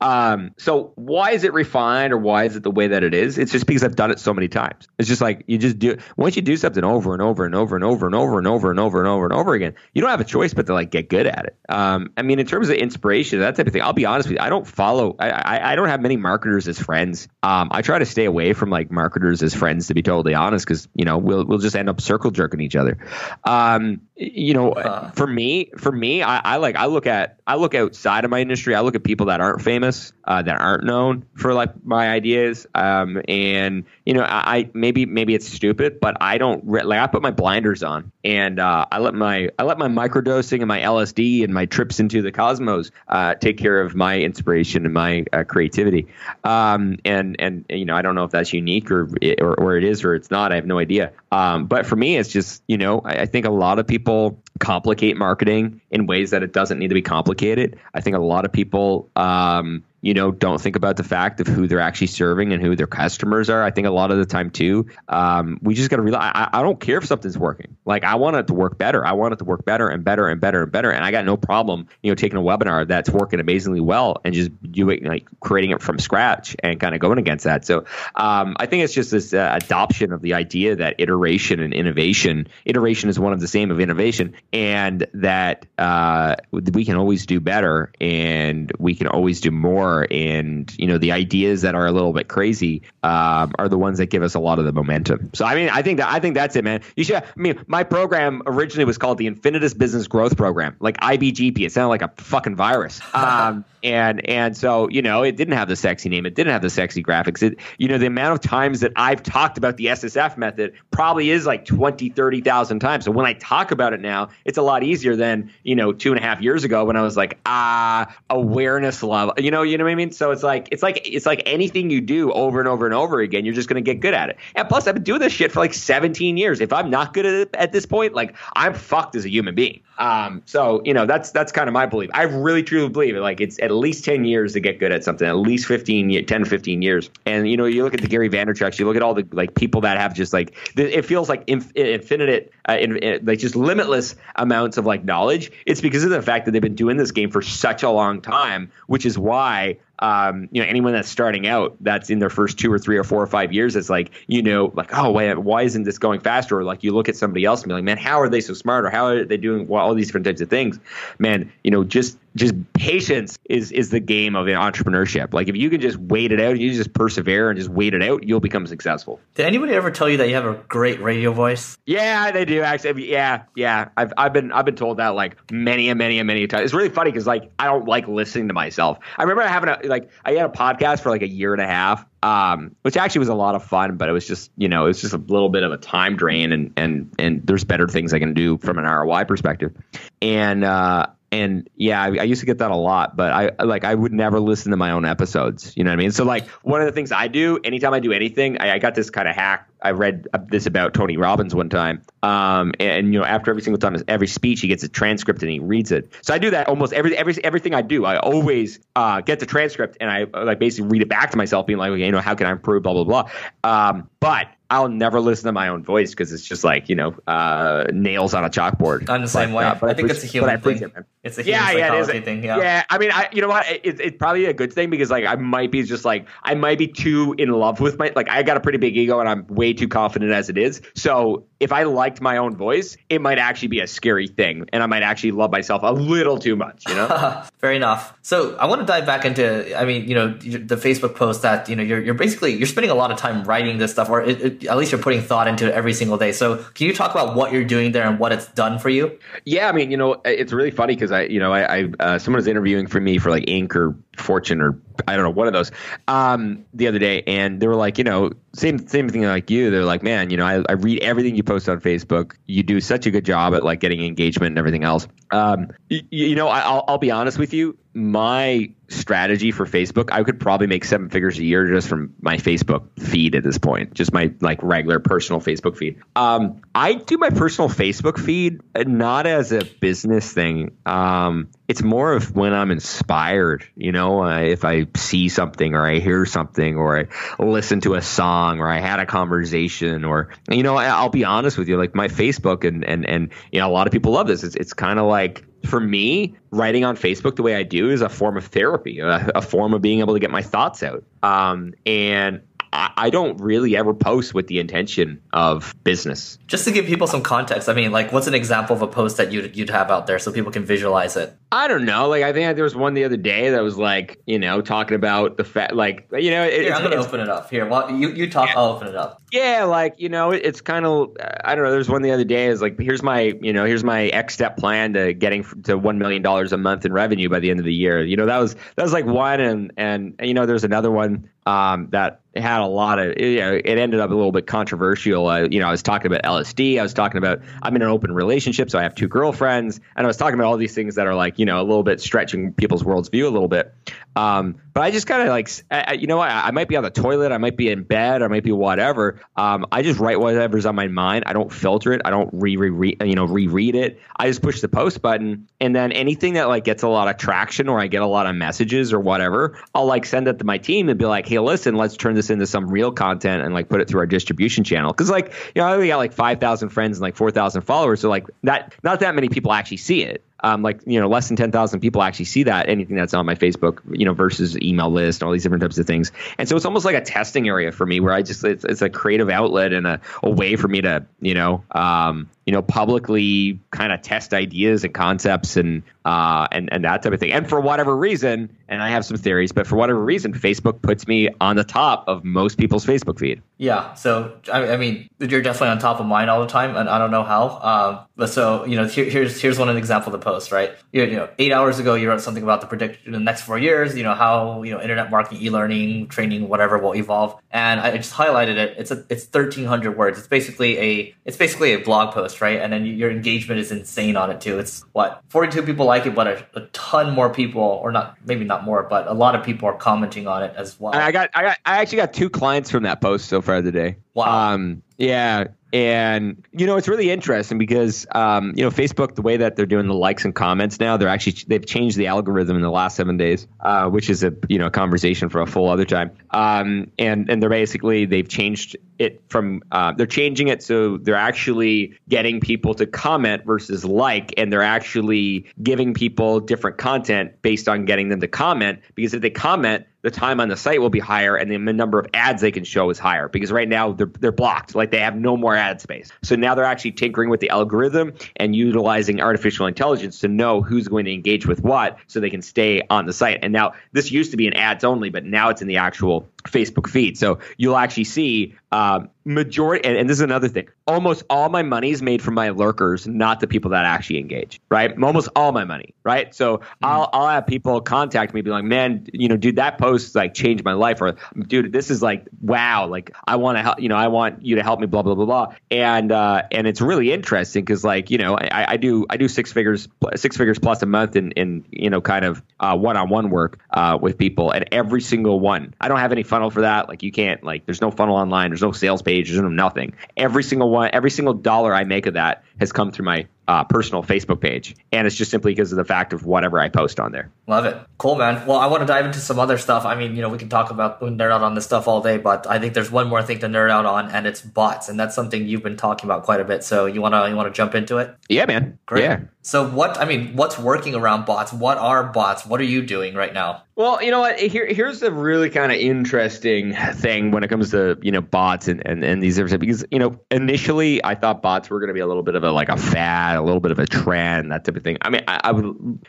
Um, 0.00 0.52
so 0.56 0.92
why 0.96 1.32
is 1.32 1.44
it 1.44 1.52
refined? 1.52 2.12
or 2.12 2.18
why 2.18 2.44
is 2.44 2.56
it 2.56 2.62
the 2.62 2.70
way 2.70 2.88
that 2.88 3.02
it 3.02 3.14
is? 3.14 3.38
It's 3.38 3.52
just 3.52 3.66
because 3.66 3.82
I've 3.82 3.96
done 3.96 4.10
it 4.10 4.20
so 4.20 4.32
many 4.32 4.48
times. 4.48 4.88
It's 4.98 5.08
just 5.08 5.20
like 5.20 5.44
you 5.46 5.58
just 5.58 5.78
do 5.78 5.96
once 6.16 6.36
you 6.36 6.42
do 6.42 6.56
something 6.56 6.84
over 6.84 7.12
and 7.12 7.22
over 7.22 7.44
and 7.44 7.54
over 7.54 7.76
and 7.76 7.84
over 7.84 8.06
and 8.06 8.14
over 8.14 8.38
and 8.38 8.46
over 8.46 8.70
and 8.70 8.78
over 8.78 9.00
and 9.00 9.08
over 9.08 9.24
and 9.24 9.32
over 9.32 9.54
again, 9.54 9.74
you 9.94 10.02
don't 10.02 10.10
have 10.10 10.20
a 10.20 10.24
choice 10.24 10.54
but 10.54 10.66
to 10.66 10.74
like 10.74 10.90
get 10.90 11.08
good 11.08 11.26
at 11.26 11.46
it. 11.46 11.56
Um, 11.68 12.10
I 12.16 12.22
mean, 12.22 12.38
in 12.38 12.46
terms 12.46 12.68
of 12.68 12.76
inspiration, 12.76 13.40
that 13.40 13.56
type 13.56 13.66
of 13.66 13.72
thing, 13.72 13.81
I'll 13.82 13.92
be 13.92 14.06
honest 14.06 14.28
with 14.28 14.38
you, 14.38 14.44
I 14.44 14.48
don't 14.48 14.66
follow. 14.66 15.16
I 15.18 15.30
I, 15.30 15.72
I 15.72 15.76
don't 15.76 15.88
have 15.88 16.00
many 16.00 16.16
marketers 16.16 16.68
as 16.68 16.78
friends. 16.78 17.28
Um, 17.42 17.68
I 17.70 17.82
try 17.82 17.98
to 17.98 18.06
stay 18.06 18.24
away 18.24 18.52
from 18.52 18.70
like 18.70 18.90
marketers 18.90 19.42
as 19.42 19.54
friends 19.54 19.88
to 19.88 19.94
be 19.94 20.02
totally 20.02 20.34
honest, 20.34 20.66
because 20.66 20.88
you 20.94 21.04
know 21.04 21.18
we'll 21.18 21.44
we'll 21.44 21.58
just 21.58 21.76
end 21.76 21.88
up 21.88 22.00
circle 22.00 22.30
jerking 22.30 22.60
each 22.60 22.76
other. 22.76 22.98
Um, 23.44 24.00
you 24.16 24.54
know, 24.54 24.72
uh, 24.72 25.10
for 25.10 25.26
me, 25.26 25.70
for 25.76 25.90
me, 25.90 26.22
I, 26.22 26.38
I, 26.38 26.56
like 26.58 26.76
I 26.76 26.86
look 26.86 27.06
at 27.06 27.40
I 27.46 27.56
look 27.56 27.74
outside 27.74 28.24
of 28.24 28.30
my 28.30 28.40
industry. 28.40 28.74
I 28.74 28.80
look 28.80 28.94
at 28.94 29.02
people 29.02 29.26
that 29.26 29.40
aren't 29.40 29.62
famous, 29.62 30.12
uh, 30.24 30.42
that 30.42 30.60
aren't 30.60 30.84
known 30.84 31.24
for 31.34 31.54
like 31.54 31.70
my 31.84 32.08
ideas. 32.08 32.66
Um, 32.74 33.20
and 33.26 33.84
you 34.06 34.14
know, 34.14 34.22
I, 34.22 34.58
I, 34.58 34.70
maybe 34.74 35.06
maybe 35.06 35.34
it's 35.34 35.48
stupid, 35.48 35.98
but 36.00 36.16
I 36.20 36.38
don't 36.38 36.66
like 36.68 37.00
I 37.00 37.06
put 37.06 37.22
my 37.22 37.30
blinders 37.30 37.82
on 37.82 38.12
and 38.24 38.60
uh, 38.60 38.86
I 38.90 38.98
let 38.98 39.14
my 39.14 39.50
I 39.58 39.64
let 39.64 39.78
my 39.78 39.88
microdosing 39.88 40.58
and 40.58 40.68
my 40.68 40.80
LSD 40.80 41.44
and 41.44 41.52
my 41.52 41.66
trips 41.66 42.00
into 42.00 42.22
the 42.22 42.30
cosmos 42.30 42.90
uh, 43.08 43.34
take 43.34 43.58
care 43.58 43.80
of 43.80 43.94
my 43.94 44.18
inspiration 44.18 44.84
and 44.84 44.94
my 44.94 45.24
uh, 45.32 45.44
creativity. 45.44 46.06
Um, 46.44 46.98
and 47.04 47.36
and 47.38 47.64
you 47.68 47.84
know, 47.84 47.96
I 47.96 48.02
don't 48.02 48.14
know 48.14 48.24
if 48.24 48.30
that's 48.30 48.52
unique 48.52 48.90
or 48.90 49.08
or, 49.40 49.54
or 49.54 49.76
it 49.76 49.84
is 49.84 50.04
or 50.04 50.14
it's 50.14 50.30
not. 50.30 50.52
I 50.52 50.56
have 50.56 50.66
no 50.66 50.78
idea. 50.78 51.12
Um, 51.32 51.66
but 51.66 51.86
for 51.86 51.96
me, 51.96 52.16
it's 52.16 52.30
just 52.30 52.62
you 52.68 52.78
know, 52.78 53.00
I, 53.04 53.22
I 53.22 53.26
think 53.26 53.46
a 53.46 53.50
lot 53.50 53.78
of 53.78 53.86
people 53.86 54.40
complicate 54.58 55.16
marketing 55.16 55.80
in 55.90 56.06
ways 56.06 56.30
that 56.30 56.42
it 56.42 56.52
doesn't 56.52 56.78
need 56.78 56.88
to 56.88 56.94
be 56.94 57.02
complicated. 57.02 57.78
I 57.94 58.00
think 58.00 58.16
a 58.16 58.20
lot 58.20 58.44
of 58.44 58.52
people, 58.52 59.10
um, 59.16 59.82
you 60.02 60.14
know, 60.14 60.32
don't 60.32 60.60
think 60.60 60.74
about 60.74 60.96
the 60.96 61.04
fact 61.04 61.40
of 61.40 61.46
who 61.46 61.68
they're 61.68 61.80
actually 61.80 62.08
serving 62.08 62.52
and 62.52 62.60
who 62.60 62.74
their 62.74 62.88
customers 62.88 63.48
are. 63.48 63.62
I 63.62 63.70
think 63.70 63.86
a 63.86 63.90
lot 63.90 64.10
of 64.10 64.18
the 64.18 64.26
time 64.26 64.50
too, 64.50 64.86
um, 65.08 65.60
we 65.62 65.74
just 65.74 65.90
got 65.90 65.96
to 65.96 66.02
realize 66.02 66.32
I, 66.34 66.50
I, 66.52 66.62
don't 66.62 66.80
care 66.80 66.98
if 66.98 67.06
something's 67.06 67.38
working. 67.38 67.76
Like 67.84 68.02
I 68.02 68.16
want 68.16 68.34
it 68.34 68.48
to 68.48 68.52
work 68.52 68.76
better. 68.76 69.06
I 69.06 69.12
want 69.12 69.32
it 69.32 69.38
to 69.38 69.44
work 69.44 69.64
better 69.64 69.88
and 69.88 70.02
better 70.02 70.28
and 70.28 70.40
better 70.40 70.64
and 70.64 70.72
better. 70.72 70.90
And 70.90 71.04
I 71.04 71.12
got 71.12 71.24
no 71.24 71.36
problem, 71.36 71.86
you 72.02 72.10
know, 72.10 72.16
taking 72.16 72.36
a 72.36 72.42
webinar 72.42 72.86
that's 72.86 73.10
working 73.10 73.38
amazingly 73.38 73.80
well 73.80 74.20
and 74.24 74.34
just 74.34 74.50
doing 74.72 75.04
like 75.04 75.28
creating 75.38 75.70
it 75.70 75.80
from 75.80 76.00
scratch 76.00 76.56
and 76.64 76.80
kind 76.80 76.96
of 76.96 77.00
going 77.00 77.18
against 77.18 77.44
that. 77.44 77.64
So 77.64 77.84
um, 78.16 78.56
I 78.58 78.66
think 78.66 78.82
it's 78.82 78.94
just 78.94 79.12
this 79.12 79.32
uh, 79.32 79.56
adoption 79.62 80.12
of 80.12 80.20
the 80.20 80.34
idea 80.34 80.74
that 80.76 80.96
iteration 80.98 81.60
and 81.60 81.72
innovation, 81.72 82.48
iteration 82.64 83.08
is 83.08 83.20
one 83.20 83.32
of 83.32 83.38
the 83.38 83.48
same 83.48 83.70
of 83.70 83.78
innovation, 83.78 84.34
and 84.52 85.06
that 85.14 85.66
uh, 85.78 86.34
we 86.50 86.84
can 86.84 86.96
always 86.96 87.24
do 87.24 87.38
better 87.38 87.92
and 88.00 88.72
we 88.80 88.96
can 88.96 89.06
always 89.06 89.40
do 89.40 89.52
more. 89.52 89.91
And 90.00 90.72
you 90.78 90.86
know, 90.86 90.98
the 90.98 91.12
ideas 91.12 91.62
that 91.62 91.74
are 91.74 91.86
a 91.86 91.92
little 91.92 92.12
bit 92.12 92.28
crazy 92.28 92.82
um, 93.02 93.52
are 93.58 93.68
the 93.68 93.78
ones 93.78 93.98
that 93.98 94.06
give 94.06 94.22
us 94.22 94.34
a 94.34 94.40
lot 94.40 94.58
of 94.58 94.64
the 94.64 94.72
momentum. 94.72 95.30
So 95.34 95.44
I 95.44 95.54
mean, 95.54 95.68
I 95.68 95.82
think 95.82 95.98
that 95.98 96.12
I 96.12 96.20
think 96.20 96.34
that's 96.34 96.56
it, 96.56 96.64
man. 96.64 96.80
You 96.96 97.04
should. 97.04 97.16
I 97.16 97.24
mean, 97.36 97.62
my 97.66 97.84
program 97.84 98.42
originally 98.46 98.84
was 98.84 98.98
called 98.98 99.18
the 99.18 99.26
Infinitus 99.26 99.76
Business 99.76 100.06
Growth 100.06 100.36
Program, 100.36 100.76
like 100.80 100.98
IBGP. 101.00 101.60
It 101.60 101.72
sounded 101.72 101.88
like 101.88 102.02
a 102.02 102.12
fucking 102.16 102.56
virus. 102.56 103.00
Um, 103.22 103.64
and 103.82 104.28
and 104.28 104.56
so 104.56 104.88
you 104.88 105.02
know, 105.02 105.22
it 105.22 105.36
didn't 105.36 105.54
have 105.54 105.68
the 105.68 105.76
sexy 105.76 106.08
name. 106.08 106.26
It 106.26 106.34
didn't 106.34 106.52
have 106.52 106.62
the 106.62 106.70
sexy 106.70 107.02
graphics. 107.02 107.42
It 107.42 107.58
you 107.78 107.88
know, 107.88 107.98
the 107.98 108.06
amount 108.06 108.32
of 108.32 108.40
times 108.40 108.80
that 108.80 108.92
I've 108.96 109.22
talked 109.22 109.58
about 109.58 109.76
the 109.76 109.86
SSF 109.86 110.36
method 110.36 110.74
probably 110.90 111.30
is 111.30 111.46
like 111.46 111.64
20, 111.64 112.10
30,000 112.10 112.80
times. 112.80 113.04
So 113.04 113.10
when 113.10 113.26
I 113.26 113.34
talk 113.34 113.70
about 113.70 113.92
it 113.92 114.00
now, 114.00 114.28
it's 114.44 114.58
a 114.58 114.62
lot 114.62 114.82
easier 114.82 115.16
than 115.16 115.50
you 115.62 115.74
know 115.74 115.92
two 115.92 116.12
and 116.12 116.20
a 116.20 116.22
half 116.22 116.40
years 116.40 116.64
ago 116.64 116.84
when 116.84 116.96
I 116.96 117.02
was 117.02 117.16
like 117.16 117.38
ah 117.46 118.14
awareness 118.30 119.02
level. 119.02 119.34
You 119.38 119.50
know, 119.50 119.62
you 119.62 119.78
know 119.78 119.81
what 119.84 119.92
I 119.92 119.96
mean. 119.96 120.12
So 120.12 120.30
it's 120.30 120.42
like 120.42 120.68
it's 120.70 120.82
like 120.82 121.08
it's 121.08 121.26
like 121.26 121.42
anything 121.46 121.90
you 121.90 122.00
do 122.00 122.32
over 122.32 122.60
and 122.60 122.68
over 122.68 122.86
and 122.86 122.94
over 122.94 123.20
again, 123.20 123.44
you're 123.44 123.54
just 123.54 123.68
going 123.68 123.82
to 123.82 123.88
get 123.88 124.00
good 124.00 124.14
at 124.14 124.30
it. 124.30 124.36
And 124.54 124.68
plus, 124.68 124.86
I've 124.86 124.94
been 124.94 125.04
doing 125.04 125.20
this 125.20 125.32
shit 125.32 125.52
for 125.52 125.60
like 125.60 125.74
17 125.74 126.36
years. 126.36 126.60
If 126.60 126.72
I'm 126.72 126.90
not 126.90 127.14
good 127.14 127.26
at 127.26 127.34
it 127.34 127.50
at 127.54 127.72
this 127.72 127.86
point, 127.86 128.14
like 128.14 128.34
I'm 128.54 128.74
fucked 128.74 129.14
as 129.16 129.24
a 129.24 129.30
human 129.30 129.54
being. 129.54 129.80
Um, 129.98 130.42
so 130.46 130.82
you 130.84 130.94
know 130.94 131.06
that's 131.06 131.30
that's 131.30 131.52
kind 131.52 131.68
of 131.68 131.74
my 131.74 131.86
belief. 131.86 132.10
I 132.14 132.22
really 132.22 132.62
truly 132.62 132.88
believe 132.88 133.14
it. 133.14 133.20
Like 133.20 133.40
it's 133.40 133.60
at 133.60 133.70
least 133.70 134.04
10 134.04 134.24
years 134.24 134.54
to 134.54 134.60
get 134.60 134.78
good 134.78 134.90
at 134.90 135.04
something. 135.04 135.26
At 135.28 135.36
least 135.36 135.66
15, 135.66 136.26
10 136.26 136.44
15 136.44 136.82
years. 136.82 137.10
And 137.26 137.48
you 137.48 137.56
know, 137.56 137.66
you 137.66 137.84
look 137.84 137.94
at 137.94 138.00
the 138.00 138.08
Gary 138.08 138.28
Vaynerchuk's, 138.28 138.78
you 138.78 138.86
look 138.86 138.96
at 138.96 139.02
all 139.02 139.14
the 139.14 139.26
like 139.32 139.54
people 139.54 139.82
that 139.82 139.98
have 139.98 140.14
just 140.14 140.32
like 140.32 140.54
it 140.76 141.04
feels 141.04 141.28
like 141.28 141.44
inf- 141.46 141.72
infinite, 141.76 142.52
uh, 142.68 142.78
in, 142.80 142.96
in, 142.96 143.24
like 143.24 143.38
just 143.38 143.54
limitless 143.54 144.16
amounts 144.36 144.76
of 144.76 144.86
like 144.86 145.04
knowledge. 145.04 145.52
It's 145.66 145.80
because 145.80 146.04
of 146.04 146.10
the 146.10 146.22
fact 146.22 146.46
that 146.46 146.52
they've 146.52 146.62
been 146.62 146.74
doing 146.74 146.96
this 146.96 147.12
game 147.12 147.30
for 147.30 147.42
such 147.42 147.82
a 147.82 147.90
long 147.90 148.20
time, 148.20 148.72
which 148.86 149.06
is 149.06 149.18
why 149.18 149.71
um, 150.02 150.48
you 150.50 150.60
know, 150.60 150.68
anyone 150.68 150.92
that's 150.92 151.08
starting 151.08 151.46
out, 151.46 151.76
that's 151.80 152.10
in 152.10 152.18
their 152.18 152.28
first 152.28 152.58
two 152.58 152.70
or 152.72 152.78
three 152.78 152.98
or 152.98 153.04
four 153.04 153.22
or 153.22 153.26
five 153.28 153.52
years, 153.52 153.76
it's 153.76 153.88
like, 153.88 154.10
you 154.26 154.42
know, 154.42 154.72
like, 154.74 154.90
oh, 154.92 155.12
wait, 155.12 155.38
why 155.38 155.62
isn't 155.62 155.84
this 155.84 155.96
going 155.96 156.18
faster? 156.18 156.58
Or 156.58 156.64
like 156.64 156.82
you 156.82 156.92
look 156.92 157.08
at 157.08 157.16
somebody 157.16 157.44
else 157.44 157.62
and 157.62 157.68
be 157.68 157.74
like, 157.74 157.84
man, 157.84 157.98
how 157.98 158.20
are 158.20 158.28
they 158.28 158.40
so 158.40 158.52
smart? 158.52 158.84
Or 158.84 158.90
how 158.90 159.06
are 159.06 159.24
they 159.24 159.36
doing 159.36 159.68
well, 159.68 159.80
all 159.84 159.94
these 159.94 160.08
different 160.08 160.26
types 160.26 160.40
of 160.40 160.50
things? 160.50 160.80
Man, 161.20 161.50
you 161.62 161.70
know, 161.70 161.84
just 161.84 162.18
just 162.36 162.54
patience 162.74 163.38
is 163.48 163.72
is 163.72 163.90
the 163.90 164.00
game 164.00 164.34
of 164.34 164.46
entrepreneurship. 164.46 165.34
Like 165.34 165.48
if 165.48 165.56
you 165.56 165.70
can 165.70 165.80
just 165.80 165.98
wait 165.98 166.32
it 166.32 166.40
out, 166.40 166.58
you 166.58 166.72
just 166.72 166.92
persevere 166.94 167.50
and 167.50 167.58
just 167.58 167.70
wait 167.70 167.94
it 167.94 168.02
out, 168.02 168.24
you'll 168.24 168.40
become 168.40 168.66
successful. 168.66 169.20
Did 169.34 169.46
anybody 169.46 169.72
ever 169.74 169.90
tell 169.90 170.08
you 170.08 170.16
that 170.18 170.28
you 170.28 170.34
have 170.34 170.46
a 170.46 170.54
great 170.68 171.00
radio 171.00 171.32
voice? 171.32 171.76
Yeah, 171.86 172.30
they 172.30 172.44
do 172.44 172.62
actually. 172.62 173.10
Yeah, 173.10 173.44
yeah. 173.54 173.88
I've 173.96 174.12
I've 174.16 174.32
been 174.32 174.52
I've 174.52 174.64
been 174.64 174.76
told 174.76 174.98
that 174.98 175.08
like 175.08 175.36
many 175.50 175.88
and 175.88 175.98
many 175.98 176.18
and 176.18 176.26
many 176.26 176.46
times. 176.46 176.64
It's 176.64 176.74
really 176.74 176.88
funny 176.88 177.10
because 177.10 177.26
like 177.26 177.50
I 177.58 177.66
don't 177.66 177.86
like 177.86 178.08
listening 178.08 178.48
to 178.48 178.54
myself. 178.54 178.98
I 179.16 179.22
remember 179.22 179.42
having 179.42 179.70
a 179.70 179.78
like 179.84 180.10
I 180.24 180.32
had 180.32 180.46
a 180.46 180.52
podcast 180.52 181.00
for 181.00 181.10
like 181.10 181.22
a 181.22 181.28
year 181.28 181.52
and 181.52 181.62
a 181.62 181.66
half 181.66 182.06
um, 182.22 182.76
which 182.82 182.96
actually 182.96 183.20
was 183.20 183.28
a 183.28 183.34
lot 183.34 183.54
of 183.54 183.64
fun, 183.64 183.96
but 183.96 184.08
it 184.08 184.12
was 184.12 184.26
just 184.26 184.50
you 184.56 184.68
know 184.68 184.84
it 184.84 184.88
was 184.88 185.00
just 185.00 185.12
a 185.12 185.18
little 185.18 185.48
bit 185.48 185.64
of 185.64 185.72
a 185.72 185.76
time 185.76 186.16
drain, 186.16 186.52
and 186.52 186.72
and 186.76 187.12
and 187.18 187.46
there's 187.46 187.64
better 187.64 187.88
things 187.88 188.14
I 188.14 188.18
can 188.18 188.32
do 188.32 188.58
from 188.58 188.78
an 188.78 188.84
ROI 188.84 189.24
perspective, 189.24 189.72
and 190.20 190.64
uh, 190.64 191.06
and 191.32 191.68
yeah, 191.76 192.02
I, 192.02 192.08
I, 192.08 192.22
used 192.24 192.40
to 192.40 192.46
get 192.46 192.58
that 192.58 192.70
a 192.70 192.76
lot, 192.76 193.16
but 193.16 193.32
I 193.32 193.64
like 193.64 193.84
I 193.84 193.94
would 193.94 194.12
never 194.12 194.38
listen 194.38 194.70
to 194.70 194.76
my 194.76 194.90
own 194.90 195.06
episodes. 195.06 195.74
You 195.74 195.82
know 195.82 195.90
what 195.90 195.94
I 195.94 195.96
mean? 195.96 196.12
So 196.12 196.24
like 196.24 196.46
one 196.62 196.82
of 196.82 196.86
the 196.86 196.92
things 196.92 197.10
I 197.10 197.26
do 197.28 197.58
anytime 197.64 197.94
I 197.94 198.00
do 198.00 198.12
anything, 198.12 198.58
I, 198.58 198.74
I 198.74 198.78
got 198.78 198.94
this 198.94 199.08
kind 199.08 199.26
of 199.26 199.34
hack. 199.34 199.68
I 199.80 199.92
read 199.92 200.28
this 200.48 200.66
about 200.66 200.94
Tony 200.94 201.16
Robbins 201.16 201.54
one 201.54 201.68
time, 201.70 202.02
um, 202.22 202.72
and, 202.78 202.90
and, 202.90 203.14
you 203.14 203.18
know 203.18 203.24
after 203.24 203.50
every 203.50 203.62
single 203.62 203.78
time, 203.78 203.96
every 204.06 204.28
speech, 204.28 204.60
he 204.60 204.68
gets 204.68 204.84
a 204.84 204.88
transcript 204.88 205.42
and 205.42 205.50
he 205.50 205.58
reads 205.58 205.90
it. 205.90 206.12
So 206.20 206.34
I 206.34 206.38
do 206.38 206.50
that 206.50 206.68
almost 206.68 206.92
every 206.92 207.16
every 207.16 207.42
everything 207.42 207.74
I 207.74 207.80
do. 207.80 208.04
I 208.04 208.18
always 208.18 208.78
uh, 208.94 209.22
get 209.22 209.40
the 209.40 209.46
transcript 209.46 209.96
and 210.00 210.10
I 210.10 210.26
like 210.38 210.58
basically 210.58 210.90
read 210.90 211.02
it 211.02 211.08
back 211.08 211.30
to 211.30 211.38
myself, 211.38 211.66
being 211.66 211.78
like, 211.78 211.90
okay, 211.92 212.04
you 212.04 212.12
know, 212.12 212.20
how 212.20 212.34
can 212.34 212.46
I 212.46 212.52
improve? 212.52 212.82
Blah 212.82 213.04
blah 213.04 213.04
blah. 213.04 213.30
Um, 213.64 214.10
but 214.20 214.48
I'll 214.72 214.88
never 214.88 215.20
listen 215.20 215.44
to 215.44 215.52
my 215.52 215.68
own 215.68 215.84
voice 215.84 216.12
because 216.12 216.32
it's 216.32 216.46
just 216.46 216.64
like 216.64 216.88
you 216.88 216.96
know 216.96 217.14
uh, 217.26 217.84
nails 217.92 218.32
on 218.32 218.42
a 218.42 218.48
chalkboard. 218.48 219.10
I'm 219.10 219.20
the 219.20 219.28
same 219.28 219.50
but, 219.50 219.56
way. 219.56 219.64
Uh, 219.64 219.76
I, 219.82 219.90
I 219.90 219.94
think 219.94 220.08
it's 220.08 220.24
a 220.24 220.26
human 220.26 220.58
thing. 220.62 220.82
It, 220.82 220.92
it's 221.22 221.36
a 221.36 221.42
human 221.42 221.60
yeah, 221.60 221.72
yeah, 221.72 221.94
it 221.94 222.00
is. 222.00 222.24
thing. 222.24 222.42
Yeah. 222.42 222.56
yeah, 222.56 222.84
I 222.88 222.96
mean, 222.96 223.10
I 223.12 223.28
you 223.32 223.42
know 223.42 223.48
what? 223.48 223.70
It, 223.70 224.00
it's 224.00 224.16
probably 224.16 224.46
a 224.46 224.54
good 224.54 224.72
thing 224.72 224.88
because 224.88 225.10
like 225.10 225.26
I 225.26 225.34
might 225.34 225.70
be 225.70 225.82
just 225.82 226.06
like 226.06 226.26
I 226.42 226.54
might 226.54 226.78
be 226.78 226.88
too 226.88 227.34
in 227.36 227.50
love 227.50 227.80
with 227.80 227.98
my 227.98 228.12
like 228.16 228.30
I 228.30 228.42
got 228.42 228.56
a 228.56 228.60
pretty 228.60 228.78
big 228.78 228.96
ego 228.96 229.20
and 229.20 229.28
I'm 229.28 229.46
way 229.48 229.74
too 229.74 229.88
confident 229.88 230.32
as 230.32 230.48
it 230.48 230.56
is. 230.56 230.80
So 230.96 231.44
if 231.60 231.70
I 231.70 231.82
liked 231.82 232.22
my 232.22 232.38
own 232.38 232.56
voice, 232.56 232.96
it 233.10 233.20
might 233.20 233.38
actually 233.38 233.68
be 233.68 233.80
a 233.80 233.86
scary 233.86 234.26
thing, 234.26 234.70
and 234.72 234.82
I 234.82 234.86
might 234.86 235.02
actually 235.02 235.32
love 235.32 235.52
myself 235.52 235.82
a 235.84 235.92
little 235.92 236.38
too 236.38 236.56
much. 236.56 236.84
You 236.88 236.94
know. 236.94 237.42
Fair 237.58 237.72
enough. 237.72 238.18
So 238.22 238.56
I 238.56 238.66
want 238.66 238.80
to 238.80 238.86
dive 238.86 239.04
back 239.04 239.26
into. 239.26 239.78
I 239.78 239.84
mean, 239.84 240.08
you 240.08 240.14
know, 240.14 240.32
the 240.32 240.76
Facebook 240.76 241.14
post 241.14 241.42
that 241.42 241.68
you 241.68 241.76
know 241.76 241.82
you're 241.82 242.00
you're 242.00 242.14
basically 242.14 242.54
you're 242.54 242.66
spending 242.66 242.90
a 242.90 242.94
lot 242.94 243.12
of 243.12 243.18
time 243.18 243.44
writing 243.44 243.76
this 243.76 243.92
stuff, 243.92 244.08
or 244.08 244.22
it, 244.22 244.61
at 244.66 244.76
least 244.76 244.92
you're 244.92 245.00
putting 245.00 245.20
thought 245.20 245.48
into 245.48 245.68
it 245.68 245.74
every 245.74 245.92
single 245.92 246.16
day. 246.16 246.32
So 246.32 246.56
can 246.74 246.86
you 246.86 246.94
talk 246.94 247.10
about 247.10 247.34
what 247.36 247.52
you're 247.52 247.64
doing 247.64 247.92
there 247.92 248.08
and 248.08 248.18
what 248.18 248.32
it's 248.32 248.46
done 248.48 248.78
for 248.78 248.88
you? 248.88 249.18
Yeah, 249.44 249.68
I 249.68 249.72
mean, 249.72 249.90
you 249.90 249.96
know, 249.96 250.20
it's 250.24 250.52
really 250.52 250.70
funny 250.70 250.94
because 250.94 251.12
I, 251.12 251.22
you 251.22 251.38
know, 251.38 251.52
I, 251.52 251.78
I 251.78 251.88
uh, 252.00 252.18
someone 252.18 252.38
was 252.38 252.46
interviewing 252.46 252.86
for 252.86 253.00
me 253.00 253.18
for 253.18 253.30
like 253.30 253.44
Inc. 253.44 253.74
or 253.74 253.96
Fortune 254.16 254.60
or 254.60 254.78
I 255.08 255.16
don't 255.16 255.24
know 255.24 255.30
one 255.30 255.46
of 255.46 255.52
those 255.52 255.70
um, 256.08 256.64
the 256.74 256.86
other 256.86 256.98
day, 256.98 257.22
and 257.26 257.60
they 257.60 257.66
were 257.66 257.76
like, 257.76 257.98
you 257.98 258.04
know, 258.04 258.32
same 258.54 258.86
same 258.86 259.08
thing 259.08 259.22
like 259.22 259.50
you. 259.50 259.70
They're 259.70 259.84
like, 259.84 260.02
man, 260.02 260.30
you 260.30 260.36
know, 260.36 260.44
I, 260.44 260.62
I 260.68 260.72
read 260.72 261.02
everything 261.02 261.36
you 261.36 261.42
post 261.42 261.68
on 261.68 261.80
Facebook. 261.80 262.34
You 262.46 262.62
do 262.62 262.80
such 262.80 263.06
a 263.06 263.10
good 263.10 263.24
job 263.24 263.54
at 263.54 263.64
like 263.64 263.80
getting 263.80 264.04
engagement 264.04 264.52
and 264.52 264.58
everything 264.58 264.84
else. 264.84 265.06
Um, 265.30 265.68
you, 265.88 266.02
you 266.10 266.34
know, 266.34 266.48
I, 266.48 266.60
I'll, 266.60 266.84
I'll 266.88 266.98
be 266.98 267.10
honest 267.10 267.38
with 267.38 267.54
you 267.54 267.78
my 267.94 268.70
strategy 268.88 269.50
for 269.50 269.66
Facebook, 269.66 270.10
I 270.12 270.22
could 270.22 270.40
probably 270.40 270.66
make 270.66 270.84
seven 270.84 271.10
figures 271.10 271.38
a 271.38 271.44
year 271.44 271.66
just 271.66 271.88
from 271.88 272.14
my 272.20 272.36
Facebook 272.36 272.88
feed 272.98 273.34
at 273.34 273.44
this 273.44 273.58
point, 273.58 273.94
just 273.94 274.12
my 274.12 274.32
like 274.40 274.62
regular 274.62 274.98
personal 274.98 275.40
Facebook 275.40 275.76
feed. 275.76 276.00
Um, 276.16 276.62
I 276.74 276.94
do 276.94 277.18
my 277.18 277.30
personal 277.30 277.68
Facebook 277.68 278.18
feed 278.18 278.60
not 278.74 279.26
as 279.26 279.52
a 279.52 279.64
business 279.64 280.32
thing. 280.32 280.76
Um, 280.86 281.48
it's 281.68 281.82
more 281.82 282.12
of 282.12 282.34
when 282.34 282.52
I'm 282.52 282.70
inspired, 282.70 283.64
you 283.76 283.92
know, 283.92 284.24
uh, 284.24 284.40
if 284.40 284.64
I 284.64 284.86
see 284.96 285.28
something 285.28 285.74
or 285.74 285.86
I 285.86 286.00
hear 286.00 286.26
something 286.26 286.76
or 286.76 286.98
I 286.98 287.42
listen 287.42 287.80
to 287.82 287.94
a 287.94 288.02
song 288.02 288.58
or 288.58 288.68
I 288.68 288.80
had 288.80 288.98
a 288.98 289.06
conversation 289.06 290.04
or, 290.04 290.30
you 290.50 290.62
know, 290.62 290.76
I'll 290.76 291.08
be 291.08 291.24
honest 291.24 291.56
with 291.56 291.68
you, 291.68 291.78
like 291.78 291.94
my 291.94 292.08
Facebook 292.08 292.66
and, 292.66 292.84
and, 292.84 293.08
and, 293.08 293.32
you 293.52 293.60
know, 293.60 293.68
a 293.68 293.72
lot 293.72 293.86
of 293.86 293.92
people 293.92 294.12
love 294.12 294.26
this. 294.26 294.42
It's, 294.42 294.56
it's 294.56 294.72
kind 294.72 294.98
of 294.98 295.06
like, 295.06 295.44
for 295.64 295.78
me, 295.78 296.34
writing 296.50 296.84
on 296.84 296.96
Facebook 296.96 297.36
the 297.36 297.42
way 297.42 297.54
I 297.54 297.62
do 297.62 297.90
is 297.90 298.02
a 298.02 298.08
form 298.08 298.36
of 298.36 298.46
therapy, 298.46 298.98
a, 298.98 299.30
a 299.36 299.40
form 299.42 299.72
of 299.72 299.80
being 299.80 300.00
able 300.00 300.14
to 300.14 300.20
get 300.20 300.30
my 300.30 300.42
thoughts 300.42 300.82
out. 300.82 301.04
Um, 301.22 301.74
and 301.86 302.42
I, 302.72 303.10
don't 303.10 303.38
really 303.38 303.76
ever 303.76 303.92
post 303.92 304.32
with 304.32 304.46
the 304.46 304.58
intention 304.58 305.20
of 305.32 305.74
business. 305.84 306.38
Just 306.46 306.64
to 306.64 306.72
give 306.72 306.86
people 306.86 307.06
some 307.06 307.22
context, 307.22 307.68
I 307.68 307.74
mean, 307.74 307.92
like, 307.92 308.12
what's 308.12 308.26
an 308.26 308.34
example 308.34 308.74
of 308.74 308.80
a 308.80 308.86
post 308.86 309.18
that 309.18 309.30
you'd 309.30 309.54
you'd 309.54 309.70
have 309.70 309.90
out 309.90 310.06
there 310.06 310.18
so 310.18 310.32
people 310.32 310.50
can 310.50 310.64
visualize 310.64 311.16
it? 311.16 311.36
I 311.50 311.68
don't 311.68 311.84
know. 311.84 312.08
Like, 312.08 312.22
I 312.22 312.32
think 312.32 312.54
there 312.54 312.64
was 312.64 312.74
one 312.74 312.94
the 312.94 313.04
other 313.04 313.18
day 313.18 313.50
that 313.50 313.62
was 313.62 313.76
like, 313.76 314.20
you 314.26 314.38
know, 314.38 314.62
talking 314.62 314.94
about 314.94 315.36
the 315.36 315.44
fact, 315.44 315.74
like, 315.74 316.08
you 316.12 316.30
know, 316.30 316.44
it, 316.44 316.62
Here, 316.62 316.72
I'm 316.72 316.82
gonna 316.82 316.96
open 316.96 317.20
it 317.20 317.28
up. 317.28 317.50
Here, 317.50 317.66
well, 317.66 317.90
you 317.90 318.10
you 318.10 318.30
talk, 318.30 318.48
yeah. 318.48 318.58
I'll 318.58 318.72
open 318.72 318.88
it 318.88 318.96
up. 318.96 319.22
Yeah, 319.32 319.64
like 319.64 319.94
you 319.98 320.08
know, 320.08 320.30
it's 320.30 320.62
kind 320.62 320.86
of 320.86 321.14
I 321.44 321.54
don't 321.54 321.64
know. 321.64 321.70
There's 321.70 321.90
one 321.90 322.00
the 322.02 322.12
other 322.12 322.24
day 322.24 322.46
is 322.46 322.62
like, 322.62 322.80
here's 322.80 323.02
my 323.02 323.34
you 323.42 323.52
know, 323.52 323.66
here's 323.66 323.84
my 323.84 324.06
X 324.06 324.32
step 324.32 324.56
plan 324.56 324.94
to 324.94 325.12
getting 325.12 325.44
to 325.64 325.76
one 325.76 325.98
million 325.98 326.22
dollars 326.22 326.52
a 326.52 326.58
month 326.58 326.86
in 326.86 326.92
revenue 326.92 327.28
by 327.28 327.40
the 327.40 327.50
end 327.50 327.60
of 327.60 327.66
the 327.66 327.74
year. 327.74 328.02
You 328.02 328.16
know, 328.16 328.26
that 328.26 328.38
was 328.38 328.54
that 328.76 328.82
was 328.82 328.92
like 328.94 329.04
one, 329.04 329.40
and 329.40 329.72
and 329.76 330.14
you 330.22 330.32
know, 330.32 330.46
there's 330.46 330.64
another 330.64 330.90
one 330.90 331.28
um, 331.44 331.88
that 331.90 332.21
had 332.36 332.60
a 332.60 332.66
lot 332.66 332.98
of 332.98 333.18
you 333.18 333.36
know, 333.36 333.52
it 333.52 333.78
ended 333.78 334.00
up 334.00 334.10
a 334.10 334.14
little 334.14 334.32
bit 334.32 334.46
controversial. 334.46 335.02
You 335.46 335.60
know 335.60 335.66
i 335.66 335.70
was 335.70 335.82
talking 335.82 336.12
about 336.12 336.22
lsd 336.22 336.78
i 336.78 336.82
was 336.82 336.94
talking 336.94 337.18
about 337.18 337.40
i'm 337.62 337.74
in 337.76 337.82
an 337.82 337.88
open 337.88 338.12
relationship 338.12 338.70
so 338.70 338.78
i 338.78 338.82
have 338.82 338.94
two 338.94 339.08
girlfriends 339.08 339.80
and 339.96 340.06
i 340.06 340.08
was 340.08 340.16
talking 340.16 340.34
about 340.34 340.46
all 340.46 340.56
these 340.56 340.74
things 340.74 340.94
that 340.94 341.06
are 341.06 341.14
like 341.14 341.38
you 341.38 341.46
know 341.46 341.60
a 341.60 341.64
little 341.64 341.82
bit 341.82 342.00
stretching 342.00 342.52
people's 342.52 342.84
world's 342.84 343.08
view 343.08 343.28
a 343.28 343.30
little 343.30 343.48
bit. 343.48 343.74
Um, 344.14 344.56
but 344.74 344.82
i 344.82 344.90
just 344.90 345.06
kind 345.06 345.22
of 345.22 345.28
like 345.28 345.50
I, 345.70 345.94
you 345.94 346.06
know 346.06 346.20
I, 346.20 346.48
I, 346.48 346.50
might 346.50 346.68
be 346.68 346.76
on 346.76 346.82
the 346.82 346.90
toilet 346.90 347.32
i 347.32 347.38
might 347.38 347.56
be 347.56 347.70
in 347.70 347.82
bed 347.82 348.22
i 348.22 348.28
might 348.28 348.44
be 348.44 348.52
whatever. 348.52 349.20
Um, 349.36 349.66
i 349.72 349.82
just 349.82 349.98
write 349.98 350.20
whatever's 350.20 350.66
on 350.66 350.74
my 350.74 350.88
mind. 350.88 351.24
I 351.26 351.32
don't 351.32 351.52
filter 351.52 351.92
it. 351.92 352.02
I 352.04 352.10
don't 352.10 352.30
re 352.32 352.56
re 352.56 352.96
you 353.02 353.14
know 353.14 353.24
reread 353.24 353.74
it. 353.74 354.00
I 354.16 354.28
just 354.28 354.42
push 354.42 354.60
the 354.60 354.68
post 354.68 355.00
button 355.00 355.48
and 355.60 355.74
then 355.74 355.92
anything 355.92 356.34
that 356.34 356.48
like 356.48 356.64
gets 356.64 356.82
a 356.82 356.88
lot 356.88 357.08
of 357.08 357.16
traction 357.16 357.68
or 357.68 357.80
i 357.80 357.86
get 357.86 358.02
a 358.02 358.06
lot 358.06 358.26
of 358.26 358.34
messages 358.34 358.92
or 358.92 359.00
whatever 359.00 359.58
i'll 359.74 359.86
like 359.86 360.04
send 360.04 360.28
it 360.28 360.38
to 360.38 360.44
my 360.44 360.58
team 360.58 360.88
and 360.88 360.98
be 360.98 361.04
like 361.04 361.26
hey 361.26 361.38
listen 361.38 361.76
let's 361.76 361.96
turn 361.96 362.14
this 362.14 362.21
this 362.22 362.30
into 362.30 362.46
some 362.46 362.68
real 362.68 362.92
content 362.92 363.42
and 363.42 363.52
like 363.54 363.68
put 363.68 363.80
it 363.80 363.88
through 363.88 364.00
our 364.00 364.06
distribution 364.06 364.64
channel. 364.64 364.92
Cause 364.92 365.10
like, 365.10 365.32
you 365.54 365.62
know, 365.62 365.68
I 365.68 365.74
only 365.74 365.88
got 365.88 365.96
like 365.96 366.12
5,000 366.12 366.68
friends 366.68 366.98
and 366.98 367.02
like 367.02 367.16
4,000 367.16 367.62
followers. 367.62 368.00
So 368.00 368.08
like 368.08 368.28
that, 368.44 368.74
not 368.82 369.00
that 369.00 369.14
many 369.14 369.28
people 369.28 369.52
actually 369.52 369.78
see 369.78 370.02
it 370.02 370.24
um, 370.42 370.62
like 370.62 370.80
you 370.86 371.00
know 371.00 371.08
less 371.08 371.28
than 371.28 371.36
10,000 371.36 371.80
people 371.80 372.02
actually 372.02 372.24
see 372.24 372.42
that 372.44 372.68
anything 372.68 372.96
that's 372.96 373.14
on 373.14 373.24
my 373.26 373.34
Facebook 373.34 373.80
you 373.96 374.04
know 374.04 374.12
versus 374.12 374.58
email 374.60 374.90
list 374.90 375.22
and 375.22 375.26
all 375.26 375.32
these 375.32 375.42
different 375.42 375.62
types 375.62 375.78
of 375.78 375.86
things. 375.86 376.12
And 376.38 376.48
so 376.48 376.56
it's 376.56 376.64
almost 376.64 376.84
like 376.84 376.96
a 376.96 377.00
testing 377.00 377.48
area 377.48 377.72
for 377.72 377.86
me 377.86 378.00
where 378.00 378.12
I 378.12 378.22
just 378.22 378.44
it's, 378.44 378.64
it's 378.64 378.82
a 378.82 378.90
creative 378.90 379.30
outlet 379.30 379.72
and 379.72 379.86
a, 379.86 380.00
a 380.22 380.30
way 380.30 380.56
for 380.56 380.68
me 380.68 380.80
to 380.82 381.06
you 381.20 381.34
know 381.34 381.64
um, 381.72 382.28
you 382.44 382.52
know 382.52 382.62
publicly 382.62 383.60
kind 383.70 383.92
of 383.92 384.02
test 384.02 384.34
ideas 384.34 384.84
and 384.84 384.92
concepts 384.92 385.56
and 385.56 385.82
uh, 386.04 386.48
and 386.50 386.72
and 386.72 386.84
that 386.84 387.02
type 387.02 387.12
of 387.12 387.20
thing. 387.20 387.32
And 387.32 387.48
for 387.48 387.60
whatever 387.60 387.96
reason 387.96 388.56
and 388.68 388.82
I 388.82 388.90
have 388.90 389.04
some 389.04 389.16
theories 389.16 389.52
but 389.52 389.66
for 389.66 389.76
whatever 389.76 390.02
reason 390.02 390.32
Facebook 390.32 390.82
puts 390.82 391.06
me 391.06 391.28
on 391.40 391.56
the 391.56 391.64
top 391.64 392.04
of 392.08 392.24
most 392.24 392.58
people's 392.58 392.84
Facebook 392.84 393.18
feed. 393.18 393.42
Yeah 393.58 393.94
so 393.94 394.36
I, 394.52 394.72
I 394.72 394.76
mean 394.76 395.08
you're 395.20 395.42
definitely 395.42 395.68
on 395.68 395.78
top 395.78 396.00
of 396.00 396.06
mine 396.06 396.28
all 396.28 396.40
the 396.40 396.48
time 396.48 396.76
and 396.76 396.88
I 396.88 396.98
don't 396.98 397.10
know 397.12 397.22
how. 397.22 397.60
Um, 397.62 398.06
but 398.22 398.30
so 398.30 398.64
you 398.66 398.76
know 398.76 398.86
here, 398.86 399.06
here's 399.06 399.40
here's 399.40 399.58
one 399.58 399.76
example 399.76 400.14
of 400.14 400.20
the 400.20 400.24
post, 400.24 400.52
right? 400.52 400.76
You, 400.92 401.08
know, 401.08 401.28
eight 401.40 401.50
hours 401.50 401.80
ago, 401.80 401.94
you 401.94 402.08
wrote 402.08 402.20
something 402.20 402.44
about 402.44 402.60
the 402.60 402.68
prediction 402.68 403.02
in 403.06 403.12
the 403.14 403.18
next 403.18 403.42
four 403.42 403.58
years. 403.58 403.96
You 403.96 404.04
know 404.04 404.14
how 404.14 404.62
you 404.62 404.70
know 404.70 404.80
internet 404.80 405.10
marketing, 405.10 405.42
e-learning, 405.42 406.06
training, 406.06 406.48
whatever 406.48 406.78
will 406.78 406.94
evolve, 406.94 407.36
and 407.50 407.80
I 407.80 407.96
just 407.96 408.14
highlighted 408.14 408.58
it. 408.58 408.76
It's 408.78 408.92
a 408.92 409.04
it's 409.08 409.24
thirteen 409.24 409.64
hundred 409.64 409.98
words. 409.98 410.18
It's 410.18 410.28
basically 410.28 410.78
a 410.78 411.14
it's 411.24 411.36
basically 411.36 411.72
a 411.72 411.78
blog 411.78 412.14
post, 412.14 412.40
right? 412.40 412.60
And 412.60 412.72
then 412.72 412.86
your 412.86 413.10
engagement 413.10 413.58
is 413.58 413.72
insane 413.72 414.14
on 414.14 414.30
it 414.30 414.40
too. 414.40 414.60
It's 414.60 414.84
what 414.92 415.20
forty 415.28 415.50
two 415.50 415.64
people 415.64 415.86
like 415.86 416.06
it, 416.06 416.14
but 416.14 416.28
a, 416.28 416.46
a, 416.54 416.60
ton 416.66 417.12
more 417.12 417.28
people, 417.28 417.60
or 417.60 417.90
not 417.90 418.16
maybe 418.24 418.44
not 418.44 418.62
more, 418.62 418.84
but 418.84 419.08
a 419.08 419.14
lot 419.14 419.34
of 419.34 419.44
people 419.44 419.68
are 419.68 419.76
commenting 419.76 420.28
on 420.28 420.44
it 420.44 420.54
as 420.56 420.78
well. 420.78 420.94
I 420.94 421.10
got 421.10 421.30
I 421.34 421.42
got 421.42 421.58
I 421.64 421.78
actually 421.78 421.96
got 421.96 422.12
two 422.12 422.30
clients 422.30 422.70
from 422.70 422.84
that 422.84 423.00
post 423.00 423.26
so 423.26 423.42
far 423.42 423.62
today. 423.62 423.96
Wow. 424.14 424.54
Um, 424.54 424.82
yeah, 424.98 425.48
and 425.72 426.44
you 426.52 426.66
know, 426.66 426.76
it's 426.76 426.86
really 426.86 427.10
interesting 427.10 427.56
because 427.56 428.06
um, 428.12 428.52
you 428.54 428.62
know, 428.62 428.70
Facebook, 428.70 429.14
the 429.14 429.22
way 429.22 429.38
that 429.38 429.56
they're 429.56 429.66
doing 429.66 429.86
the 429.86 429.94
likes 429.94 430.24
and 430.24 430.34
comments 430.34 430.78
now, 430.78 430.98
they're 430.98 431.08
actually 431.08 431.36
they've 431.46 431.64
changed 431.64 431.96
the 431.96 432.08
algorithm 432.08 432.56
in 432.56 432.62
the 432.62 432.70
last 432.70 432.96
seven 432.96 433.16
days, 433.16 433.46
uh, 433.60 433.88
which 433.88 434.10
is 434.10 434.22
a 434.22 434.34
you 434.48 434.58
know 434.58 434.68
conversation 434.68 435.30
for 435.30 435.40
a 435.40 435.46
full 435.46 435.70
other 435.70 435.86
time. 435.86 436.10
Um, 436.30 436.90
and 436.98 437.30
and 437.30 437.42
they're 437.42 437.48
basically 437.48 438.04
they've 438.04 438.28
changed 438.28 438.76
it 438.98 439.22
from 439.28 439.62
uh, 439.72 439.92
they're 439.92 440.06
changing 440.06 440.48
it 440.48 440.62
so 440.62 440.98
they're 440.98 441.14
actually 441.14 441.98
getting 442.08 442.40
people 442.40 442.74
to 442.74 442.86
comment 442.86 443.44
versus 443.46 443.82
like, 443.82 444.34
and 444.36 444.52
they're 444.52 444.62
actually 444.62 445.46
giving 445.62 445.94
people 445.94 446.38
different 446.40 446.76
content 446.76 447.40
based 447.40 447.66
on 447.66 447.86
getting 447.86 448.10
them 448.10 448.20
to 448.20 448.28
comment 448.28 448.80
because 448.94 449.14
if 449.14 449.22
they 449.22 449.30
comment 449.30 449.86
the 450.02 450.10
time 450.10 450.40
on 450.40 450.48
the 450.48 450.56
site 450.56 450.80
will 450.80 450.90
be 450.90 450.98
higher 450.98 451.36
and 451.36 451.50
the 451.50 451.72
number 451.72 451.98
of 451.98 452.06
ads 452.12 452.42
they 452.42 452.50
can 452.50 452.64
show 452.64 452.90
is 452.90 452.98
higher 452.98 453.28
because 453.28 453.52
right 453.52 453.68
now 453.68 453.92
they're, 453.92 454.10
they're 454.20 454.32
blocked. 454.32 454.74
Like 454.74 454.90
they 454.90 454.98
have 454.98 455.16
no 455.16 455.36
more 455.36 455.54
ad 455.54 455.80
space. 455.80 456.10
So 456.22 456.34
now 456.34 456.54
they're 456.54 456.64
actually 456.64 456.92
tinkering 456.92 457.30
with 457.30 457.40
the 457.40 457.50
algorithm 457.50 458.12
and 458.36 458.54
utilizing 458.54 459.20
artificial 459.20 459.66
intelligence 459.66 460.18
to 460.20 460.28
know 460.28 460.60
who's 460.60 460.88
going 460.88 461.04
to 461.04 461.12
engage 461.12 461.46
with 461.46 461.62
what 461.62 461.98
so 462.08 462.20
they 462.20 462.30
can 462.30 462.42
stay 462.42 462.82
on 462.90 463.06
the 463.06 463.12
site. 463.12 463.38
And 463.42 463.52
now 463.52 463.74
this 463.92 464.10
used 464.10 464.32
to 464.32 464.36
be 464.36 464.46
in 464.46 464.54
ads 464.54 464.84
only 464.84 465.10
but 465.10 465.24
now 465.24 465.48
it's 465.50 465.62
in 465.62 465.68
the 465.68 465.76
actual 465.76 466.28
facebook 466.44 466.88
feed. 466.88 467.18
So 467.18 467.38
you'll 467.56 467.76
actually 467.76 468.04
see 468.04 468.54
uh, 468.70 469.00
majority 469.24 469.84
and, 469.84 469.96
and, 469.96 470.08
this 470.08 470.16
is 470.16 470.22
another 470.22 470.48
thing. 470.48 470.68
Almost 470.86 471.24
all 471.30 471.48
my 471.48 471.62
money 471.62 471.90
is 471.90 472.02
made 472.02 472.22
from 472.22 472.34
my 472.34 472.50
lurkers 472.50 473.06
not 473.06 473.40
the 473.40 473.46
people 473.46 473.70
that 473.70 473.84
actually 473.84 474.18
engage 474.18 474.60
right? 474.70 474.92
Almost 475.02 475.28
all 475.36 475.52
my 475.52 475.64
money 475.64 475.94
right? 476.04 476.34
So 476.34 476.58
mm. 476.58 476.64
I'll, 476.82 477.08
I'll 477.12 477.28
have 477.28 477.46
people 477.46 477.80
contact 477.80 478.34
me 478.34 478.40
be 478.40 478.50
like 478.50 478.64
man 478.64 479.06
you 479.12 479.28
know 479.28 479.36
dude 479.36 479.56
that 479.56 479.78
post 479.78 480.14
like 480.14 480.34
changed 480.34 480.64
my 480.64 480.72
life 480.72 481.00
or 481.00 481.16
dude 481.46 481.72
this 481.72 481.90
is 481.90 482.02
like 482.02 482.26
wow 482.40 482.86
like 482.86 483.14
i 483.26 483.36
want 483.36 483.58
to 483.58 483.62
help 483.62 483.80
you 483.80 483.88
know 483.88 483.96
i 483.96 484.08
want 484.08 484.44
you 484.44 484.56
to 484.56 484.62
help 484.62 484.80
me 484.80 484.86
blah 484.86 485.02
blah 485.02 485.14
blah 485.14 485.26
blah. 485.26 485.54
And 485.70 486.12
uh 486.12 486.42
and 486.50 486.66
it's 486.66 486.80
really 486.80 487.12
interesting 487.12 487.64
because 487.64 487.84
like 487.84 488.10
you 488.10 488.18
know 488.18 488.36
I, 488.36 488.72
I 488.72 488.76
do 488.76 489.06
i 489.10 489.16
do 489.16 489.28
six 489.28 489.52
figures 489.52 489.88
six 490.16 490.36
figures 490.36 490.58
plus 490.58 490.82
a 490.82 490.86
month 490.86 491.16
in 491.16 491.32
in 491.32 491.64
you 491.70 491.90
know 491.90 492.00
kind 492.00 492.24
of 492.24 492.42
uh, 492.60 492.76
one-on-one 492.76 493.30
work 493.30 493.58
uh, 493.70 493.98
with 494.00 494.18
people 494.18 494.50
and 494.50 494.66
every 494.72 495.00
single 495.00 495.40
one 495.40 495.74
i 495.80 495.88
don't 495.88 495.98
have 495.98 496.12
any 496.12 496.22
funnel 496.32 496.50
for 496.50 496.62
that. 496.62 496.88
Like 496.88 497.02
you 497.02 497.12
can't 497.12 497.44
like 497.44 497.66
there's 497.66 497.82
no 497.82 497.90
funnel 497.90 498.16
online. 498.16 498.50
There's 498.50 498.62
no 498.62 498.72
sales 498.72 499.02
page. 499.02 499.28
There's 499.28 499.40
no 499.40 499.48
nothing. 499.48 499.94
Every 500.16 500.42
single 500.42 500.70
one 500.70 500.90
every 500.92 501.10
single 501.10 501.34
dollar 501.34 501.74
i 501.74 501.84
make 501.84 502.06
of 502.06 502.14
that 502.14 502.44
has 502.58 502.72
come 502.72 502.90
through 502.90 503.04
my 503.04 503.26
uh, 503.48 503.64
personal 503.64 504.02
Facebook 504.02 504.40
page, 504.40 504.76
and 504.92 505.06
it's 505.06 505.16
just 505.16 505.30
simply 505.30 505.52
because 505.52 505.72
of 505.72 505.76
the 505.76 505.84
fact 505.84 506.12
of 506.12 506.24
whatever 506.24 506.60
I 506.60 506.68
post 506.68 507.00
on 507.00 507.12
there. 507.12 507.30
Love 507.46 507.64
it, 507.64 507.76
cool, 507.98 508.14
man. 508.16 508.46
Well, 508.46 508.58
I 508.58 508.66
want 508.66 508.82
to 508.82 508.86
dive 508.86 509.04
into 509.04 509.18
some 509.18 509.38
other 509.38 509.58
stuff. 509.58 509.84
I 509.84 509.94
mean, 509.94 510.14
you 510.14 510.22
know, 510.22 510.28
we 510.28 510.38
can 510.38 510.48
talk 510.48 510.70
about 510.70 511.00
nerd 511.00 511.32
out 511.32 511.42
on 511.42 511.54
this 511.54 511.64
stuff 511.64 511.88
all 511.88 512.00
day, 512.00 512.18
but 512.18 512.46
I 512.48 512.58
think 512.58 512.74
there's 512.74 512.90
one 512.90 513.08
more 513.08 513.22
thing 513.22 513.40
to 513.40 513.46
nerd 513.46 513.70
out 513.70 513.86
on, 513.86 514.10
and 514.10 514.26
it's 514.26 514.40
bots, 514.40 514.88
and 514.88 514.98
that's 514.98 515.14
something 515.14 515.46
you've 515.46 515.62
been 515.62 515.76
talking 515.76 516.08
about 516.08 516.22
quite 516.24 516.40
a 516.40 516.44
bit. 516.44 516.64
So 516.64 516.86
you 516.86 517.02
wanna 517.02 517.28
you 517.28 517.36
wanna 517.36 517.50
jump 517.50 517.74
into 517.74 517.98
it? 517.98 518.14
Yeah, 518.28 518.46
man. 518.46 518.78
Great. 518.86 519.04
Yeah. 519.04 519.20
So 519.42 519.68
what? 519.68 519.98
I 519.98 520.04
mean, 520.04 520.36
what's 520.36 520.58
working 520.58 520.94
around 520.94 521.26
bots? 521.26 521.52
What 521.52 521.76
are 521.78 522.04
bots? 522.04 522.46
What 522.46 522.60
are 522.60 522.64
you 522.64 522.80
doing 522.80 523.14
right 523.14 523.34
now? 523.34 523.64
Well, 523.74 524.02
you 524.02 524.10
know 524.10 524.20
what? 524.20 524.38
Here, 524.38 524.66
here's 524.66 525.02
a 525.02 525.10
really 525.10 525.50
kind 525.50 525.72
of 525.72 525.78
interesting 525.78 526.74
thing 526.74 527.30
when 527.30 527.42
it 527.42 527.48
comes 527.48 527.70
to 527.70 527.98
you 528.02 528.12
know 528.12 528.20
bots 528.20 528.68
and 528.68 528.86
and, 528.86 529.02
and 529.02 529.22
these 529.22 529.36
different 529.36 529.60
because 529.60 529.84
you 529.90 529.98
know 529.98 530.20
initially 530.30 531.02
I 531.04 531.14
thought 531.14 531.42
bots 531.42 531.70
were 531.70 531.80
going 531.80 531.88
to 531.88 531.94
be 531.94 532.00
a 532.00 532.06
little 532.06 532.22
bit 532.22 532.34
of 532.34 532.44
a 532.44 532.52
like 532.52 532.68
a 532.68 532.76
fad, 532.76 533.31
a 533.34 533.42
little 533.42 533.60
bit 533.60 533.70
of 533.70 533.78
a 533.78 533.86
trend, 533.86 534.52
that 534.52 534.64
type 534.64 534.76
of 534.76 534.82
thing. 534.82 534.98
I 535.02 535.10
mean, 535.10 535.22
I, 535.28 535.40
I 535.44 535.52
would, 535.52 535.64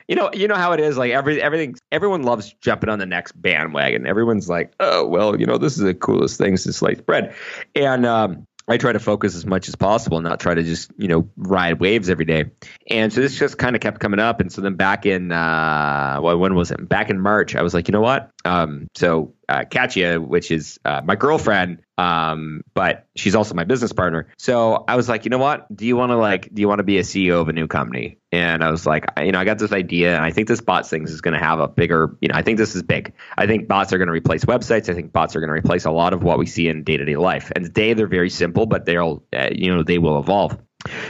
you 0.07 0.15
know, 0.15 0.29
you 0.33 0.47
know 0.47 0.55
how 0.55 0.73
it 0.73 0.79
is. 0.79 0.97
Like 0.97 1.11
every 1.11 1.41
everything, 1.41 1.75
everyone 1.91 2.23
loves 2.23 2.53
jumping 2.61 2.89
on 2.89 2.99
the 2.99 3.05
next 3.05 3.33
bandwagon. 3.33 4.07
Everyone's 4.07 4.49
like, 4.49 4.73
oh 4.79 5.07
well, 5.07 5.39
you 5.39 5.45
know, 5.45 5.57
this 5.57 5.73
is 5.73 5.83
the 5.83 5.93
coolest 5.93 6.37
thing 6.37 6.57
since 6.57 6.77
sliced 6.77 7.05
bread, 7.05 7.35
and 7.75 8.05
um, 8.05 8.47
I 8.67 8.77
try 8.77 8.93
to 8.93 8.99
focus 8.99 9.35
as 9.35 9.45
much 9.45 9.67
as 9.67 9.75
possible, 9.75 10.21
not 10.21 10.39
try 10.39 10.53
to 10.53 10.63
just 10.63 10.91
you 10.97 11.07
know 11.07 11.29
ride 11.35 11.79
waves 11.79 12.09
every 12.09 12.25
day. 12.25 12.45
And 12.89 13.11
so 13.11 13.21
this 13.21 13.37
just 13.37 13.57
kind 13.57 13.75
of 13.75 13.81
kept 13.81 13.99
coming 13.99 14.19
up. 14.19 14.39
And 14.39 14.51
so 14.51 14.61
then 14.61 14.75
back 14.75 15.05
in 15.05 15.31
uh, 15.31 16.19
well, 16.21 16.37
when 16.37 16.55
was 16.55 16.71
it? 16.71 16.87
Back 16.87 17.09
in 17.09 17.19
March, 17.19 17.55
I 17.55 17.61
was 17.61 17.73
like, 17.73 17.87
you 17.87 17.91
know 17.91 18.01
what? 18.01 18.29
Um, 18.45 18.87
so 18.95 19.33
uh, 19.47 19.63
Katya, 19.69 20.19
which 20.19 20.51
is 20.51 20.79
uh, 20.83 21.01
my 21.03 21.15
girlfriend, 21.15 21.81
um, 21.97 22.61
but 22.73 23.07
she's 23.15 23.35
also 23.35 23.53
my 23.53 23.63
business 23.63 23.93
partner. 23.93 24.27
So 24.37 24.83
I 24.87 24.95
was 24.95 25.07
like, 25.07 25.25
you 25.25 25.29
know 25.29 25.37
what? 25.37 25.73
Do 25.73 25.85
you 25.85 25.95
want 25.95 26.11
to 26.11 26.17
like, 26.17 26.53
do 26.53 26.61
you 26.61 26.67
want 26.67 26.79
to 26.79 26.83
be 26.83 26.97
a 26.97 27.03
CEO 27.03 27.39
of 27.39 27.49
a 27.49 27.53
new 27.53 27.67
company? 27.67 28.17
And 28.31 28.63
I 28.63 28.71
was 28.71 28.85
like, 28.85 29.05
you 29.19 29.31
know, 29.31 29.39
I 29.39 29.45
got 29.45 29.59
this 29.59 29.71
idea, 29.71 30.15
and 30.15 30.25
I 30.25 30.31
think 30.31 30.47
this 30.47 30.59
bots 30.59 30.89
things 30.89 31.11
is 31.11 31.21
going 31.21 31.35
to 31.35 31.39
have 31.39 31.59
a 31.59 31.67
bigger, 31.67 32.17
you 32.19 32.29
know, 32.29 32.35
I 32.35 32.41
think 32.41 32.57
this 32.57 32.75
is 32.75 32.81
big. 32.81 33.13
I 33.37 33.45
think 33.45 33.67
bots 33.67 33.93
are 33.93 33.97
going 33.97 34.07
to 34.07 34.13
replace 34.13 34.43
websites. 34.45 34.89
I 34.89 34.93
think 34.95 35.13
bots 35.13 35.35
are 35.35 35.39
going 35.39 35.49
to 35.49 35.53
replace 35.53 35.85
a 35.85 35.91
lot 35.91 36.13
of 36.13 36.23
what 36.23 36.39
we 36.39 36.47
see 36.47 36.67
in 36.67 36.83
day 36.83 36.97
to 36.97 37.05
day 37.05 37.15
life. 37.15 37.51
And 37.55 37.65
today 37.65 37.93
they're 37.93 38.07
very 38.07 38.29
simple, 38.29 38.65
but 38.65 38.85
they'll, 38.85 39.23
uh, 39.31 39.49
you 39.51 39.73
know, 39.73 39.83
they 39.83 39.99
will 39.99 40.19
evolve. 40.19 40.57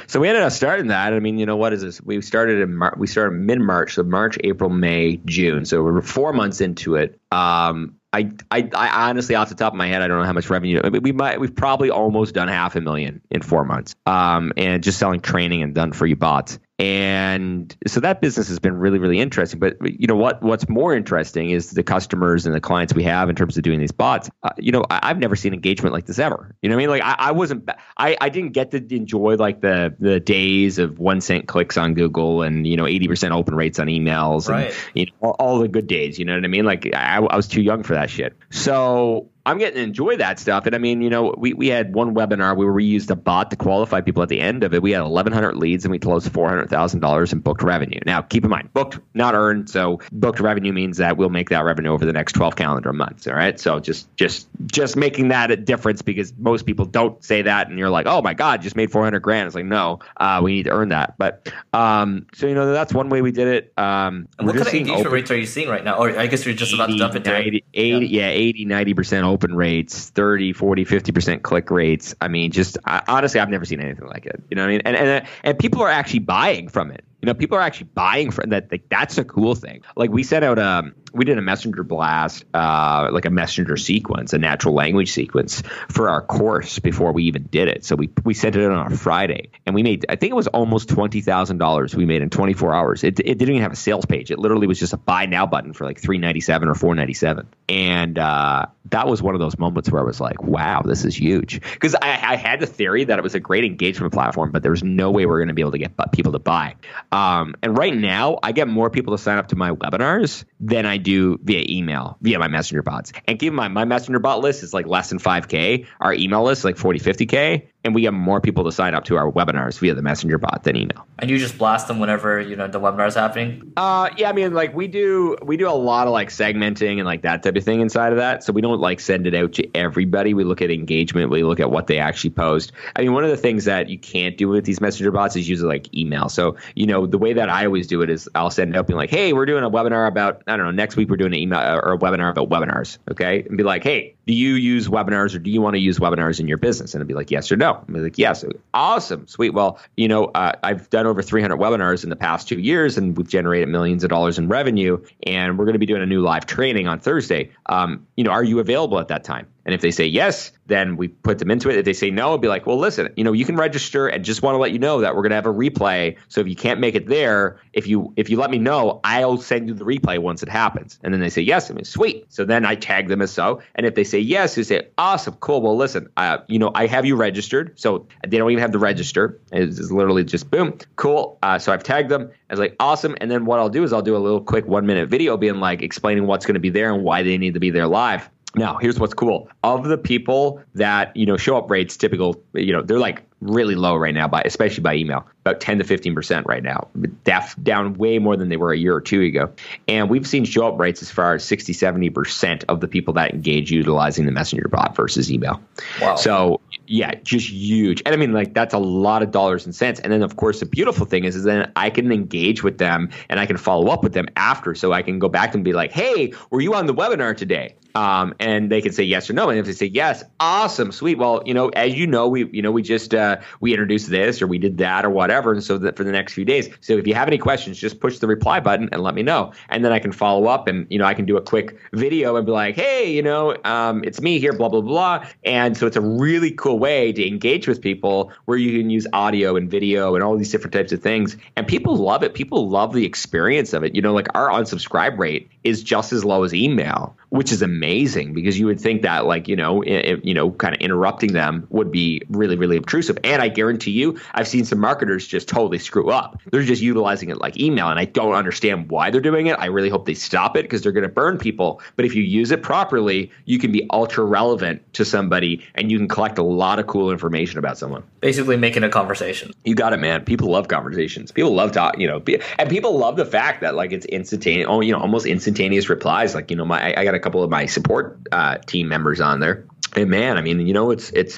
So 0.08 0.20
we 0.20 0.28
ended 0.28 0.44
up 0.44 0.52
starting 0.52 0.88
that. 0.88 1.14
I 1.14 1.20
mean, 1.20 1.38
you 1.38 1.46
know, 1.46 1.58
what 1.58 1.74
is 1.74 1.82
this? 1.82 2.02
We 2.02 2.22
started 2.22 2.62
in 2.62 2.76
Mar- 2.76 2.96
we 2.98 3.08
started 3.08 3.40
mid 3.40 3.60
March, 3.60 3.96
so 3.96 4.04
March, 4.04 4.38
April, 4.44 4.70
May, 4.70 5.18
June. 5.26 5.66
So 5.66 5.84
we're 5.84 6.02
four 6.02 6.34
months 6.34 6.62
into 6.62 6.96
it. 6.96 7.20
Um, 7.32 7.96
I, 8.12 8.32
I, 8.52 8.70
I 8.76 9.10
honestly, 9.10 9.34
off 9.34 9.50
the 9.50 9.56
top 9.56 9.74
of 9.74 9.78
my 9.78 9.88
head, 9.88 10.04
I 10.04 10.08
don't 10.08 10.20
know 10.20 10.26
how 10.26 10.34
much 10.34 10.48
revenue. 10.50 10.82
We 11.02 11.12
might, 11.12 11.40
we've 11.40 11.56
probably 11.56 11.90
almost 11.90 12.36
done 12.36 12.48
half 12.48 12.76
a 12.76 12.82
million 12.82 13.22
in 13.32 13.42
four 13.42 13.66
months, 13.66 13.96
um, 14.06 14.54
and 14.56 14.84
just 14.84 15.00
selling 15.00 15.20
training 15.20 15.64
and 15.64 15.74
done 15.74 15.94
for 15.94 16.06
you 16.06 16.16
bots. 16.16 16.60
And 16.80 17.76
so 17.86 18.00
that 18.00 18.20
business 18.20 18.48
has 18.48 18.58
been 18.58 18.76
really, 18.76 18.98
really 18.98 19.20
interesting. 19.20 19.60
But 19.60 19.78
you 19.82 20.08
know 20.08 20.16
what? 20.16 20.42
What's 20.42 20.68
more 20.68 20.96
interesting 20.96 21.52
is 21.52 21.70
the 21.70 21.84
customers 21.84 22.48
and 22.48 22.56
the 22.56 22.60
clients 22.60 22.96
we 22.96 23.04
have 23.04 23.30
in 23.30 23.36
terms 23.36 23.58
of 23.58 23.64
doing 23.64 23.80
these 23.80 23.92
bots. 23.92 24.32
Uh, 24.42 24.50
you 24.58 24.72
know, 24.72 24.84
I, 24.90 25.10
have 25.10 25.20
never 25.20 25.36
seen 25.36 25.54
engagement 25.54 25.94
like 25.94 26.08
this 26.08 26.18
ever. 26.18 26.56
You 26.64 26.70
know 26.70 26.76
what 26.76 26.80
I 26.80 26.82
mean? 26.82 26.90
Like 26.90 27.04
I, 27.04 27.28
I 27.28 27.32
wasn't, 27.32 27.70
I, 27.96 28.18
I 28.20 28.30
didn't 28.30 28.54
get 28.54 28.72
to 28.72 28.96
enjoy 28.96 29.36
like 29.36 29.62
the 29.62 29.96
the 30.00 30.20
days 30.20 30.80
of 30.80 30.98
one 30.98 31.22
cent 31.22 31.48
clicks 31.48 31.78
on 31.78 31.94
Google 31.94 32.42
and 32.42 32.66
you 32.66 32.76
know 32.76 32.88
eighty 32.88 33.08
percent 33.08 33.34
open 33.34 33.54
rates 33.54 33.78
on 33.78 33.86
emails 33.86 34.50
right. 34.50 34.68
and 34.68 34.76
you 34.96 35.06
know 35.06 35.12
all, 35.22 35.36
all, 35.40 35.60
the 35.60 35.68
good 35.68 35.86
days. 35.86 36.18
You 36.18 36.26
know 36.26 36.34
what 36.34 36.44
I 36.44 36.48
mean? 36.48 36.66
Like 36.66 36.90
I, 36.96 37.18
I 37.18 37.36
was 37.36 37.48
too 37.48 37.62
young 37.62 37.84
for 37.84 37.94
that 37.94 38.10
shit. 38.10 38.36
So 38.50 39.30
I'm 39.45 39.58
getting 39.58 39.75
to 39.75 39.84
enjoy 39.84 40.17
that 40.17 40.39
stuff. 40.39 40.65
And 40.65 40.73
I 40.73 40.77
mean, 40.77 41.01
you 41.01 41.10
know, 41.10 41.34
we, 41.38 41.53
we 41.53 41.67
had 41.67 41.93
one 41.93 42.15
webinar 42.15 42.56
where 42.56 42.71
we 42.71 42.86
used 42.86 43.12
a 43.12 43.15
bot 43.15 43.51
to 43.51 43.58
qualify 43.58 43.99
people 43.99 44.23
at 44.23 44.29
the 44.29 44.39
end 44.39 44.63
of 44.63 44.73
it. 44.73 44.82
We 44.82 44.91
had 44.91 45.01
1,100 45.01 45.58
leads 45.58 45.84
and 45.84 45.91
we 45.91 45.99
closed 45.99 46.32
$400,000 46.32 47.34
in 47.34 47.39
booked 47.39 47.62
revenue. 47.62 47.99
Now, 48.06 48.21
keep 48.21 48.45
in 48.45 48.49
mind, 48.49 48.71
booked, 48.73 48.99
not 49.13 49.36
earned. 49.36 49.69
So 49.69 49.99
booked 50.13 50.39
revenue 50.39 50.71
means 50.71 50.97
that 50.97 51.17
we'll 51.17 51.29
make 51.29 51.49
that 51.49 51.65
revenue 51.65 51.91
over 51.91 52.06
the 52.06 52.13
next 52.13 52.34
12 52.34 52.56
calendar 52.56 52.93
months. 52.93 53.27
All 53.27 53.34
right. 53.34 53.60
So 53.60 53.82
just, 53.82 54.15
just, 54.15 54.47
just 54.67 54.95
making 54.95 55.27
that 55.29 55.51
a 55.51 55.58
difference 55.58 56.01
because 56.01 56.34
most 56.38 56.65
people 56.65 56.86
don't 56.86 57.21
say 57.21 57.41
that. 57.41 57.67
And 57.67 57.77
you're 57.77 57.89
like, 57.89 58.06
oh 58.06 58.21
my 58.21 58.34
God, 58.34 58.62
just 58.62 58.77
made 58.77 58.91
400 58.91 59.19
grand. 59.19 59.47
It's 59.47 59.56
like, 59.56 59.65
no, 59.65 59.99
uh, 60.17 60.39
we 60.41 60.53
need 60.53 60.63
to 60.63 60.71
earn 60.71 60.89
that. 60.89 61.17
But, 61.17 61.51
um, 61.73 62.27
so, 62.34 62.47
you 62.47 62.56
know, 62.56 62.71
that's 62.71 62.93
one 62.93 63.10
way 63.10 63.21
we 63.21 63.34
did 63.34 63.49
it. 63.49 63.73
Um, 63.77 64.29
what 64.39 64.56
kind 64.56 64.67
of 64.67 64.73
engagement 64.73 65.12
rates 65.12 65.32
are 65.32 65.38
you 65.38 65.45
seeing 65.45 65.67
right 65.67 65.84
now? 65.84 65.97
Or 65.97 66.17
I 66.17 66.27
guess 66.27 66.45
you're 66.45 66.56
just 66.56 66.71
80, 66.71 66.82
about 66.82 66.89
to 66.91 66.97
jump 66.97 67.15
into 67.15 67.29
90, 67.29 67.65
80, 67.73 68.06
yeah. 68.08 68.21
yeah, 68.21 68.29
80, 68.29 68.65
90% 68.67 69.33
open 69.34 69.56
rates, 69.56 70.10
30, 70.12 70.54
40, 70.54 70.86
50% 70.86 71.41
click 71.41 71.72
rates. 71.72 72.13
I 72.22 72.28
mean, 72.28 72.52
just 72.52 72.78
I, 72.86 73.02
honestly, 73.08 73.39
I've 73.39 73.50
never 73.50 73.65
seen 73.65 73.82
anything 73.82 74.08
like 74.08 74.28
it. 74.28 74.43
You 74.50 74.56
know 74.56 74.62
what 74.62 74.67
I 74.67 74.72
mean? 74.72 74.82
And, 74.86 74.96
and, 74.96 75.28
and 75.43 75.60
people 75.60 75.82
are 75.82 75.89
actually 75.89 76.19
buying 76.19 76.69
from 76.69 76.91
it. 76.91 77.04
You 77.22 77.26
know, 77.26 77.34
people 77.34 77.58
are 77.58 77.62
actually 77.62 77.89
buying 77.96 78.30
from 78.30 78.52
that. 78.52 78.72
Like, 78.72 78.88
that's 78.89 79.17
a 79.17 79.26
cool 79.26 79.56
thing. 79.56 79.82
Like 79.96 80.12
we 80.12 80.22
sent 80.22 80.46
out 80.46 80.60
um, 80.60 80.93
we 81.13 81.26
did 81.26 81.38
a 81.38 81.41
messenger 81.41 81.84
blast, 81.84 82.43
uh, 82.54 83.10
like 83.12 83.26
a 83.26 83.30
messenger 83.30 83.78
sequence, 83.78 84.34
a 84.34 84.39
natural 84.39 84.73
language 84.73 85.12
sequence 85.12 85.62
for 85.89 86.10
our 86.10 86.21
course 86.21 86.80
before 86.80 87.12
we 87.12 87.26
even 87.26 87.43
did 87.43 87.67
it. 87.67 87.86
So 87.86 87.95
we 87.95 88.10
we 88.23 88.34
sent 88.34 88.56
it 88.56 88.69
on 88.69 88.91
a 88.91 88.97
Friday, 88.97 89.52
and 89.65 89.76
we 89.76 89.84
made 89.84 90.06
I 90.10 90.15
think 90.15 90.32
it 90.32 90.36
was 90.36 90.47
almost 90.47 90.89
twenty 90.89 91.21
thousand 91.21 91.60
dollars 91.60 91.95
we 91.95 92.06
made 92.06 92.21
in 92.21 92.30
twenty 92.30 92.54
four 92.54 92.73
hours. 92.73 93.04
It, 93.04 93.19
it 93.19 93.38
didn't 93.38 93.49
even 93.49 93.62
have 93.62 93.73
a 93.73 93.78
sales 93.78 94.06
page. 94.06 94.32
It 94.32 94.39
literally 94.39 94.67
was 94.67 94.80
just 94.80 94.93
a 94.93 94.97
buy 94.97 95.28
now 95.28 95.45
button 95.45 95.73
for 95.73 95.86
like 95.86 95.99
three 95.99 96.17
ninety 96.17 96.41
seven 96.41 96.67
or 96.67 96.76
four 96.76 96.95
ninety 96.95 97.13
seven, 97.13 97.47
and 97.69 98.17
uh, 98.17 98.65
that 98.89 99.08
was 99.08 99.21
one 99.21 99.34
of 99.34 99.39
those 99.39 99.58
moments 99.58 99.89
where 99.89 100.02
I 100.02 100.06
was 100.06 100.19
like, 100.19 100.43
wow, 100.43 100.82
this 100.82 101.06
is 101.06 101.15
huge. 101.15 101.62
Because 101.62 101.95
I, 101.95 102.34
I, 102.34 102.36
had 102.36 102.60
the 102.60 102.67
theory 102.67 103.06
that 103.06 103.17
it 103.17 103.21
was 103.21 103.34
a 103.34 103.39
great 103.39 103.63
engagement 103.63 104.13
platform, 104.13 104.52
but 104.52 104.62
there 104.62 104.71
was 104.71 104.84
no 104.84 105.10
way 105.10 105.26
we 105.26 105.34
are 105.34 105.38
going 105.38 105.47
to 105.47 105.54
be 105.54 105.62
able 105.62 105.71
to 105.71 105.78
get 105.78 105.93
people 106.12 106.34
to 106.34 106.39
buy. 106.39 106.76
Um, 107.12 107.56
and 107.63 107.78
right 107.78 107.95
now, 107.95 108.39
I 108.43 108.52
get 108.52 108.67
more 108.67 108.89
people 108.89 109.15
to 109.15 109.21
sign 109.21 109.38
up 109.38 109.47
to 109.49 109.56
my 109.56 109.71
webinars 109.71 110.43
than 110.60 110.86
I 110.86 110.97
do 111.04 111.39
via 111.44 111.66
email, 111.70 112.17
via 112.21 112.40
my 112.40 112.48
messenger 112.48 112.82
bots. 112.82 113.12
And 113.27 113.40
keep 113.40 113.50
in 113.50 113.56
mind, 113.56 113.73
my 113.73 113.86
messenger 113.86 114.19
bot 114.19 114.40
list 114.40 114.63
is 114.63 114.73
like 114.73 114.88
less 114.88 115.10
than 115.10 115.19
5K. 115.19 115.86
Our 116.00 116.13
email 116.13 116.44
list 116.44 116.62
is 116.62 116.65
like 116.65 116.77
40, 116.77 117.00
50K 117.00 117.67
and 117.84 117.94
we 117.94 118.02
get 118.02 118.13
more 118.13 118.42
people 118.42 118.63
to 118.63 118.71
sign 118.71 118.94
up 118.94 119.06
to 119.06 119.17
our 119.17 119.31
webinars 119.31 119.79
via 119.79 119.94
the 119.94 120.02
messenger 120.02 120.38
bot 120.38 120.63
than 120.63 120.75
email. 120.75 121.06
And 121.19 121.29
you 121.29 121.38
just 121.38 121.58
blast 121.58 121.88
them 121.88 122.00
whenever 122.00 122.40
you 122.40 122.56
know 122.56 122.67
the 122.67 122.79
webinar 122.79 123.08
is 123.08 123.15
happening? 123.15 123.73
Uh 123.77 124.10
yeah 124.17 124.29
i 124.29 124.34
mean 124.34 124.54
like 124.54 124.73
we 124.73 124.88
do 124.88 125.38
we 125.42 125.58
do 125.58 125.69
a 125.69 125.71
lot 125.71 126.08
of 126.08 126.13
like 126.13 126.29
segmenting 126.29 126.98
and 126.98 127.06
like 127.06 127.21
that 127.21 127.44
type 127.44 127.56
of 127.56 127.63
thing 127.63 127.81
inside 127.81 128.12
of 128.12 128.17
that. 128.17 128.44
So 128.44 128.54
we 128.54 128.62
don't 128.62 128.79
like 128.79 129.00
send 129.00 129.27
it 129.27 129.36
out 129.36 129.54
to 129.54 129.69
everybody. 129.75 130.34
We 130.34 130.44
look 130.44 130.62
at 130.62 130.71
engagement. 130.71 131.29
We 131.29 131.44
look 131.44 131.60
at 131.60 131.71
what 131.71 131.88
they 131.88 132.00
actually 132.00 132.31
post. 132.31 132.71
I 132.96 133.02
mean 133.02 133.13
one 133.13 133.23
of 133.23 133.29
the 133.29 133.38
things 133.38 133.65
that 133.65 133.90
you 133.90 134.00
can't 134.00 134.38
do 134.38 134.50
with 134.50 134.65
these 134.65 134.81
messenger 134.81 135.12
bots 135.12 135.36
is 135.36 135.48
use 135.48 135.62
it 135.62 135.65
like 135.65 135.94
email. 135.96 136.29
So 136.29 136.58
you 136.75 136.86
know 136.86 137.06
the 137.06 137.17
way 137.17 137.34
that 137.34 137.50
i 137.50 137.65
always 137.65 137.88
do 137.88 138.02
it 138.02 138.10
is 138.10 138.29
i'll 138.36 138.50
send 138.50 138.73
it 138.73 138.77
up 138.77 138.88
being 138.88 138.98
like 138.98 139.10
hey 139.10 139.34
we're 139.34 139.46
doing 139.46 139.63
a 139.63 139.69
webinar 139.69 140.08
about 140.08 140.42
i 140.48 140.56
don't 140.56 140.65
know 140.65 140.71
next 140.71 140.96
week 140.96 141.10
we're 141.10 141.17
doing 141.17 141.34
an 141.34 141.40
email 141.40 141.60
or 141.60 141.94
a 141.94 141.98
webinar 141.98 142.29
about 142.29 142.50
webinars 142.50 142.98
okay? 143.12 143.44
And 143.48 143.58
be 143.58 143.63
like 143.63 143.84
hey 143.84 144.15
do 144.25 144.34
you 144.34 144.54
use 144.56 144.88
webinars 144.88 145.36
or 145.36 145.40
do 145.40 145.50
you 145.52 145.62
want 145.62 145.75
to 145.75 145.79
use 145.79 146.00
webinars 146.00 146.40
in 146.40 146.48
your 146.48 146.58
business? 146.58 146.94
And 146.94 147.02
it'd 147.02 147.08
be 147.08 147.13
like 147.13 147.31
yes 147.31 147.52
or 147.52 147.58
no 147.58 147.73
be 147.88 148.00
like 148.00 148.17
yes 148.17 148.44
awesome 148.74 149.28
sweet. 149.28 149.52
Well 149.52 149.80
you 149.96 150.08
know 150.08 150.26
uh, 150.26 150.54
i've 150.63 150.90
done 150.90 151.06
over 151.06 151.21
300 151.21 151.58
webinars 151.58 152.04
in 152.04 152.10
the 152.10 152.15
past 152.15 152.48
two 152.48 152.60
years 152.60 152.98
and 152.98 153.17
we've 153.17 153.28
generated 153.28 153.69
millions 153.69 154.04
of 154.04 154.10
dollars 154.10 154.38
in 154.38 154.48
revenue 154.48 155.04
and 155.24 155.58
we're 155.58 155.65
going 155.65 155.74
to 155.74 155.80
be 155.80 155.86
doing 155.86 156.02
a 156.02 156.06
new 156.06 156.21
live 156.21 156.46
training 156.46 156.88
on 156.88 157.00
thursday. 157.00 157.50
Um, 157.67 158.06
you 158.15 158.24
know 158.24 158.32
are 158.32 158.44
you 158.44 158.60
available 158.60 159.00
at 159.00 159.08
that 159.08 159.24
time 159.24 159.48
and 159.66 159.74
if 159.74 159.82
they 159.82 159.92
say 159.92 160.06
yes, 160.06 160.52
then 160.68 160.98
we 160.98 161.08
put 161.08 161.40
them 161.40 161.52
into 161.52 161.70
it. 161.70 161.78
If 161.78 161.86
they 161.86 161.94
say 161.94 162.10
no, 162.10 162.30
it'd 162.30 162.42
be 162.42 162.48
like, 162.48 162.66
well, 162.66 162.78
listen, 162.78 163.10
you 163.16 163.24
know, 163.24 163.34
you 163.34 163.46
can 163.46 163.56
register 163.56 164.08
and 164.08 164.24
just 164.24 164.42
want 164.42 164.56
to 164.56 164.60
let 164.60 164.72
you 164.72 164.80
know 164.80 165.02
that 165.02 165.16
we're 165.16 165.22
gonna 165.24 165.36
have 165.36 165.46
a 165.46 165.54
replay. 165.54 166.18
So 166.28 166.42
if 166.42 166.48
you 166.48 166.56
can't 166.56 166.80
make 166.80 166.96
it 166.96 167.08
there, 167.08 167.60
if 167.74 167.88
you 167.88 168.14
if 168.16 168.30
you 168.30 168.38
let 168.38 168.52
me 168.52 168.58
know, 168.58 169.00
I'll 169.04 169.38
send 169.38 169.68
you 169.68 169.74
the 169.74 169.86
replay 169.86 170.20
once 170.20 170.44
it 170.44 170.50
happens. 170.50 171.00
And 171.04 171.14
then 171.14 171.22
they 171.22 171.30
say 171.30 171.42
yes, 171.42 171.70
I 171.70 171.74
mean, 171.74 171.86
sweet. 171.86 172.26
So 172.30 172.46
then 172.46 172.66
I 172.66 172.76
tag 172.76 173.08
them 173.08 173.22
as 173.22 173.32
so. 173.32 173.62
And 173.76 173.86
if 173.86 173.96
they 173.96 174.04
say 174.04 174.20
yes, 174.20 174.58
you 174.58 174.64
say, 174.64 174.88
awesome, 174.98 175.36
cool. 175.36 175.62
Well, 175.62 175.76
listen, 175.76 176.10
uh, 176.18 176.40
you 176.48 176.60
know, 176.60 176.72
I 176.76 176.88
have 176.88 177.06
you 177.06 177.16
registered. 177.16 177.80
So 177.80 178.08
they 178.28 178.38
don't 178.38 178.52
even 178.52 178.62
have 178.62 178.72
to 178.72 178.80
register. 178.80 179.40
It's, 179.52 179.80
it's 179.80 179.92
literally 179.92 180.24
just 180.24 180.50
boom, 180.50 180.78
cool. 180.96 181.38
Uh, 181.44 181.60
so 181.60 181.74
I've 181.74 181.84
tagged 181.84 182.10
them. 182.10 182.30
I 182.50 182.54
was 182.54 182.60
like, 182.60 182.76
awesome. 182.80 183.16
And 183.20 183.32
then 183.32 183.46
what 183.46 183.60
I'll 183.60 183.70
do 183.70 183.84
is 183.84 183.94
I'll 183.94 184.02
do 184.02 184.16
a 184.16 184.20
little 184.20 184.42
quick 184.42 184.68
one 184.68 184.86
minute 184.86 185.10
video 185.10 185.38
being 185.38 185.60
like 185.60 185.82
explaining 185.82 186.28
what's 186.28 186.46
going 186.46 186.56
to 186.56 186.60
be 186.60 186.70
there 186.70 186.94
and 186.94 187.04
why 187.04 187.24
they 187.24 187.38
need 187.38 187.54
to 187.56 187.60
be 187.60 187.70
there 187.70 187.88
live. 187.88 188.30
Now, 188.56 188.77
here's 188.77 188.99
what's 188.99 189.13
cool. 189.13 189.49
Of 189.63 189.85
the 189.85 189.97
people 189.97 190.62
that, 190.75 191.15
you 191.17 191.25
know, 191.25 191.37
show 191.37 191.58
up 191.58 191.71
rates 191.71 191.97
typical, 191.97 192.41
you 192.54 192.71
know, 192.71 192.81
they're 192.81 192.99
like 192.99 193.23
really 193.43 193.75
low 193.75 193.95
right 193.95 194.13
now 194.13 194.27
by 194.27 194.41
especially 194.45 194.81
by 194.81 194.95
email 194.95 195.27
about 195.41 195.60
10 195.60 195.79
to 195.79 195.83
15 195.83 196.15
percent 196.15 196.47
right 196.47 196.63
now. 196.63 196.87
Def, 197.23 197.56
down 197.62 197.95
way 197.95 198.19
more 198.19 198.37
than 198.37 198.49
they 198.49 198.58
were 198.58 198.71
a 198.71 198.77
year 198.77 198.95
or 198.95 199.01
two 199.01 199.21
ago. 199.21 199.51
And 199.87 200.10
we've 200.10 200.27
seen 200.27 200.45
show 200.45 200.67
up 200.67 200.79
rates 200.79 201.01
as 201.01 201.12
far 201.12 201.33
as 201.35 201.43
60 201.43 201.73
70 201.73 202.10
percent 202.10 202.63
of 202.69 202.79
the 202.79 202.87
people 202.87 203.13
that 203.15 203.33
engage 203.33 203.71
utilizing 203.71 204.25
the 204.25 204.31
messenger 204.31 204.67
bot 204.67 204.95
versus 204.95 205.31
email. 205.31 205.62
Wow. 206.01 206.15
so 206.15 206.62
yeah 206.87 207.15
just 207.23 207.49
huge. 207.49 208.01
And 208.06 208.13
i 208.13 208.17
mean 208.17 208.33
like 208.33 208.54
that's 208.54 208.73
a 208.73 208.79
lot 208.79 209.23
of 209.23 209.31
dollars 209.31 209.65
and 209.65 209.75
cents. 209.75 209.99
And 209.99 210.12
then 210.12 210.21
of 210.21 210.37
course 210.37 210.60
the 210.60 210.65
beautiful 210.65 211.06
thing 211.06 211.23
is 211.25 211.35
is 211.35 211.43
then 211.43 211.71
i 211.75 211.89
can 211.89 212.12
engage 212.12 212.63
with 212.63 212.77
them 212.77 213.10
and 213.29 213.39
i 213.39 213.45
can 213.45 213.58
follow 213.58 213.87
up 213.91 214.04
with 214.04 214.13
them 214.13 214.27
after. 214.35 214.75
So 214.75 214.93
i 214.93 215.01
can 215.01 215.19
go 215.19 215.27
back 215.27 215.54
and 215.54 215.63
be 215.63 215.73
like 215.73 215.91
hey 215.91 216.33
were 216.49 216.62
you 216.62 216.73
on 216.75 216.85
the 216.85 216.93
webinar 216.93 217.35
today 217.35 217.75
um, 217.96 218.33
and 218.39 218.71
they 218.71 218.81
can 218.81 218.91
say 218.91 219.04
yes 219.04 219.29
or 219.29 219.33
no 219.33 219.50
and 219.50 219.60
if 219.60 219.65
they 219.65 219.73
say 219.73 219.85
yes 219.85 220.23
awesome 220.39 220.91
sweet 220.91 221.17
well 221.17 221.41
you 221.46 221.54
know 221.54 221.69
as 221.69 221.94
you 221.94 222.08
know 222.08 222.27
we 222.27 222.48
you 222.52 222.62
know 222.62 222.71
we 222.71 222.81
just 222.81 223.13
uh, 223.13 223.37
we 223.60 223.71
introduced 223.71 224.10
this 224.10 224.41
or 224.41 224.48
we 224.48 224.58
did 224.58 224.77
that 224.77 225.06
or 225.06 225.10
whatever. 225.10 225.54
And 225.54 225.63
so 225.63 225.77
that 225.77 225.96
for 225.96 226.04
the 226.04 226.12
next 226.12 226.33
few 226.33 226.46
days. 226.46 226.69
So 226.81 226.98
if 226.98 227.08
you 227.08 227.13
have 227.13 227.27
any 227.27 227.37
questions, 227.37 227.77
just 227.77 228.00
push 228.00 228.19
the 228.19 228.27
reply 228.27 228.60
button 228.60 228.89
and 228.91 229.02
let 229.02 229.15
me 229.15 229.23
know. 229.23 229.54
And 229.69 229.83
then 229.83 229.91
I 229.91 230.00
can 230.00 230.12
follow 230.12 230.48
up 230.48 230.67
and, 230.67 230.87
you 230.89 231.00
know, 231.00 231.06
I 231.06 231.13
can 231.13 231.25
do 231.25 231.37
a 231.37 231.41
quick 231.41 231.77
video 231.94 232.35
and 232.35 232.46
be 232.46 232.52
like, 232.52 232.75
hey, 232.75 233.12
you 233.12 233.21
know, 233.21 233.56
um, 233.63 234.04
it's 234.04 234.21
me 234.21 234.39
here, 234.39 234.54
blah, 234.54 234.69
blah, 234.69 234.81
blah. 234.81 235.25
And 235.44 235.77
so 235.77 235.87
it's 235.87 235.96
a 235.96 236.02
really 236.02 236.52
cool 236.52 236.79
way 236.79 237.12
to 237.13 237.25
engage 237.25 237.67
with 237.67 237.81
people 237.81 238.31
where 238.46 238.58
you 238.58 238.79
can 238.79 238.89
use 238.89 239.08
audio 239.13 239.56
and 239.56 239.69
video 239.69 240.15
and 240.15 240.23
all 240.23 240.37
these 240.37 240.52
different 240.52 240.73
types 240.73 240.91
of 240.91 241.02
things. 241.02 241.37
And 241.56 241.67
people 241.67 241.96
love 241.96 242.23
it. 242.23 242.33
People 242.33 242.69
love 242.69 242.94
the 242.94 243.06
experience 243.06 243.73
of 243.73 243.83
it. 243.83 243.96
You 243.96 244.02
know, 244.02 244.13
like 244.13 244.27
our 244.35 244.50
unsubscribe 244.50 245.17
rate 245.17 245.50
is 245.63 245.83
just 245.83 246.12
as 246.13 246.25
low 246.25 246.44
as 246.44 246.54
email 246.54 247.15
which 247.34 247.52
is 247.52 247.63
amazing 247.63 248.31
because 248.31 248.60
you 248.60 248.67
would 248.67 248.79
think 248.79 249.02
that 249.02 249.25
like 249.25 249.48
you 249.48 249.56
know 249.56 249.81
it, 249.81 250.23
you 250.23 250.36
know 250.36 250.52
kind 250.52 250.75
of 250.75 250.79
interrupting 250.81 251.34
them 251.34 251.65
would 251.71 251.92
be 251.92 252.21
really 252.29 252.56
really 252.56 252.77
obtrusive. 252.77 253.17
And 253.23 253.42
i 253.42 253.48
guarantee 253.48 253.90
you 253.90 254.19
i've 254.36 254.48
seen 254.48 254.65
some 254.65 254.77
marketers 254.77 255.25
just 255.25 255.48
totally 255.48 255.79
screw 255.79 256.12
up. 256.12 256.40
They're 256.52 256.62
just 256.62 256.84
utilizing 256.84 257.31
it 257.31 257.40
like 257.40 257.60
email 257.60 257.90
and 257.90 258.00
i 258.00 258.06
don't 258.06 258.36
understand 258.36 258.92
why 258.92 259.10
they're 259.10 259.19
doing 259.19 259.48
it. 259.48 259.54
I 259.54 259.65
really 259.65 259.90
hope 259.90 260.06
they 260.06 260.13
stop 260.13 260.56
it 260.56 260.62
because 260.62 260.84
they're 260.84 260.92
going 260.92 261.08
to 261.08 261.10
burn 261.10 261.40
people. 261.40 261.81
But 261.96 262.06
if 262.06 262.13
you 262.13 262.21
use 262.21 262.52
it 262.52 262.62
properly 262.62 263.31
you 263.46 263.58
can 263.58 263.71
be 263.71 263.88
ultra 263.90 264.23
relevant 264.23 264.94
to 264.94 265.04
somebody 265.04 265.65
and 265.73 265.90
you 265.90 265.98
can 265.98 266.08
collect 266.08 266.38
a 266.38 266.44
lot 266.44 266.77
of 266.77 266.86
cool 266.86 267.10
information 267.10 267.58
about 267.58 267.79
someone. 267.79 268.04
Basically 268.19 268.58
making 268.58 268.84
a 268.84 268.90
conversation. 268.90 269.54
You 269.65 269.73
got 269.73 269.92
it 269.94 269.98
man. 269.98 270.23
People 270.23 270.52
love 270.52 270.67
conversations. 270.67 271.31
People 271.31 271.56
love 271.56 271.71
talk 271.71 271.98
you 271.98 272.06
know 272.06 272.21
and 272.60 272.69
people 272.69 272.96
love 272.96 273.15
the 273.15 273.25
fact 273.25 273.62
that 273.62 273.73
like 273.73 273.92
it's 273.92 274.06
instantaneous 274.06 274.67
oh 274.69 274.81
you 274.81 274.92
know 274.92 275.00
almost 275.00 275.25
instantaneous 275.25 275.90
replies. 275.90 276.36
Like 276.36 276.52
you 276.52 276.58
know 276.58 276.65
my 276.65 276.94
i, 276.94 277.02
I 277.02 277.04
got 277.04 277.15
a 277.15 277.23
couple 277.24 277.44
of 277.44 277.50
my 277.50 277.65
support 277.65 278.19
uh, 278.32 278.58
team 278.60 278.88
members 278.88 279.21
on 279.21 279.40
there. 279.40 279.65
And 279.96 280.10
man, 280.10 280.38
I 280.38 280.42
mean, 280.42 280.65
you 280.65 280.74
know, 280.74 280.92
it's 280.92 281.10
it's 281.12 281.38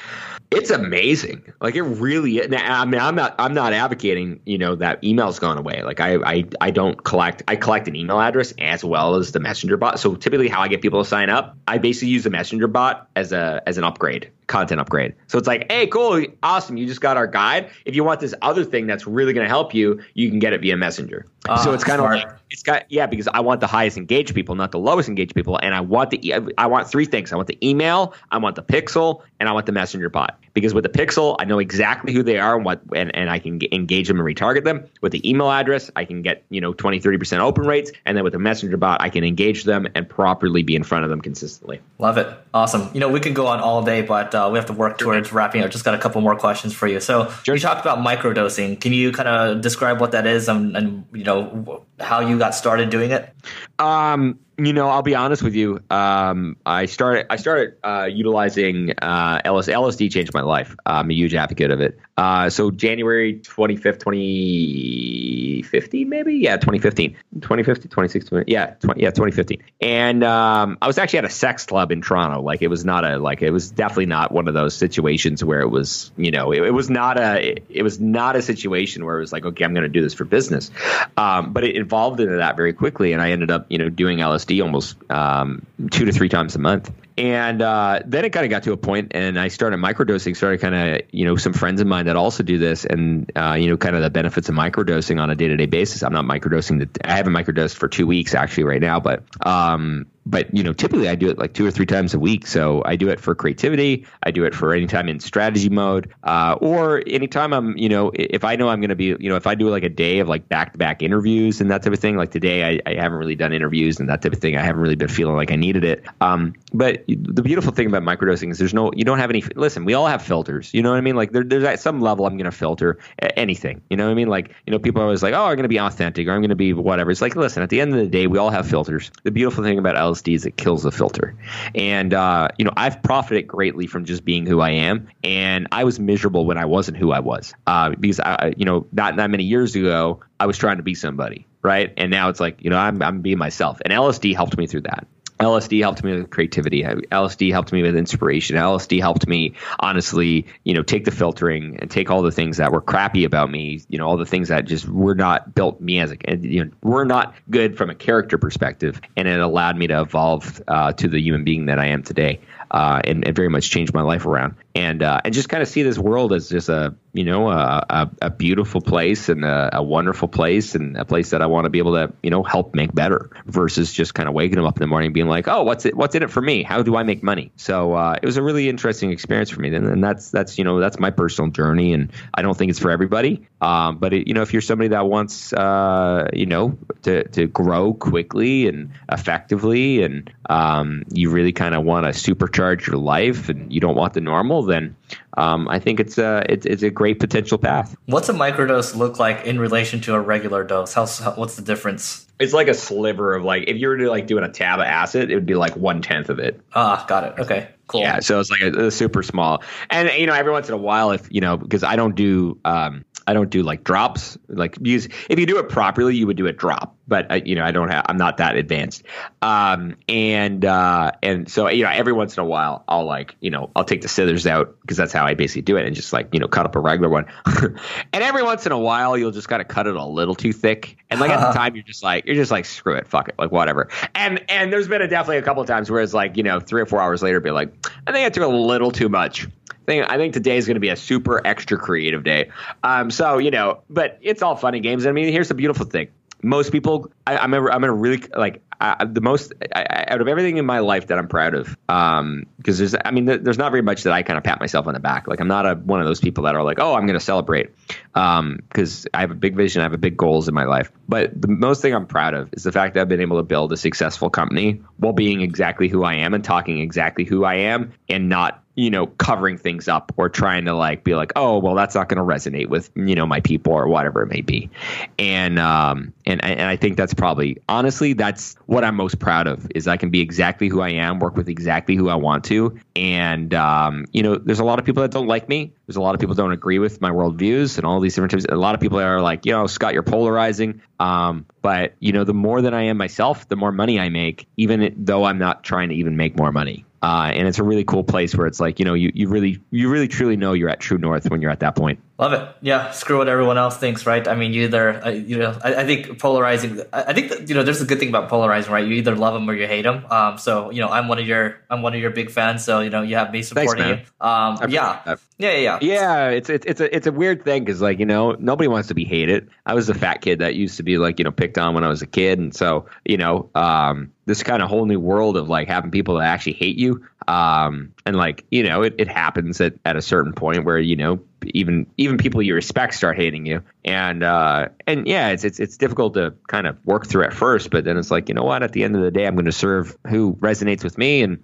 it's 0.52 0.70
amazing. 0.70 1.52
Like 1.60 1.76
it 1.76 1.82
really. 1.82 2.42
I 2.42 2.86
mean, 2.86 3.00
I'm 3.00 3.16
not 3.16 3.36
I'm 3.40 3.54
not 3.54 3.74
advocating 3.74 4.40
you 4.46 4.58
know 4.58 4.76
that 4.76 5.04
email's 5.04 5.40
gone 5.40 5.58
away. 5.58 5.82
Like 5.84 6.00
I 6.00 6.16
I 6.16 6.46
I 6.62 6.72
don't 6.72 7.04
collect. 7.04 7.44
I 7.48 7.56
collect 7.56 7.88
an 7.88 7.96
email 7.96 8.20
address 8.20 8.54
as 8.60 8.84
well 8.84 9.16
as 9.16 9.32
the 9.32 9.40
messenger 9.40 9.78
bot. 9.78 10.00
So 10.00 10.16
typically, 10.16 10.48
how 10.48 10.62
I 10.62 10.68
get 10.68 10.82
people 10.82 11.04
to 11.04 11.10
sign 11.10 11.30
up, 11.30 11.58
I 11.68 11.78
basically 11.78 12.10
use 12.10 12.24
the 12.24 12.30
messenger 12.30 12.68
bot 12.68 13.10
as 13.16 13.32
a 13.32 13.62
as 13.68 13.78
an 13.78 13.84
upgrade 13.84 14.32
content 14.48 14.80
upgrade. 14.80 15.16
So 15.28 15.38
it's 15.38 15.48
like, 15.48 15.72
hey, 15.72 15.88
cool, 15.88 16.24
awesome, 16.44 16.78
you 16.78 16.86
just 16.86 17.02
got 17.02 17.18
our 17.18 17.28
guide. 17.28 17.70
If 17.86 17.96
you 17.96 18.04
want 18.04 18.20
this 18.20 18.34
other 18.42 18.64
thing 18.64 18.88
that's 18.88 19.08
really 19.08 19.34
going 19.34 19.46
to 19.46 19.50
help 19.50 19.74
you, 19.74 20.02
you 20.14 20.30
can 20.30 20.40
get 20.40 20.54
it 20.54 20.62
via 20.62 20.78
Messenger. 20.78 21.26
Uh, 21.48 21.58
so 21.58 21.74
it's 21.74 21.84
kind 21.84 22.02
of 22.02 22.06
like 22.10 22.28
it's 22.50 22.64
got 22.64 22.86
yeah, 22.90 23.06
because 23.06 23.28
I 23.28 23.42
want 23.42 23.60
the 23.60 23.68
highest 23.68 23.98
engaged 23.98 24.34
people, 24.34 24.56
not 24.56 24.72
the 24.72 24.80
lowest 24.80 25.10
engaged 25.10 25.36
people, 25.36 25.60
and 25.62 25.76
I 25.76 25.82
want 25.82 26.10
the 26.10 26.54
I 26.58 26.66
want 26.68 26.90
three 26.90 27.06
things. 27.06 27.32
I 27.32 27.36
want 27.36 27.48
the 27.48 27.58
email, 27.68 28.14
I 28.32 28.38
want 28.38 28.56
the 28.56 28.64
pixel, 28.64 29.22
and 29.40 29.48
I 29.48 29.52
want 29.52 29.66
the 29.66 29.72
messenger 29.72 30.10
bot. 30.10 30.40
Because 30.54 30.74
with 30.74 30.84
the 30.84 30.90
pixel, 30.90 31.36
I 31.40 31.46
know 31.46 31.60
exactly 31.60 32.14
who 32.14 32.24
they 32.24 32.40
are 32.40 32.56
and 32.56 32.66
what 32.66 32.82
and, 32.96 33.16
and 33.16 33.30
I 33.30 33.40
can 33.40 33.60
engage 33.72 34.08
them 34.08 34.20
and 34.20 34.28
retarget 34.28 34.64
them. 34.64 34.86
With 35.02 35.12
the 35.12 35.30
email 35.30 35.52
address, 35.52 35.92
I 35.96 36.06
can 36.06 36.22
get, 36.22 36.44
you 36.50 36.62
know, 36.62 36.74
20, 36.74 37.00
30% 37.00 37.40
open 37.40 37.66
rates. 37.66 37.92
And 38.06 38.16
then 38.16 38.24
with 38.24 38.34
the 38.34 38.40
messenger 38.40 38.78
bot, 38.78 39.02
I 39.02 39.10
can 39.10 39.24
engage 39.24 39.66
them 39.66 39.88
and 39.96 40.08
properly 40.08 40.64
be 40.64 40.76
in 40.76 40.84
front 40.84 41.04
of 41.04 41.10
them 41.10 41.22
consistently. 41.22 41.82
Love 42.00 42.18
it. 42.18 42.28
Awesome. 42.54 42.90
You 42.94 43.00
know, 43.00 43.10
we 43.10 43.20
could 43.20 43.36
go 43.36 43.48
on 43.48 43.60
all 43.60 43.84
day, 43.84 44.02
but 44.02 44.34
uh, 44.36 44.50
we 44.50 44.58
have 44.58 44.68
to 44.68 44.74
work 44.74 44.98
towards 44.98 45.32
wrapping 45.32 45.64
up. 45.64 45.72
Just 45.72 45.86
got 45.86 45.94
a 45.96 45.98
couple 45.98 46.22
more 46.22 46.36
questions 46.36 46.74
for 46.74 46.88
you. 46.88 47.00
So 47.00 47.32
sure. 47.44 47.56
you 47.56 47.62
talked 47.62 47.82
about 47.82 48.00
microdosing. 48.00 48.80
Can 48.80 48.94
you 48.94 49.12
kind 49.12 49.30
of 49.30 49.62
describe 49.62 50.00
what 50.00 50.12
that 50.12 50.28
is 50.28 50.48
and, 50.48 50.76
and 50.78 51.06
you 51.14 51.24
know 51.24 51.86
how 52.00 52.20
you 52.20 52.38
got 52.38 52.54
started 52.54 52.90
doing 52.90 53.12
it? 53.12 53.34
Um, 53.80 54.40
you 54.58 54.74
know, 54.74 54.90
I'll 54.90 55.02
be 55.02 55.16
honest 55.16 55.42
with 55.44 55.56
you. 55.56 55.82
Um, 55.90 56.58
I 56.66 56.86
started 56.86 57.26
I 57.30 57.36
started 57.36 57.76
uh, 57.84 58.08
utilizing 58.12 58.94
uh, 59.02 59.42
LS, 59.44 59.68
LSD 59.68 60.10
changed 60.12 60.34
my 60.34 60.42
life. 60.42 60.76
I'm 60.86 61.10
a 61.10 61.14
huge 61.14 61.36
advocate 61.36 61.72
of 61.72 61.82
it. 61.82 62.00
Uh, 62.18 62.50
so 62.50 62.72
January 62.72 63.40
25th, 63.40 64.00
2015, 64.00 66.08
maybe 66.08 66.36
yeah, 66.36 66.56
2015, 66.56 67.18
2015, 67.42 67.90
2016, 67.90 68.46
yeah, 68.48 68.68
20, 68.80 69.02
yeah, 69.02 69.10
2015. 69.10 69.62
And 69.82 70.24
um, 70.24 70.78
I 70.82 70.88
was 70.88 70.98
actually 70.98 71.20
at 71.20 71.26
a 71.26 71.30
sex 71.30 71.66
club 71.66 71.92
in 71.92 72.02
Toronto. 72.02 72.42
Like 72.42 72.62
it 72.62 72.70
was 72.70 72.86
not 72.86 73.04
a 73.04 73.18
like 73.18 73.42
it 73.42 73.52
was 73.52 73.72
definitely 73.72 74.06
not 74.06 74.32
one 74.32 74.48
of 74.48 74.54
those 74.54 74.74
situations 74.76 75.44
where 75.44 75.60
it 75.60 75.68
was 75.70 76.14
you 76.16 76.32
know 76.32 76.54
it, 76.54 76.64
it 76.64 76.72
was 76.72 76.90
not 76.90 77.20
a 77.20 77.52
it, 77.52 77.66
it, 77.70 77.84
was 77.84 78.00
not 78.00 78.38
a 78.38 78.42
situation 78.42 79.04
where 79.04 79.18
it 79.18 79.20
was 79.20 79.34
like 79.34 79.44
okay 79.44 79.66
I'm 79.66 79.74
going 79.74 79.84
to 79.84 79.90
do 79.90 80.02
this 80.02 80.14
for 80.14 80.24
business. 80.24 80.72
Um, 81.18 81.52
but 81.52 81.66
it 81.66 81.76
evolved 81.76 82.22
into 82.22 82.38
that 82.38 82.56
very 82.56 82.72
quickly, 82.72 83.12
and 83.12 83.22
I 83.22 83.32
ended 83.32 83.52
up 83.52 83.66
you 83.70 83.78
know 83.78 83.90
doing 83.90 84.20
LSD 84.20 84.45
almost 84.62 84.98
um, 85.10 85.66
two 85.92 86.06
to 86.06 86.12
three 86.12 86.30
times 86.30 86.56
a 86.56 86.60
month. 86.60 86.92
and 87.18 87.62
uh, 87.62 88.02
then 88.06 88.26
it 88.26 88.32
kind 88.32 88.46
of 88.46 88.50
got 88.50 88.64
to 88.64 88.74
a 88.74 88.78
point, 88.78 89.14
and 89.16 89.40
I 89.40 89.48
started 89.48 89.78
microdosing. 89.78 90.36
Started 90.36 90.60
kind 90.60 90.76
of, 90.76 91.02
you 91.12 91.26
know, 91.26 91.38
some 91.38 91.54
friends 91.54 91.82
of 91.82 91.88
mine 91.88 92.06
that 92.06 92.16
also 92.16 92.44
do 92.44 92.58
this, 92.58 92.86
and 92.86 93.32
uh, 93.36 93.54
you 93.54 93.70
know, 93.70 93.78
kind 93.78 93.96
of 93.96 94.02
the 94.02 94.10
benefits 94.10 94.50
of 94.50 94.56
microdosing 94.56 95.22
on 95.22 95.30
a 95.30 95.36
day 95.36 95.48
to 95.48 95.58
day 95.58 95.66
basis. 95.66 96.04
I'm 96.04 96.14
not 96.14 96.26
microdosing. 96.26 96.80
The, 96.80 97.10
I 97.10 97.16
haven't 97.16 97.34
microdosed 97.34 97.76
for 97.76 97.88
two 97.88 98.08
weeks 98.08 98.36
actually 98.36 98.66
right 98.66 98.82
now, 98.82 99.00
but 99.00 99.24
um, 99.46 100.08
but 100.26 100.54
you 100.54 100.64
know, 100.64 100.74
typically 100.74 101.10
I 101.10 101.16
do 101.16 101.30
it 101.30 101.38
like 101.38 101.54
two 101.54 101.66
or 101.66 101.72
three 101.72 101.86
times 101.86 102.14
a 102.14 102.20
week. 102.20 102.48
So 102.48 102.82
I 102.86 102.96
do 102.96 103.10
it 103.10 103.20
for 103.20 103.36
creativity. 103.36 104.06
I 104.24 104.32
do 104.32 104.44
it 104.46 104.56
for 104.56 104.74
anytime 104.74 105.08
in 105.10 105.20
strategy 105.20 105.70
mode, 105.70 106.14
uh, 106.24 106.58
or 106.62 107.04
anytime 107.08 107.54
I'm, 107.54 107.78
you 107.78 107.90
know, 107.90 108.12
if 108.14 108.44
I 108.44 108.56
know 108.56 108.70
I'm 108.70 108.80
going 108.80 108.90
to 108.90 108.96
be, 108.96 109.06
you 109.06 109.30
know, 109.30 109.36
if 109.36 109.48
I 109.48 109.56
do 109.56 109.70
like 109.70 109.84
a 109.84 109.90
day 109.90 110.20
of 110.20 110.28
like 110.28 110.48
back 110.50 110.74
to 110.74 110.78
back 110.78 111.02
interviews 111.02 111.62
and 111.62 111.72
that 111.72 111.84
type 111.84 111.94
of 111.94 112.00
thing. 112.00 112.18
Like 112.18 112.32
today, 112.32 112.64
I, 112.64 112.80
I, 112.86 112.96
haven't 112.96 113.18
really 113.18 113.36
done 113.36 113.54
interviews 113.54 114.00
and 114.00 114.10
that 114.10 114.22
type 114.22 114.34
of 114.34 114.40
thing. 114.40 114.58
I 114.58 114.62
haven't 114.62 114.82
really 114.82 114.96
been 114.96 115.08
feeling 115.08 115.36
like 115.36 115.52
I 115.52 115.56
needed 115.56 115.84
it. 115.84 116.04
Um, 116.22 116.54
but 116.74 117.04
the 117.08 117.42
beautiful 117.42 117.72
thing 117.72 117.88
about 117.88 118.04
microdosing 118.04 118.52
is 118.52 118.58
there's 118.58 118.74
no, 118.74 118.92
you 118.94 119.04
don't 119.04 119.20
have 119.20 119.30
any. 119.30 119.42
Listen, 119.56 119.86
we 119.86 119.94
all 119.94 120.08
have 120.08 120.22
filters. 120.22 120.74
You 120.74 120.82
know 120.82 120.92
what 120.92 120.98
I 120.98 121.02
mean? 121.02 121.16
Like 121.16 121.32
there, 121.32 121.44
there's 121.44 121.64
at 121.64 121.80
some 121.80 122.02
level 122.02 122.26
I'm 122.26 122.38
going 122.38 122.46
to 122.46 122.52
filter 122.52 123.00
anything. 123.20 123.82
You 123.90 123.98
know 123.98 124.06
what 124.06 124.12
I 124.12 124.16
mean? 124.16 124.28
Like 124.28 124.54
you 124.66 124.72
know, 124.72 124.80
people 124.80 125.02
are 125.02 125.06
always 125.06 125.24
like, 125.24 125.34
oh, 125.34 125.46
I'm 125.46 125.56
going 125.56 125.64
to 125.64 125.70
be 125.70 125.80
authentic 125.80 126.28
or 126.28 126.32
I'm 126.32 126.42
going 126.42 126.50
to 126.50 126.56
be 126.56 126.74
whatever. 126.74 127.12
It's 127.12 127.22
like, 127.22 127.36
listen, 127.36 127.64
at 127.64 127.70
the 127.70 127.82
end 127.82 127.94
of 127.94 128.00
the 128.00 128.08
day, 128.08 128.28
we 128.28 128.38
all 128.38 128.50
have 128.50 128.68
filters. 128.68 129.12
The 129.24 129.32
beautiful 129.32 129.64
thing 129.64 129.80
about 129.80 129.96
LSD 130.16 130.46
it 130.46 130.58
kills 130.58 130.84
the 130.84 130.92
filter. 130.92 131.36
And 131.74 132.14
uh, 132.14 132.50
you 132.58 132.66
know, 132.66 132.72
I've 132.76 133.02
profited 133.04 133.48
greatly 133.48 133.88
from 133.88 134.06
just 134.06 134.26
being 134.26 134.46
who 134.46 134.62
I 134.62 134.72
am, 134.72 135.08
and 135.24 135.68
I 135.72 135.84
was 135.84 136.00
miserable 136.00 136.46
when 136.46 136.58
I 136.58 136.66
wasn't 136.66 136.98
who 136.98 137.12
I 137.12 137.20
was 137.20 137.54
uh, 137.68 137.92
because 137.92 138.20
I, 138.20 138.54
you 138.58 138.66
know, 138.66 138.88
not 138.92 139.16
that 139.18 139.30
many 139.30 139.44
years 139.44 139.76
ago, 139.76 140.22
I 140.40 140.46
was 140.46 140.58
trying 140.58 140.78
to 140.78 140.84
be 140.84 140.96
somebody, 140.96 141.48
right? 141.62 141.94
And 141.98 142.12
now 142.12 142.30
it's 142.30 142.40
like, 142.40 142.64
you 142.64 142.70
know, 142.70 142.78
I'm 142.78 143.02
I'm 143.02 143.22
being 143.22 143.38
myself, 143.38 143.80
and 143.84 143.94
LSD 143.94 144.36
helped 144.36 144.58
me 144.58 144.68
through 144.68 144.82
that. 144.82 145.08
LSD 145.40 145.82
helped 145.82 146.04
me 146.04 146.14
with 146.14 146.30
creativity. 146.30 146.84
LSD 146.84 147.52
helped 147.52 147.74
me 147.74 147.82
with 147.82 147.96
inspiration. 147.96 148.56
LSD 148.56 149.00
helped 149.00 149.28
me, 149.28 149.54
honestly, 149.80 150.46
you 150.64 150.74
know, 150.74 150.82
take 150.82 151.06
the 151.06 151.12
filtering 151.12 151.78
and 151.80 151.92
take 151.92 152.10
all 152.10 152.22
the 152.22 152.32
things 152.32 152.58
that 152.58 152.72
were 152.72 152.82
crappy 152.82 153.26
about 153.26 153.52
me, 153.52 153.82
you 153.90 153.98
know, 153.98 154.08
all 154.08 154.18
the 154.18 154.26
things 154.26 154.48
that 154.50 154.66
just 154.66 154.88
were 154.88 155.16
not 155.16 155.54
built 155.54 155.82
me 155.82 156.00
as 156.00 156.12
a, 156.12 156.38
you 156.38 156.64
know, 156.64 156.72
were 156.84 157.06
not 157.06 157.36
good 157.50 157.78
from 157.78 157.90
a 157.90 157.96
character 157.96 158.38
perspective. 158.38 159.02
And 159.18 159.28
it 159.28 159.40
allowed 159.40 159.78
me 159.78 159.88
to 159.88 160.02
evolve 160.02 160.62
uh, 160.68 160.94
to 160.94 161.08
the 161.08 161.20
human 161.20 161.44
being 161.44 161.66
that 161.66 161.80
I 161.80 161.88
am 161.88 162.04
today 162.04 162.40
uh, 162.72 163.02
and, 163.04 163.26
and, 163.26 163.36
very 163.36 163.50
much 163.50 163.70
changed 163.70 163.94
my 163.94 164.02
life 164.02 164.26
around. 164.26 164.56
And 164.74 165.04
uh, 165.04 165.22
and 165.24 165.34
just 165.34 165.50
kind 165.50 165.62
of 165.62 165.70
see 165.70 165.84
this 165.84 165.98
world 165.98 166.34
as 166.34 166.50
just 166.50 166.70
a 166.70 166.96
you 167.14 167.24
know 167.24 167.50
a, 167.50 167.86
a, 167.90 168.12
a 168.24 168.30
beautiful 168.30 168.82
place 168.82 169.30
and 169.30 169.46
a, 169.46 169.78
a, 169.78 169.84
wonderful 169.84 170.28
place 170.28 170.76
and 170.76 170.98
a 170.98 171.06
place 171.06 171.30
that 171.30 171.42
I 171.42 171.46
want 171.46 171.64
to 171.64 171.70
be 171.70 171.80
able 171.80 171.94
to 171.94 172.14
you 172.22 172.30
know 172.30 172.44
help 172.44 172.76
make 172.76 172.94
better 172.94 173.30
versus 173.46 173.94
just 173.94 174.14
kind 174.14 174.28
of 174.28 174.36
waking 174.36 174.60
up 174.60 174.76
in 174.76 174.82
the 174.82 174.88
morning 174.88 175.14
being 175.14 175.28
like 175.28 175.48
oh 175.48 175.64
what's 175.64 175.86
it 175.86 175.96
what's 175.96 176.14
in 176.16 176.24
it 176.24 176.30
for 176.30 176.42
me? 176.42 176.64
How 176.64 176.82
do 176.82 176.98
I 176.98 177.04
make 177.04 177.24
money? 177.24 177.54
So 177.56 177.94
uh, 177.94 178.18
it 178.22 178.26
was 178.26 178.36
a 178.36 178.44
really 178.44 178.68
interesting 178.68 179.12
experience 179.12 179.50
for 179.50 179.62
me. 179.62 179.74
And, 179.74 179.88
and, 179.88 180.04
that's 180.04 180.30
that's 180.30 180.58
you 180.58 180.66
know 180.66 180.80
that's 180.80 181.00
my 181.00 181.10
personal 181.10 181.52
journey 181.52 181.94
and 181.94 182.12
I 182.34 182.42
don't 182.42 182.56
think 182.58 182.70
it's 182.70 182.80
for 182.80 182.92
everybody. 182.92 183.48
Um, 183.62 183.98
but 183.98 184.14
it, 184.14 184.28
you 184.28 184.34
know 184.34 184.42
if 184.42 184.52
you're 184.52 184.62
somebody 184.62 184.90
that 184.90 185.08
wants 185.08 185.54
uh, 185.54 186.28
you 186.34 186.46
know 186.48 186.78
to 187.04 187.28
to 187.30 187.48
grow 187.48 187.94
quickly 187.94 188.68
and 188.68 188.92
effectively 189.10 190.04
and 190.04 190.32
um, 190.50 191.04
you 191.12 191.30
really 191.30 191.54
kind 191.54 191.74
of 191.76 191.86
want 191.86 192.06
to 192.06 192.14
supercharge 192.56 192.88
your 192.88 192.98
life 192.98 193.50
and 193.50 193.72
you 193.72 193.80
don't 193.80 193.96
want 193.96 194.14
the 194.14 194.22
normal 194.22 194.64
then 194.64 194.96
um, 195.38 195.68
I 195.68 195.80
think 195.80 196.00
it's 196.00 196.18
a 196.18 196.44
it's, 196.48 196.66
it's, 196.66 196.84
a 196.84 196.90
great 196.90 197.20
potential 197.20 197.58
path. 197.58 197.96
What's 198.06 198.30
a 198.30 198.34
microdose 198.34 198.96
look 198.96 199.20
like 199.20 199.46
in 199.46 199.60
relation 199.60 200.00
to 200.02 200.14
a 200.14 200.20
regular 200.20 200.64
dose? 200.64 200.94
How, 200.94 201.06
what's 201.36 201.58
the 201.58 201.62
difference? 201.62 202.26
It's 202.40 202.54
like 202.54 202.70
a 202.70 202.74
sliver 202.74 203.36
of 203.36 203.44
like 203.44 203.66
if 203.68 203.78
you 203.78 203.90
were 203.90 203.98
to 203.98 204.10
like 204.10 204.28
doing 204.28 204.46
a 204.46 204.50
tab 204.50 204.80
of 204.80 204.86
acid, 204.86 205.32
it 205.32 205.36
would 205.36 205.46
be 205.46 205.56
like 205.56 205.76
one 205.76 206.02
tenth 206.02 206.30
of 206.30 206.40
it. 206.40 206.62
Ah, 206.74 207.06
got 207.08 207.26
it. 207.26 207.40
Okay, 207.42 207.68
cool. 207.88 208.02
Yeah, 208.02 208.22
so 208.22 208.40
it's 208.40 208.50
like 208.50 208.62
a, 208.62 208.88
a 208.88 208.92
super 208.92 209.24
small, 209.24 209.62
and 209.90 210.10
you 210.18 210.26
know 210.26 210.34
every 210.34 210.54
once 210.54 210.70
in 210.70 210.74
a 210.74 210.78
while, 210.78 211.12
if 211.12 211.28
you 211.30 211.42
know 211.42 211.58
because 211.58 211.84
I 211.84 211.98
don't 211.98 212.16
do 212.16 212.58
um, 212.64 213.04
I 213.28 213.34
don't 213.34 213.50
do 213.50 213.64
like 213.64 213.84
drops. 213.84 214.38
Like 214.48 214.78
use 214.82 215.08
if 215.30 215.40
you 215.40 215.46
do 215.46 215.58
it 215.58 215.70
properly, 215.70 216.16
you 216.16 216.28
would 216.28 216.38
do 216.38 216.48
a 216.48 216.54
drop. 216.54 216.96
But 217.08 217.32
I, 217.32 217.36
you 217.38 217.56
know, 217.56 217.64
I 217.64 217.72
don't 217.72 217.90
have. 217.90 218.06
I'm 218.08 218.18
not 218.18 218.38
that 218.38 218.56
advanced. 218.56 219.04
Um, 219.42 219.96
and 220.10 220.66
uh, 220.66 221.12
and 221.22 221.50
so 221.50 221.68
you 221.70 221.84
know, 221.84 221.90
every 221.90 222.14
once 222.14 222.36
in 222.38 222.42
a 222.42 222.46
while, 222.46 222.84
I'll 222.88 223.06
like 223.06 223.36
you 223.42 223.52
know, 223.52 223.70
I'll 223.76 223.84
take 223.84 224.02
the 224.02 224.08
scissors 224.08 224.48
out 224.48 224.76
because 224.82 224.98
that's 224.98 225.14
how 225.14 225.26
I 225.26 225.34
basically 225.34 225.62
do 225.62 225.78
it, 225.78 225.86
and 225.86 225.96
just 225.96 226.14
like 226.14 226.30
you 226.34 226.40
know, 226.40 226.48
cut 226.48 226.66
up 226.66 226.76
a 226.76 226.80
regular 226.80 227.10
one. 227.10 227.26
and 227.62 227.78
every 228.24 228.44
once 228.44 228.66
in 228.66 228.72
a 228.72 228.80
while, 228.80 229.18
you'll 229.18 229.32
just 229.32 229.48
kind 229.48 229.62
of 229.62 229.68
cut 229.68 229.88
it 229.88 229.96
a 229.96 230.06
little 230.06 230.36
too 230.36 230.54
thick. 230.54 230.98
And 231.10 231.20
like 231.20 231.32
at 231.32 231.52
the 231.52 231.54
time, 231.58 231.76
you're 231.76 231.84
just 231.84 232.04
like 232.04 232.26
you're 232.26 232.36
just 232.36 232.52
like 232.52 232.66
screw 232.66 232.96
it, 232.96 233.08
fuck 233.08 233.30
it, 233.30 233.36
like 233.38 233.52
whatever. 233.52 233.90
And 234.16 234.44
and 234.50 234.74
there's 234.74 234.88
been 234.88 235.02
a, 235.02 235.08
definitely 235.08 235.38
a 235.38 235.44
couple 235.44 235.62
of 235.62 235.68
times 235.68 235.92
where 235.92 236.02
it's 236.02 236.14
like 236.14 236.38
you 236.38 236.44
know, 236.44 236.60
three 236.60 236.82
or 236.82 236.86
four 236.86 237.02
hours 237.02 237.22
later, 237.22 237.40
be 237.40 237.52
like, 237.52 237.72
I 238.08 238.12
think 238.12 238.26
I 238.26 238.30
took 238.30 238.44
a 238.44 238.48
little 238.48 238.92
too 238.92 239.10
much 239.10 239.48
think 239.86 240.10
I 240.10 240.18
think 240.18 240.34
today 240.34 240.58
is 240.58 240.66
going 240.66 240.76
to 240.76 240.82
be 240.82 240.90
a 240.90 240.96
super 240.96 241.46
extra 241.46 241.78
creative 241.78 242.24
day. 242.24 242.52
Um, 242.84 243.12
so 243.12 243.38
you 243.38 243.52
know, 243.52 243.82
but 243.90 244.18
it's 244.22 244.42
all 244.42 244.56
fun 244.56 244.74
and 244.74 244.84
games. 244.84 245.06
I 245.06 245.12
mean, 245.12 245.32
here's 245.32 245.48
the 245.48 245.54
beautiful 245.54 245.86
thing: 245.86 246.08
most 246.44 246.72
people, 246.72 247.12
I, 247.26 247.38
I'm 247.38 247.54
a, 247.54 247.66
I'm 247.68 247.84
a 247.84 247.92
really 247.92 248.24
like 248.36 248.62
I, 248.80 249.06
the 249.06 249.22
most 249.22 249.54
I, 249.74 250.06
out 250.08 250.22
of 250.22 250.28
everything 250.28 250.58
in 250.58 250.66
my 250.66 250.80
life 250.80 251.08
that 251.08 251.18
I'm 251.18 251.28
proud 251.28 251.54
of. 251.54 251.78
Um, 251.90 252.46
because 252.58 252.78
there's, 252.78 252.96
I 253.06 253.12
mean, 253.12 253.26
there's 253.26 253.58
not 253.58 253.72
very 253.72 253.82
much 253.82 254.04
that 254.04 254.14
I 254.14 254.24
kind 254.24 254.38
of 254.38 254.44
pat 254.44 254.60
myself 254.60 254.88
on 254.88 254.94
the 254.94 255.00
back. 255.00 255.28
Like 255.28 255.40
I'm 255.40 255.48
not 255.48 255.66
a 255.66 255.76
one 255.76 256.02
of 256.02 256.08
those 256.08 256.20
people 256.20 256.44
that 256.44 256.56
are 256.56 256.64
like, 256.64 256.80
oh, 256.80 256.96
I'm 256.96 257.06
going 257.06 257.18
to 257.18 257.24
celebrate. 257.24 257.72
Um, 258.16 258.60
because 258.68 259.08
I 259.14 259.22
have 259.22 259.32
a 259.32 259.36
big 259.36 259.56
vision, 259.56 259.82
I 259.82 259.84
have 259.84 259.94
a 259.94 259.98
big 259.98 260.18
goals 260.18 260.48
in 260.48 260.54
my 260.54 260.66
life. 260.66 260.92
But 261.08 261.40
the 261.40 261.48
most 261.48 261.82
thing 261.82 261.94
I'm 261.94 262.08
proud 262.08 262.34
of 262.34 262.50
is 262.54 262.64
the 262.64 262.72
fact 262.72 262.96
that 262.96 263.02
I've 263.02 263.10
been 263.10 263.22
able 263.22 263.38
to 263.38 263.44
build 263.44 263.72
a 263.72 263.78
successful 263.78 264.30
company 264.30 264.82
while 264.98 265.14
being 265.14 265.42
exactly 265.42 265.88
who 265.88 266.04
I 266.04 266.16
am 266.16 266.34
and 266.34 266.44
talking 266.44 266.80
exactly 266.80 267.24
who 267.24 267.46
I 267.46 267.56
am 267.56 267.94
and 268.10 268.30
not 268.30 268.62
you 268.76 268.90
know, 268.90 269.08
covering 269.08 269.58
things 269.58 269.88
up 269.88 270.12
or 270.18 270.30
trying 270.30 270.66
to 270.66 270.74
like 270.74 271.04
be 271.04 271.16
like, 271.16 271.32
oh, 271.36 271.60
well, 271.60 271.76
that's 271.76 271.96
not 271.96 272.10
going 272.10 272.18
to 272.18 272.24
resonate 272.24 272.68
with 272.68 272.92
you 272.96 273.16
know 273.16 273.26
my 273.26 273.40
people 273.40 273.74
or 273.74 273.88
whatever 273.88 274.24
it 274.24 274.28
may 274.28 274.42
be, 274.42 274.70
and 275.18 275.58
um, 275.60 276.14
and 276.26 276.44
and 276.44 276.62
I 276.62 276.76
think 276.76 276.98
that's 276.98 277.14
probably 277.14 277.62
honestly 277.70 278.14
that's 278.14 278.56
what 278.66 278.84
I'm 278.84 278.96
most 278.96 279.20
proud 279.20 279.48
of 279.48 279.68
is 279.74 279.88
I 279.88 279.98
can 279.98 280.10
be 280.10 280.22
exactly 280.22 280.68
who 280.68 280.82
I 280.82 280.90
am, 280.90 281.20
work 281.20 281.36
with 281.36 281.50
exactly 281.50 281.96
who 281.96 282.10
I 282.10 282.16
want 282.16 282.44
to, 282.46 282.78
and 282.96 283.54
um, 283.54 284.06
you 284.12 284.24
know, 284.24 284.36
there's 284.36 284.60
a 284.60 284.66
lot 284.66 284.80
of 284.80 284.86
people 284.86 285.02
that 285.02 285.12
don't 285.12 285.28
like 285.28 285.48
me. 285.48 285.74
There's 285.88 285.98
a 285.98 286.02
lot 286.02 286.16
of 286.16 286.20
people 286.20 286.36
don't 286.36 286.52
agree 286.52 286.80
with 286.80 287.00
my 287.00 287.12
worldviews 287.12 287.78
and 287.78 287.86
all 287.86 288.00
these 288.00 288.16
different 288.16 288.32
types. 288.32 288.46
A 288.50 288.56
lot 288.56 288.76
of 288.76 288.82
people 288.82 289.00
are 289.00 289.22
like, 289.22 289.46
you 289.46 289.52
know, 289.52 289.68
Scott, 289.68 289.94
you're 289.94 290.04
polarizing. 290.04 290.82
Um, 291.00 291.46
but 291.62 291.94
you 292.00 292.12
know, 292.12 292.24
the 292.24 292.34
more 292.34 292.62
that 292.62 292.74
I 292.74 292.84
am 292.84 292.98
myself, 292.98 293.48
the 293.48 293.56
more 293.56 293.72
money 293.72 294.00
I 294.00 294.10
make, 294.10 294.48
even 294.58 294.94
though 294.98 295.24
I'm 295.26 295.38
not 295.38 295.64
trying 295.64 295.90
to 295.90 295.96
even 295.96 296.18
make 296.18 296.38
more 296.38 296.52
money. 296.52 296.86
Uh, 297.06 297.30
and 297.36 297.48
it's 297.48 297.60
a 297.60 297.64
really 297.64 297.84
cool 297.84 298.04
place 298.04 298.34
where 298.34 298.48
it's 298.48 298.60
like 298.60 298.80
you 298.80 298.86
know 298.86 298.96
you, 298.96 299.12
you 299.14 299.28
really 299.28 299.62
you 299.70 299.92
really 299.92 300.08
truly 300.08 300.36
know 300.36 300.54
you're 300.54 300.70
at 300.70 300.80
true 300.80 300.98
north 300.98 301.30
when 301.30 301.40
you're 301.40 301.52
at 301.52 301.60
that 301.60 301.76
point 301.76 302.00
Love 302.18 302.32
it. 302.32 302.56
Yeah, 302.62 302.92
screw 302.92 303.18
what 303.18 303.28
everyone 303.28 303.58
else 303.58 303.76
thinks, 303.76 304.06
right? 304.06 304.26
I 304.26 304.36
mean, 304.36 304.54
you 304.54 304.64
either, 304.64 305.06
uh, 305.06 305.10
you 305.10 305.38
know, 305.38 305.60
I, 305.62 305.76
I, 305.76 305.86
think 305.86 306.18
polarizing. 306.18 306.82
I, 306.94 307.12
think 307.12 307.30
that, 307.30 307.50
you 307.50 307.56
know, 307.56 307.64
there's 307.64 307.82
a 307.82 307.86
good 307.86 308.00
thing 308.00 308.08
about 308.08 308.30
polarizing, 308.30 308.72
right? 308.72 308.88
You 308.88 308.94
either 308.94 309.18
love 309.18 309.34
them 309.34 309.50
or 309.50 309.54
you 309.54 309.68
hate 309.68 309.82
them. 309.82 310.06
Um, 310.10 310.38
so 310.38 310.72
you 310.72 310.80
know, 310.80 310.88
I'm 310.88 311.10
one 311.10 311.20
of 311.20 311.28
your, 311.28 311.58
I'm 311.70 311.82
one 311.82 311.94
of 311.94 312.00
your 312.00 312.12
big 312.12 312.32
fans. 312.32 312.64
So 312.64 312.80
you 312.80 312.90
know, 312.90 313.02
you 313.02 313.18
have 313.18 313.34
me 313.34 313.42
supporting 313.42 313.84
Thanks, 313.84 314.12
you. 314.22 314.26
Um, 314.26 314.58
yeah. 314.70 315.02
yeah, 315.06 315.16
yeah, 315.38 315.58
yeah, 315.58 315.80
yeah. 315.82 316.30
It's 316.30 316.50
it's 316.50 316.66
it's 316.66 316.80
a 316.80 316.96
it's 316.96 317.08
a 317.08 317.12
weird 317.12 317.44
thing 317.44 317.66
because 317.66 317.82
like 317.82 318.00
you 318.00 318.06
know 318.06 318.32
nobody 318.32 318.70
wants 318.70 318.88
to 318.88 318.94
be 318.94 319.04
hated. 319.04 319.50
I 319.66 319.74
was 319.74 319.90
a 319.90 319.94
fat 319.94 320.22
kid 320.22 320.40
that 320.40 320.56
used 320.56 320.78
to 320.78 320.84
be 320.84 320.98
like 320.98 321.20
you 321.20 321.26
know 321.26 321.32
picked 321.32 321.58
on 321.58 321.74
when 321.74 321.84
I 321.84 321.90
was 321.90 322.02
a 322.02 322.08
kid, 322.08 322.40
and 322.40 322.56
so 322.56 322.86
you 323.04 323.18
know, 323.18 323.50
um, 323.56 324.14
this 324.26 324.42
kind 324.42 324.64
of 324.64 324.70
whole 324.70 324.86
new 324.86 325.02
world 325.02 325.36
of 325.36 325.50
like 325.50 325.68
having 325.68 325.92
people 325.92 326.16
that 326.16 326.28
actually 326.28 326.54
hate 326.54 326.78
you. 326.78 327.06
Um, 327.28 327.94
and 328.06 328.16
like 328.16 328.46
you 328.52 328.64
know, 328.64 328.84
it, 328.84 328.96
it 329.00 329.10
happens 329.10 329.60
at 329.60 329.74
at 329.84 329.98
a 329.98 330.02
certain 330.02 330.32
point 330.32 330.64
where 330.64 330.80
you 330.80 330.96
know 330.96 331.20
even 331.54 331.86
even 331.98 332.18
people 332.18 332.42
you 332.42 332.56
respect 332.56 332.94
start 332.94 333.18
hating 333.18 333.46
you. 333.46 333.62
And 333.84 334.24
uh, 334.24 334.70
and 334.88 335.08
yeah 335.08 335.30
it's, 335.30 335.44
it's 335.44 335.60
it's 335.60 335.78
difficult 335.78 336.14
to 336.16 336.34
kind 336.48 336.68
of 336.68 336.78
work 336.86 337.08
through 337.08 337.24
at 337.24 337.34
first 337.34 337.70
but 337.70 337.84
then 337.84 337.98
it's 337.98 338.12
like 338.12 338.30
you 338.30 338.36
know 338.36 338.44
what? 338.44 338.64
At 338.64 338.74
the 338.74 338.84
end 338.84 338.96
of 338.96 339.02
the 339.02 339.12
day 339.12 339.28
i'm 339.28 339.36
going 339.36 339.46
to 339.46 339.52
serve 339.52 339.98
who 340.08 340.34
resonates 340.36 340.84
with 340.84 340.98
me. 340.98 341.22
And 341.22 341.44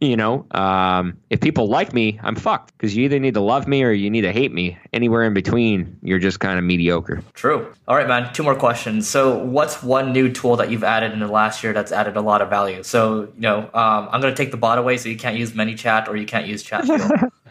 you 0.00 0.16
know 0.16 0.46
um, 0.52 1.18
if 1.30 1.40
people 1.40 1.68
like 1.68 1.92
me 1.92 2.18
i'm 2.22 2.36
fucked 2.36 2.76
because 2.76 2.96
you 2.96 3.04
either 3.04 3.18
need 3.18 3.34
to 3.34 3.40
love 3.40 3.66
me 3.66 3.82
or 3.82 3.92
you 3.92 4.10
need 4.10 4.22
to 4.22 4.32
hate 4.32 4.52
me. 4.52 4.78
Anywhere 4.92 5.24
in 5.24 5.34
between 5.34 5.98
you're 6.02 6.18
just 6.18 6.40
kind 6.40 6.58
of 6.58 6.64
mediocre. 6.64 7.22
True. 7.34 7.72
All 7.88 7.96
right 7.96 8.08
man 8.08 8.32
two 8.32 8.42
more 8.42 8.56
questions. 8.56 9.08
So 9.08 9.38
what's 9.38 9.82
one 9.82 10.12
new 10.12 10.32
tool 10.32 10.56
that 10.56 10.70
you've 10.70 10.84
added 10.84 11.12
in 11.12 11.20
the 11.20 11.28
last 11.28 11.62
year 11.62 11.72
that's 11.72 11.92
added 11.92 12.16
a 12.16 12.20
lot 12.20 12.42
of 12.42 12.48
value? 12.48 12.82
So 12.82 13.22
you 13.34 13.40
know 13.40 13.70
um, 13.74 14.08
i'm 14.10 14.20
going 14.20 14.32
to 14.32 14.36
take 14.36 14.50
the 14.50 14.56
bot 14.56 14.78
away 14.78 14.96
so 14.96 15.08
you 15.08 15.16
can't 15.16 15.36
use 15.36 15.52
ManyChat 15.52 16.08
or 16.08 16.16
you 16.16 16.26
can't 16.26 16.46
use 16.46 16.62
chat 16.72 16.82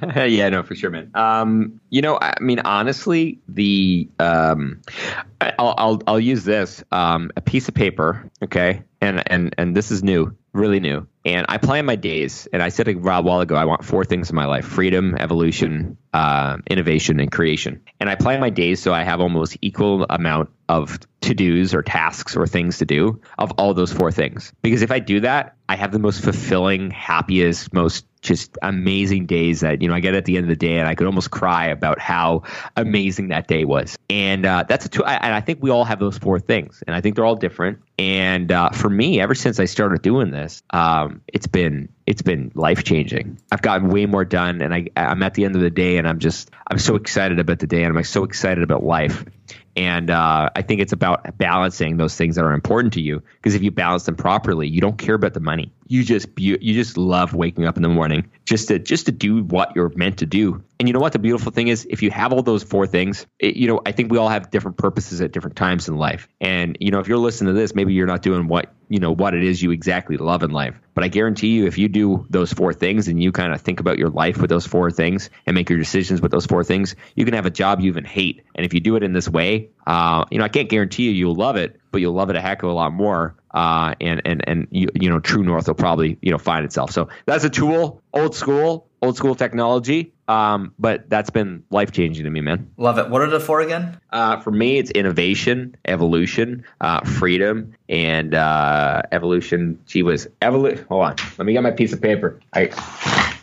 yeah, 0.15 0.49
no, 0.49 0.63
for 0.63 0.75
sure, 0.75 0.89
man. 0.89 1.11
Um, 1.13 1.79
you 1.91 2.01
know, 2.01 2.17
I 2.19 2.33
mean, 2.41 2.59
honestly, 2.59 3.39
the 3.47 4.09
um, 4.17 4.81
I'll, 5.39 5.75
I'll 5.77 6.01
I'll 6.07 6.19
use 6.19 6.43
this 6.43 6.83
um, 6.91 7.29
a 7.37 7.41
piece 7.41 7.67
of 7.67 7.75
paper, 7.75 8.31
okay, 8.43 8.81
and 8.99 9.21
and 9.31 9.53
and 9.59 9.75
this 9.75 9.91
is 9.91 10.01
new. 10.03 10.35
really 10.53 10.79
new. 10.79 11.07
And 11.23 11.45
I 11.49 11.57
plan 11.57 11.85
my 11.85 11.95
days. 11.95 12.47
And 12.51 12.63
I 12.63 12.69
said 12.69 12.87
a 12.87 12.93
while 12.93 13.39
ago, 13.39 13.55
I 13.55 13.65
want 13.65 13.85
four 13.85 14.03
things 14.03 14.29
in 14.29 14.35
my 14.35 14.45
life 14.45 14.65
freedom, 14.65 15.15
evolution, 15.17 15.97
uh, 16.13 16.57
innovation, 16.69 17.19
and 17.19 17.31
creation. 17.31 17.81
And 17.99 18.09
I 18.09 18.15
plan 18.15 18.39
my 18.39 18.49
days 18.49 18.81
so 18.81 18.93
I 18.93 19.03
have 19.03 19.21
almost 19.21 19.57
equal 19.61 20.05
amount 20.09 20.49
of 20.67 20.99
to 21.21 21.33
dos 21.33 21.73
or 21.73 21.83
tasks 21.83 22.35
or 22.35 22.47
things 22.47 22.79
to 22.79 22.85
do 22.85 23.21
of 23.37 23.51
all 23.57 23.73
those 23.73 23.93
four 23.93 24.11
things. 24.11 24.51
Because 24.61 24.81
if 24.81 24.91
I 24.91 24.99
do 24.99 25.19
that, 25.21 25.55
I 25.69 25.75
have 25.75 25.91
the 25.91 25.99
most 25.99 26.23
fulfilling, 26.23 26.91
happiest, 26.91 27.71
most 27.73 28.05
just 28.21 28.57
amazing 28.61 29.25
days 29.25 29.61
that 29.61 29.81
you 29.81 29.87
know 29.87 29.95
I 29.95 29.99
get 29.99 30.13
at 30.13 30.25
the 30.25 30.37
end 30.37 30.45
of 30.45 30.49
the 30.49 30.55
day 30.55 30.77
and 30.77 30.87
I 30.87 30.95
could 30.95 31.07
almost 31.07 31.31
cry 31.31 31.67
about 31.67 31.99
how 31.99 32.43
amazing 32.77 33.29
that 33.29 33.47
day 33.47 33.65
was. 33.65 33.97
And 34.09 34.45
uh, 34.45 34.65
that's 34.67 34.85
a 34.85 34.89
two, 34.89 35.03
and 35.03 35.33
I 35.33 35.41
think 35.41 35.59
we 35.61 35.71
all 35.71 35.83
have 35.83 35.99
those 35.99 36.17
four 36.17 36.39
things, 36.39 36.83
and 36.85 36.95
I 36.95 37.01
think 37.01 37.15
they're 37.15 37.25
all 37.25 37.35
different. 37.35 37.79
And 37.97 38.51
uh, 38.51 38.69
for 38.69 38.89
me, 38.89 39.19
ever 39.19 39.35
since 39.35 39.59
I 39.59 39.65
started 39.65 40.01
doing 40.01 40.31
this, 40.31 40.61
um, 40.71 41.21
it's 41.27 41.47
been 41.47 41.89
it's 42.05 42.21
been 42.21 42.51
life 42.55 42.83
changing. 42.83 43.39
I've 43.51 43.61
gotten 43.61 43.89
way 43.89 44.05
more 44.05 44.25
done, 44.25 44.61
and 44.61 44.73
I 44.73 44.87
I'm 44.95 45.23
at 45.23 45.33
the 45.33 45.45
end 45.45 45.55
of 45.55 45.61
the 45.61 45.69
day, 45.69 45.97
and 45.97 46.07
I'm 46.07 46.19
just 46.19 46.51
I'm 46.67 46.79
so 46.79 46.95
excited 46.95 47.39
about 47.39 47.59
the 47.59 47.67
day, 47.67 47.83
and 47.83 47.97
I'm 47.97 48.03
so 48.03 48.23
excited 48.23 48.63
about 48.63 48.83
life. 48.83 49.25
And 49.75 50.09
uh, 50.09 50.49
I 50.55 50.61
think 50.63 50.81
it's 50.81 50.91
about 50.91 51.37
balancing 51.37 51.97
those 51.97 52.15
things 52.15 52.35
that 52.35 52.43
are 52.43 52.53
important 52.53 52.93
to 52.93 53.01
you. 53.01 53.23
Because 53.35 53.55
if 53.55 53.63
you 53.63 53.71
balance 53.71 54.03
them 54.03 54.15
properly, 54.15 54.67
you 54.67 54.81
don't 54.81 54.97
care 54.97 55.15
about 55.15 55.33
the 55.33 55.39
money. 55.39 55.71
You 55.91 56.05
just 56.05 56.29
you, 56.37 56.57
you 56.61 56.73
just 56.73 56.97
love 56.97 57.33
waking 57.33 57.65
up 57.65 57.75
in 57.75 57.83
the 57.83 57.89
morning 57.89 58.31
just 58.45 58.69
to 58.69 58.79
just 58.79 59.07
to 59.07 59.11
do 59.11 59.43
what 59.43 59.75
you're 59.75 59.91
meant 59.93 60.19
to 60.19 60.25
do. 60.25 60.63
And 60.79 60.87
you 60.87 60.93
know 60.93 61.01
what? 61.01 61.11
The 61.11 61.19
beautiful 61.19 61.51
thing 61.51 61.67
is, 61.67 61.85
if 61.89 62.01
you 62.01 62.09
have 62.11 62.31
all 62.31 62.43
those 62.43 62.63
four 62.63 62.87
things, 62.87 63.27
it, 63.39 63.57
you 63.57 63.67
know 63.67 63.81
I 63.85 63.91
think 63.91 64.09
we 64.09 64.17
all 64.17 64.29
have 64.29 64.51
different 64.51 64.77
purposes 64.77 65.19
at 65.19 65.33
different 65.33 65.57
times 65.57 65.89
in 65.89 65.97
life. 65.97 66.29
And 66.39 66.77
you 66.79 66.91
know, 66.91 66.99
if 66.99 67.09
you're 67.09 67.17
listening 67.17 67.53
to 67.53 67.59
this, 67.59 67.75
maybe 67.75 67.93
you're 67.93 68.07
not 68.07 68.21
doing 68.21 68.47
what 68.47 68.73
you 68.87 68.99
know 68.99 69.11
what 69.11 69.33
it 69.33 69.43
is 69.43 69.61
you 69.61 69.71
exactly 69.71 70.15
love 70.15 70.43
in 70.43 70.51
life. 70.51 70.79
But 70.93 71.03
I 71.03 71.09
guarantee 71.09 71.49
you, 71.49 71.65
if 71.65 71.77
you 71.77 71.89
do 71.89 72.25
those 72.29 72.53
four 72.53 72.73
things 72.73 73.09
and 73.09 73.21
you 73.21 73.33
kind 73.33 73.53
of 73.53 73.59
think 73.59 73.81
about 73.81 73.97
your 73.97 74.09
life 74.09 74.37
with 74.37 74.49
those 74.49 74.65
four 74.65 74.91
things 74.91 75.29
and 75.45 75.55
make 75.55 75.69
your 75.69 75.79
decisions 75.79 76.21
with 76.21 76.31
those 76.31 76.45
four 76.45 76.63
things, 76.63 76.95
you 77.15 77.25
can 77.25 77.33
have 77.33 77.45
a 77.45 77.49
job 77.51 77.81
you 77.81 77.89
even 77.89 78.05
hate. 78.05 78.43
And 78.55 78.65
if 78.65 78.73
you 78.73 78.79
do 78.79 78.95
it 78.95 79.03
in 79.03 79.11
this 79.11 79.27
way, 79.27 79.71
uh, 79.85 80.23
you 80.31 80.37
know, 80.37 80.45
I 80.45 80.49
can't 80.49 80.69
guarantee 80.69 81.03
you 81.03 81.11
you'll 81.11 81.35
love 81.35 81.57
it, 81.57 81.79
but 81.91 81.99
you'll 81.99 82.13
love 82.13 82.29
it 82.29 82.37
a 82.37 82.41
heck 82.41 82.63
of 82.63 82.69
a 82.69 82.73
lot 82.73 82.93
more. 82.93 83.35
Uh, 83.53 83.95
and 83.99 84.21
and 84.25 84.43
and 84.47 84.67
you, 84.71 84.87
you 84.93 85.09
know, 85.09 85.19
True 85.19 85.43
North 85.43 85.67
will 85.67 85.75
probably 85.75 86.17
you 86.21 86.31
know 86.31 86.37
find 86.37 86.65
itself. 86.65 86.91
So 86.91 87.09
that's 87.25 87.43
a 87.43 87.49
tool, 87.49 88.01
old 88.13 88.35
school, 88.35 88.87
old 89.01 89.17
school 89.17 89.35
technology. 89.35 90.13
Um, 90.27 90.73
but 90.79 91.09
that's 91.09 91.29
been 91.29 91.63
life 91.71 91.91
changing 91.91 92.23
to 92.23 92.29
me, 92.29 92.39
man. 92.39 92.71
Love 92.77 92.97
it. 92.97 93.09
What 93.09 93.21
are 93.21 93.29
the 93.29 93.39
four 93.39 93.59
again? 93.59 93.99
Uh, 94.11 94.39
for 94.39 94.51
me, 94.51 94.77
it's 94.77 94.89
innovation, 94.91 95.75
evolution, 95.83 96.63
uh, 96.79 97.01
freedom, 97.01 97.73
and 97.89 98.33
uh, 98.33 99.01
evolution. 99.11 99.81
She 99.87 100.03
was 100.03 100.27
evolution. 100.41 100.85
Hold 100.87 101.03
on, 101.03 101.15
let 101.37 101.45
me 101.45 101.53
get 101.53 101.63
my 101.63 101.71
piece 101.71 101.91
of 101.91 102.01
paper. 102.01 102.39
I 102.53 102.67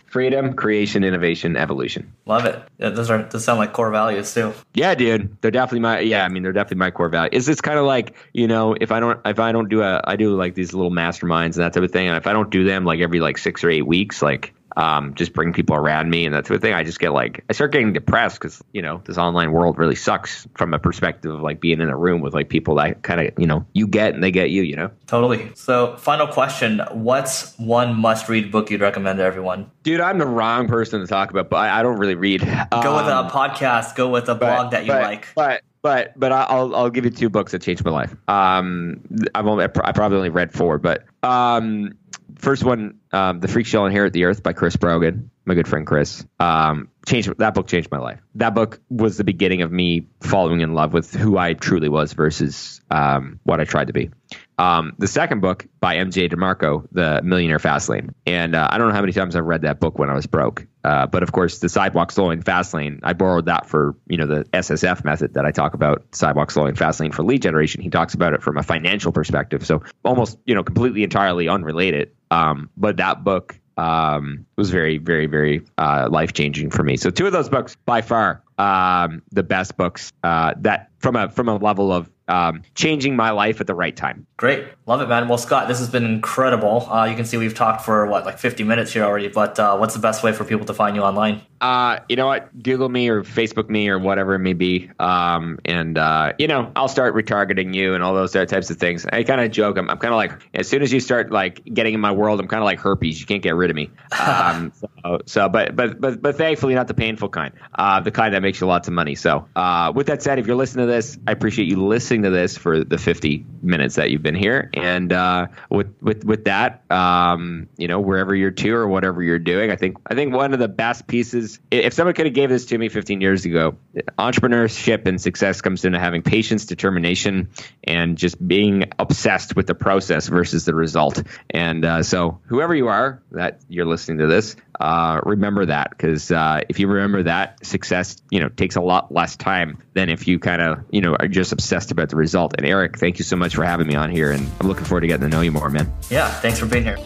freedom, 0.09 0.55
creation, 0.55 1.05
innovation, 1.05 1.57
evolution. 1.57 2.13
Love 2.27 2.45
it. 2.47 2.61
Yeah, 2.79 2.91
those 2.91 3.11
are 3.11 3.23
those 3.23 3.45
sound 3.45 3.59
like 3.59 3.73
core 3.73 3.91
values 3.91 4.33
too. 4.33 4.53
Yeah, 4.75 4.95
dude. 4.95 5.37
They're 5.41 5.51
definitely 5.51 5.81
my 5.81 6.01
yeah, 6.01 6.25
I 6.25 6.29
mean 6.29 6.43
they're 6.43 6.53
definitely 6.53 6.79
my 6.79 6.91
core 6.91 7.09
value. 7.09 7.31
Is 7.33 7.49
it's 7.49 7.61
kind 7.61 7.79
of 7.79 7.85
like, 7.85 8.15
you 8.33 8.47
know, 8.47 8.75
if 8.81 8.91
I 8.91 9.01
don't 9.01 9.21
if 9.27 9.39
I 9.39 9.53
don't 9.53 9.69
do 9.69 9.83
a 9.83 10.01
I 10.05 10.17
do 10.17 10.35
like 10.37 10.55
these 10.55 10.75
little 10.75 10.91
masterminds 10.91 11.57
and 11.57 11.65
that 11.65 11.75
type 11.75 11.83
of 11.83 11.91
thing, 11.91 12.09
and 12.09 12.17
if 12.17 12.27
I 12.27 12.33
don't 12.33 12.51
do 12.51 12.65
them 12.65 12.85
like 12.85 13.01
every 13.01 13.21
like 13.21 13.39
6 13.39 13.63
or 13.63 13.71
8 13.71 13.83
weeks, 13.83 14.23
like 14.23 14.55
um, 14.77 15.15
just 15.15 15.33
bring 15.33 15.53
people 15.53 15.77
around 15.77 16.11
me 16.11 16.25
and 16.27 16.35
that 16.35 16.47
sort 16.47 16.57
of 16.57 16.63
thing. 16.63 16.75
I 16.75 16.85
just 16.85 17.01
get 17.01 17.13
like 17.13 17.45
I 17.49 17.53
start 17.53 17.73
getting 17.73 17.93
depressed 17.93 18.41
because 18.41 18.63
you 18.73 18.83
know 18.83 19.03
this 19.05 19.19
online 19.19 19.53
world 19.53 19.79
really 19.79 19.95
sucks 19.95 20.47
from 20.55 20.75
a 20.75 20.79
perspective 20.79 21.33
of 21.33 21.41
like 21.41 21.61
being 21.61 21.81
in 21.81 21.89
a 21.89 21.97
room 21.97 22.21
with 22.21 22.35
like 22.35 22.49
people 22.49 22.75
that 22.77 23.03
kind 23.03 23.21
of 23.21 23.33
you 23.39 23.47
know 23.47 23.67
you 23.73 23.87
get 23.87 24.15
and 24.15 24.23
they 24.23 24.31
get 24.31 24.51
you. 24.51 24.63
You 24.63 24.77
know. 24.77 24.91
Totally. 25.07 25.51
So, 25.55 25.97
final 25.97 26.27
question: 26.27 26.81
What's 26.93 27.57
one 27.59 27.95
must-read 27.97 28.53
book 28.53 28.71
you'd 28.71 28.81
recommend 28.81 29.19
to 29.19 29.25
everyone? 29.25 29.71
Dude, 29.83 30.01
I'm 30.01 30.19
the 30.19 30.27
wrong 30.27 30.69
person 30.69 31.01
to 31.01 31.07
talk 31.07 31.31
about, 31.31 31.51
but 31.51 31.57
I, 31.57 31.81
I 31.81 31.83
don't 31.83 31.99
really 31.99 32.15
read. 32.15 32.41
Go 32.41 32.97
with 32.97 33.07
a 33.07 33.29
podcast. 33.33 33.97
Go 33.97 34.09
with 34.09 34.29
a 34.29 34.35
blog 34.35 34.73
that 34.73 34.85
you 34.85 34.93
but, 34.93 35.03
like. 35.03 35.29
But 35.35 35.63
but 35.83 36.19
but 36.19 36.33
I'll 36.33 36.75
I'll 36.75 36.91
give 36.91 37.05
you 37.05 37.11
two 37.11 37.29
books 37.29 37.53
that 37.53 37.63
changed 37.63 37.85
my 37.85 37.91
life. 37.91 38.15
Um, 38.29 39.01
I've 39.35 39.47
only 39.47 39.65
I 39.65 39.93
probably 39.93 40.17
only 40.17 40.29
read 40.29 40.53
four, 40.53 40.79
but 40.79 41.05
um, 41.23 41.93
first 42.39 42.65
one, 42.65 42.99
um, 43.13 43.41
The 43.41 43.49
Freak 43.49 43.67
Shall 43.67 43.87
Inherit 43.87 44.13
the 44.13 44.25
Earth 44.25 44.43
by 44.43 44.53
Chris 44.53 44.77
Brogan, 44.77 45.31
my 45.45 45.55
good 45.55 45.69
friend 45.69 45.87
Chris. 45.87 46.25
Um, 46.41 46.89
changed 47.07 47.33
that 47.39 47.55
book 47.55 47.67
changed 47.67 47.91
my 47.91 47.99
life. 47.99 48.21
That 48.37 48.55
book 48.55 48.81
was 48.89 49.17
the 49.17 49.25
beginning 49.25 49.63
of 49.63 49.73
me 49.73 50.07
falling 50.21 50.61
in 50.61 50.75
love 50.75 50.93
with 50.93 51.15
who 51.15 51.37
I 51.37 51.55
truly 51.55 51.89
was 51.89 52.13
versus 52.13 52.81
um, 52.91 53.41
what 53.45 53.61
I 53.61 53.65
tried 53.65 53.89
to 53.89 53.93
be. 53.93 54.11
Um, 54.59 54.95
the 54.99 55.07
second 55.07 55.41
book 55.41 55.67
by 55.81 55.97
MJ 55.97 56.31
DeMarco, 56.31 56.87
The 56.93 57.23
Millionaire 57.23 57.59
Fastlane, 57.59 58.13
and 58.27 58.55
uh, 58.55 58.69
I 58.71 58.79
don't 58.79 58.89
know 58.89 58.95
how 58.95 59.01
many 59.01 59.13
times 59.13 59.37
I've 59.37 59.45
read 59.45 59.63
that 59.63 59.81
book 59.81 59.99
when 59.99 60.11
I 60.11 60.15
was 60.15 60.27
broke. 60.27 60.67
Uh, 60.85 61.07
but 61.07 61.23
of 61.23 61.33
course, 61.33 61.59
the 61.59 61.69
sidewalk 61.69 62.13
slowlane 62.13 62.45
fast 62.45 62.73
lane, 62.73 63.01
I 63.03 63.13
borrowed 63.13 63.47
that 63.47 63.67
for 63.67 63.97
you 64.07 64.17
know 64.17 64.27
the 64.27 64.45
SSF 64.53 65.05
method 65.05 65.35
that 65.35 65.45
I 65.45 65.51
talk 65.51 65.75
about, 65.75 66.05
sidewalk 66.15 66.53
slowlane 66.53 66.77
fast 66.77 67.01
lane 67.01 67.13
for 67.13 67.23
lead 67.23 67.43
generation. 67.43 67.83
He 67.83 67.91
talks 67.91 68.15
about 68.15 68.35
it 68.35 68.43
from 68.43 68.57
a 68.57 68.63
financial 68.63 69.13
perspective, 69.13 69.67
so 69.67 69.83
almost 70.05 70.39
you 70.47 70.55
know 70.55 70.63
completely 70.63 71.03
entirely 71.03 71.49
unrelated. 71.49 72.13
Um, 72.31 72.71
but 72.77 72.99
that 72.99 73.25
book 73.25 73.59
um, 73.79 74.45
was 74.57 74.71
very, 74.71 74.99
very, 74.99 75.27
very 75.27 75.63
uh, 75.79 76.09
life 76.11 76.33
changing 76.33 76.71
for 76.71 76.83
me. 76.83 76.97
So 76.97 77.11
two 77.11 77.27
of 77.27 77.33
those 77.33 77.49
books, 77.49 77.77
by 77.87 78.03
far, 78.03 78.43
um, 78.59 79.23
the 79.31 79.45
best 79.45 79.77
books 79.77 80.13
uh, 80.25 80.55
that 80.59 80.91
from 80.99 81.17
a 81.17 81.31
from 81.31 81.49
a 81.49 81.57
level 81.57 81.93
of 81.93 82.11
um, 82.29 82.63
changing 82.75 83.17
my 83.17 83.31
life 83.31 83.61
at 83.61 83.67
the 83.67 83.75
right 83.75 83.97
time. 83.97 84.27
Great, 84.37 84.67
love 84.87 85.01
it, 85.01 85.09
man. 85.09 85.29
Well, 85.29 85.39
Scott, 85.39 85.69
this 85.69 85.79
has 85.79 85.91
been 85.91 86.05
incredible. 86.05 86.89
Uh, 86.91 87.05
you 87.07 87.17
can 87.17 87.25
see 87.25 87.37
we've 87.37 87.55
talked 87.55 87.83
for 87.83 88.07
what 88.07 88.25
like 88.25 88.39
50 88.39 88.65
minutes 88.65 88.93
here 88.93 89.05
already. 89.05 89.29
But 89.29 89.59
uh, 89.59 89.77
what's 89.77 89.95
the 89.95 90.01
best 90.01 90.23
way 90.23 90.33
for 90.33 90.45
people 90.45 90.67
to 90.67 90.75
find 90.75 90.95
you 90.95 91.03
online? 91.03 91.43
Uh, 91.61 91.99
you 92.09 92.17
know 92.17 92.27
what? 92.27 92.63
Google 92.63 92.89
me 92.89 93.09
or 93.09 93.23
Facebook 93.23 93.69
me 93.69 93.89
or 93.89 93.99
whatever 93.99 94.35
it 94.35 94.39
may 94.39 94.53
be, 94.53 94.91
um, 95.01 95.59
and 95.65 95.99
uh, 95.99 96.33
you 96.39 96.47
know 96.47 96.71
I'll 96.77 96.89
start 96.89 97.15
retargeting 97.15 97.75
you 97.75 97.95
and 97.95 98.05
all 98.05 98.15
those 98.15 98.33
types 98.33 98.71
of 98.71 98.77
things. 98.77 99.05
I 99.07 99.25
kind 99.25 99.41
of 99.41 99.51
joke. 99.51 99.77
I'm, 99.77 99.91
I'm 99.91 99.99
kind 99.99 100.15
of 100.15 100.19
like 100.19 100.33
as 100.55 100.69
soon 100.69 100.83
as 100.83 100.93
you 100.93 101.01
start 101.01 101.33
like 101.33 101.65
getting 101.65 101.95
in 101.95 102.01
my 102.01 102.13
world, 102.13 102.39
I'm 102.39 102.47
kind 102.47 102.63
of 102.63 102.67
like 102.67 102.79
herpes. 102.79 103.21
You 103.21 103.27
can't 103.27 103.43
get 103.43 103.57
rid 103.57 103.71
of 103.71 103.77
me. 103.77 103.91
Um, 104.19 104.73
so, 105.03 105.19
so, 105.27 105.49
but 105.49 105.75
but 105.75 106.01
but 106.01 106.23
but 106.23 106.37
thankfully 106.37 106.75
not 106.75 106.87
the 106.87 106.95
painful 106.95 107.29
kind, 107.29 107.53
uh, 107.75 108.01
the 108.01 108.13
kind 108.13 108.35
that 108.35 108.43
makes 108.43 108.61
you 108.61 108.69
lots 108.69 108.87
of 108.87 108.95
money. 108.95 109.17
So 109.17 109.49
uh, 109.57 109.93
with 109.95 110.07
that 110.07 110.23
said, 110.23 110.39
if 110.39 110.47
you're 110.47 110.57
listening 110.57 110.87
to 110.87 110.93
this, 110.93 111.19
I 111.27 111.33
appreciate 111.33 111.67
you 111.67 111.85
listening 111.85 112.18
to 112.23 112.31
this 112.31 112.57
for 112.57 112.85
the 112.85 112.99
50 112.99 113.45
minutes 113.63 113.97
that 113.97 114.11
you've 114.11 114.23
been 114.23 114.35
here. 114.35 114.71
And 114.75 115.13
uh, 115.13 115.49
with 115.71 115.95
with 116.01 116.25
with 116.25 116.45
that, 116.45 116.83
um, 116.91 117.69
you 117.77 117.89
know, 117.89 118.01
wherever 118.01 118.35
you're 118.35 118.51
to 118.51 118.75
or 118.75 118.89
whatever 118.89 119.23
you're 119.23 119.39
doing, 119.39 119.71
I 119.71 119.77
think 119.77 119.97
I 120.07 120.15
think 120.15 120.35
one 120.35 120.53
of 120.53 120.59
the 120.59 120.69
best 120.69 121.07
pieces. 121.07 121.61
If 121.71 121.95
someone 121.95 122.15
could 122.15 122.27
have 122.27 122.35
gave 122.35 122.49
this 122.49 122.67
to 122.67 122.79
me 122.79 122.89
15 122.89 123.21
years 123.21 123.45
ago, 123.45 123.77
entrepreneurship 124.19 125.07
and 125.07 125.21
success 125.21 125.61
comes 125.61 125.85
into 125.85 125.99
having 125.99 126.23
patience, 126.23 126.67
determination, 126.67 127.51
and 127.85 128.17
just 128.17 128.47
being 128.47 128.91
obsessed 128.99 129.57
with 129.57 129.67
the 129.67 129.75
process 129.75 130.29
versus 130.29 130.65
the 130.65 130.75
result. 130.75 131.23
And 131.51 131.85
uh, 131.85 132.03
so, 132.03 132.41
whoever 132.47 132.75
you 132.75 132.89
are 132.89 133.23
that 133.33 133.61
you're 133.69 133.87
listening 133.87 134.19
to 134.19 134.27
this, 134.27 134.57
uh, 134.81 135.21
remember 135.25 135.67
that 135.67 135.91
because 135.91 136.31
uh, 136.31 136.61
if 136.69 136.79
you 136.79 136.87
remember 136.87 137.25
that, 137.25 137.65
success, 137.67 138.17
you 138.31 138.41
know, 138.41 138.49
takes 138.49 138.77
a 138.77 138.81
lot 138.81 139.13
less 139.13 139.37
time 139.37 139.83
than 139.95 140.09
if 140.09 140.29
you 140.29 140.39
kind 140.39 140.63
of, 140.63 140.85
you 140.91 141.01
know, 141.01 141.17
are 141.19 141.29
just 141.29 141.53
obsessed 141.53 141.91
about 141.91 142.08
the 142.09 142.17
result. 142.17 142.55
And 142.59 142.67
Eric, 142.67 142.99
thank 142.99 143.19
you 143.19 143.25
so 143.25 143.37
much 143.37 143.55
for 143.55 143.65
having 143.65 143.87
me 143.87 143.95
on 143.95 144.11
here, 144.11 144.31
and 144.33 144.49
I'm 144.61 144.69
looking 144.69 144.85
forward 144.85 145.03
to 145.03 145.07
getting 145.07 145.29
to 145.29 145.35
know 145.35 145.41
you 145.41 145.53
more, 145.53 145.71
man. 145.71 145.93
Yeah, 146.11 146.31
thanks 146.41 146.59
for 146.59 146.67
being 146.67 146.85
here. 146.85 146.99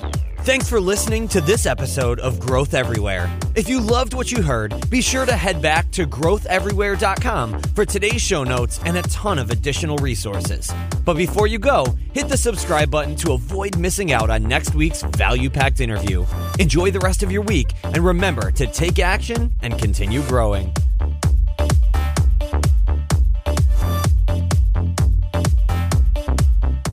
Thanks 0.42 0.68
for 0.68 0.80
listening 0.80 1.28
to 1.28 1.40
this 1.40 1.66
episode 1.66 2.18
of 2.18 2.40
Growth 2.40 2.74
Everywhere. 2.74 3.30
If 3.54 3.68
you 3.68 3.80
loved 3.80 4.12
what 4.12 4.32
you 4.32 4.42
heard, 4.42 4.90
be 4.90 5.00
sure 5.00 5.24
to 5.24 5.36
head 5.36 5.62
back 5.62 5.88
to 5.92 6.04
growtheverywhere.com 6.04 7.62
for 7.76 7.84
today's 7.84 8.22
show 8.22 8.42
notes 8.42 8.80
and 8.84 8.96
a 8.96 9.02
ton 9.02 9.38
of 9.38 9.52
additional 9.52 9.98
resources. 9.98 10.72
But 11.04 11.16
before 11.16 11.46
you 11.46 11.60
go, 11.60 11.86
hit 12.12 12.28
the 12.28 12.36
subscribe 12.36 12.90
button 12.90 13.14
to 13.16 13.34
avoid 13.34 13.78
missing 13.78 14.10
out 14.10 14.30
on 14.30 14.42
next 14.42 14.74
week's 14.74 15.02
value 15.02 15.48
packed 15.48 15.78
interview. 15.78 16.26
Enjoy 16.58 16.90
the 16.90 16.98
rest 16.98 17.22
of 17.22 17.30
your 17.30 17.42
week 17.42 17.72
and 17.84 17.98
remember 17.98 18.50
to 18.50 18.66
take 18.66 18.98
action 18.98 19.54
and 19.62 19.78
continue 19.78 20.22
growing. 20.22 20.74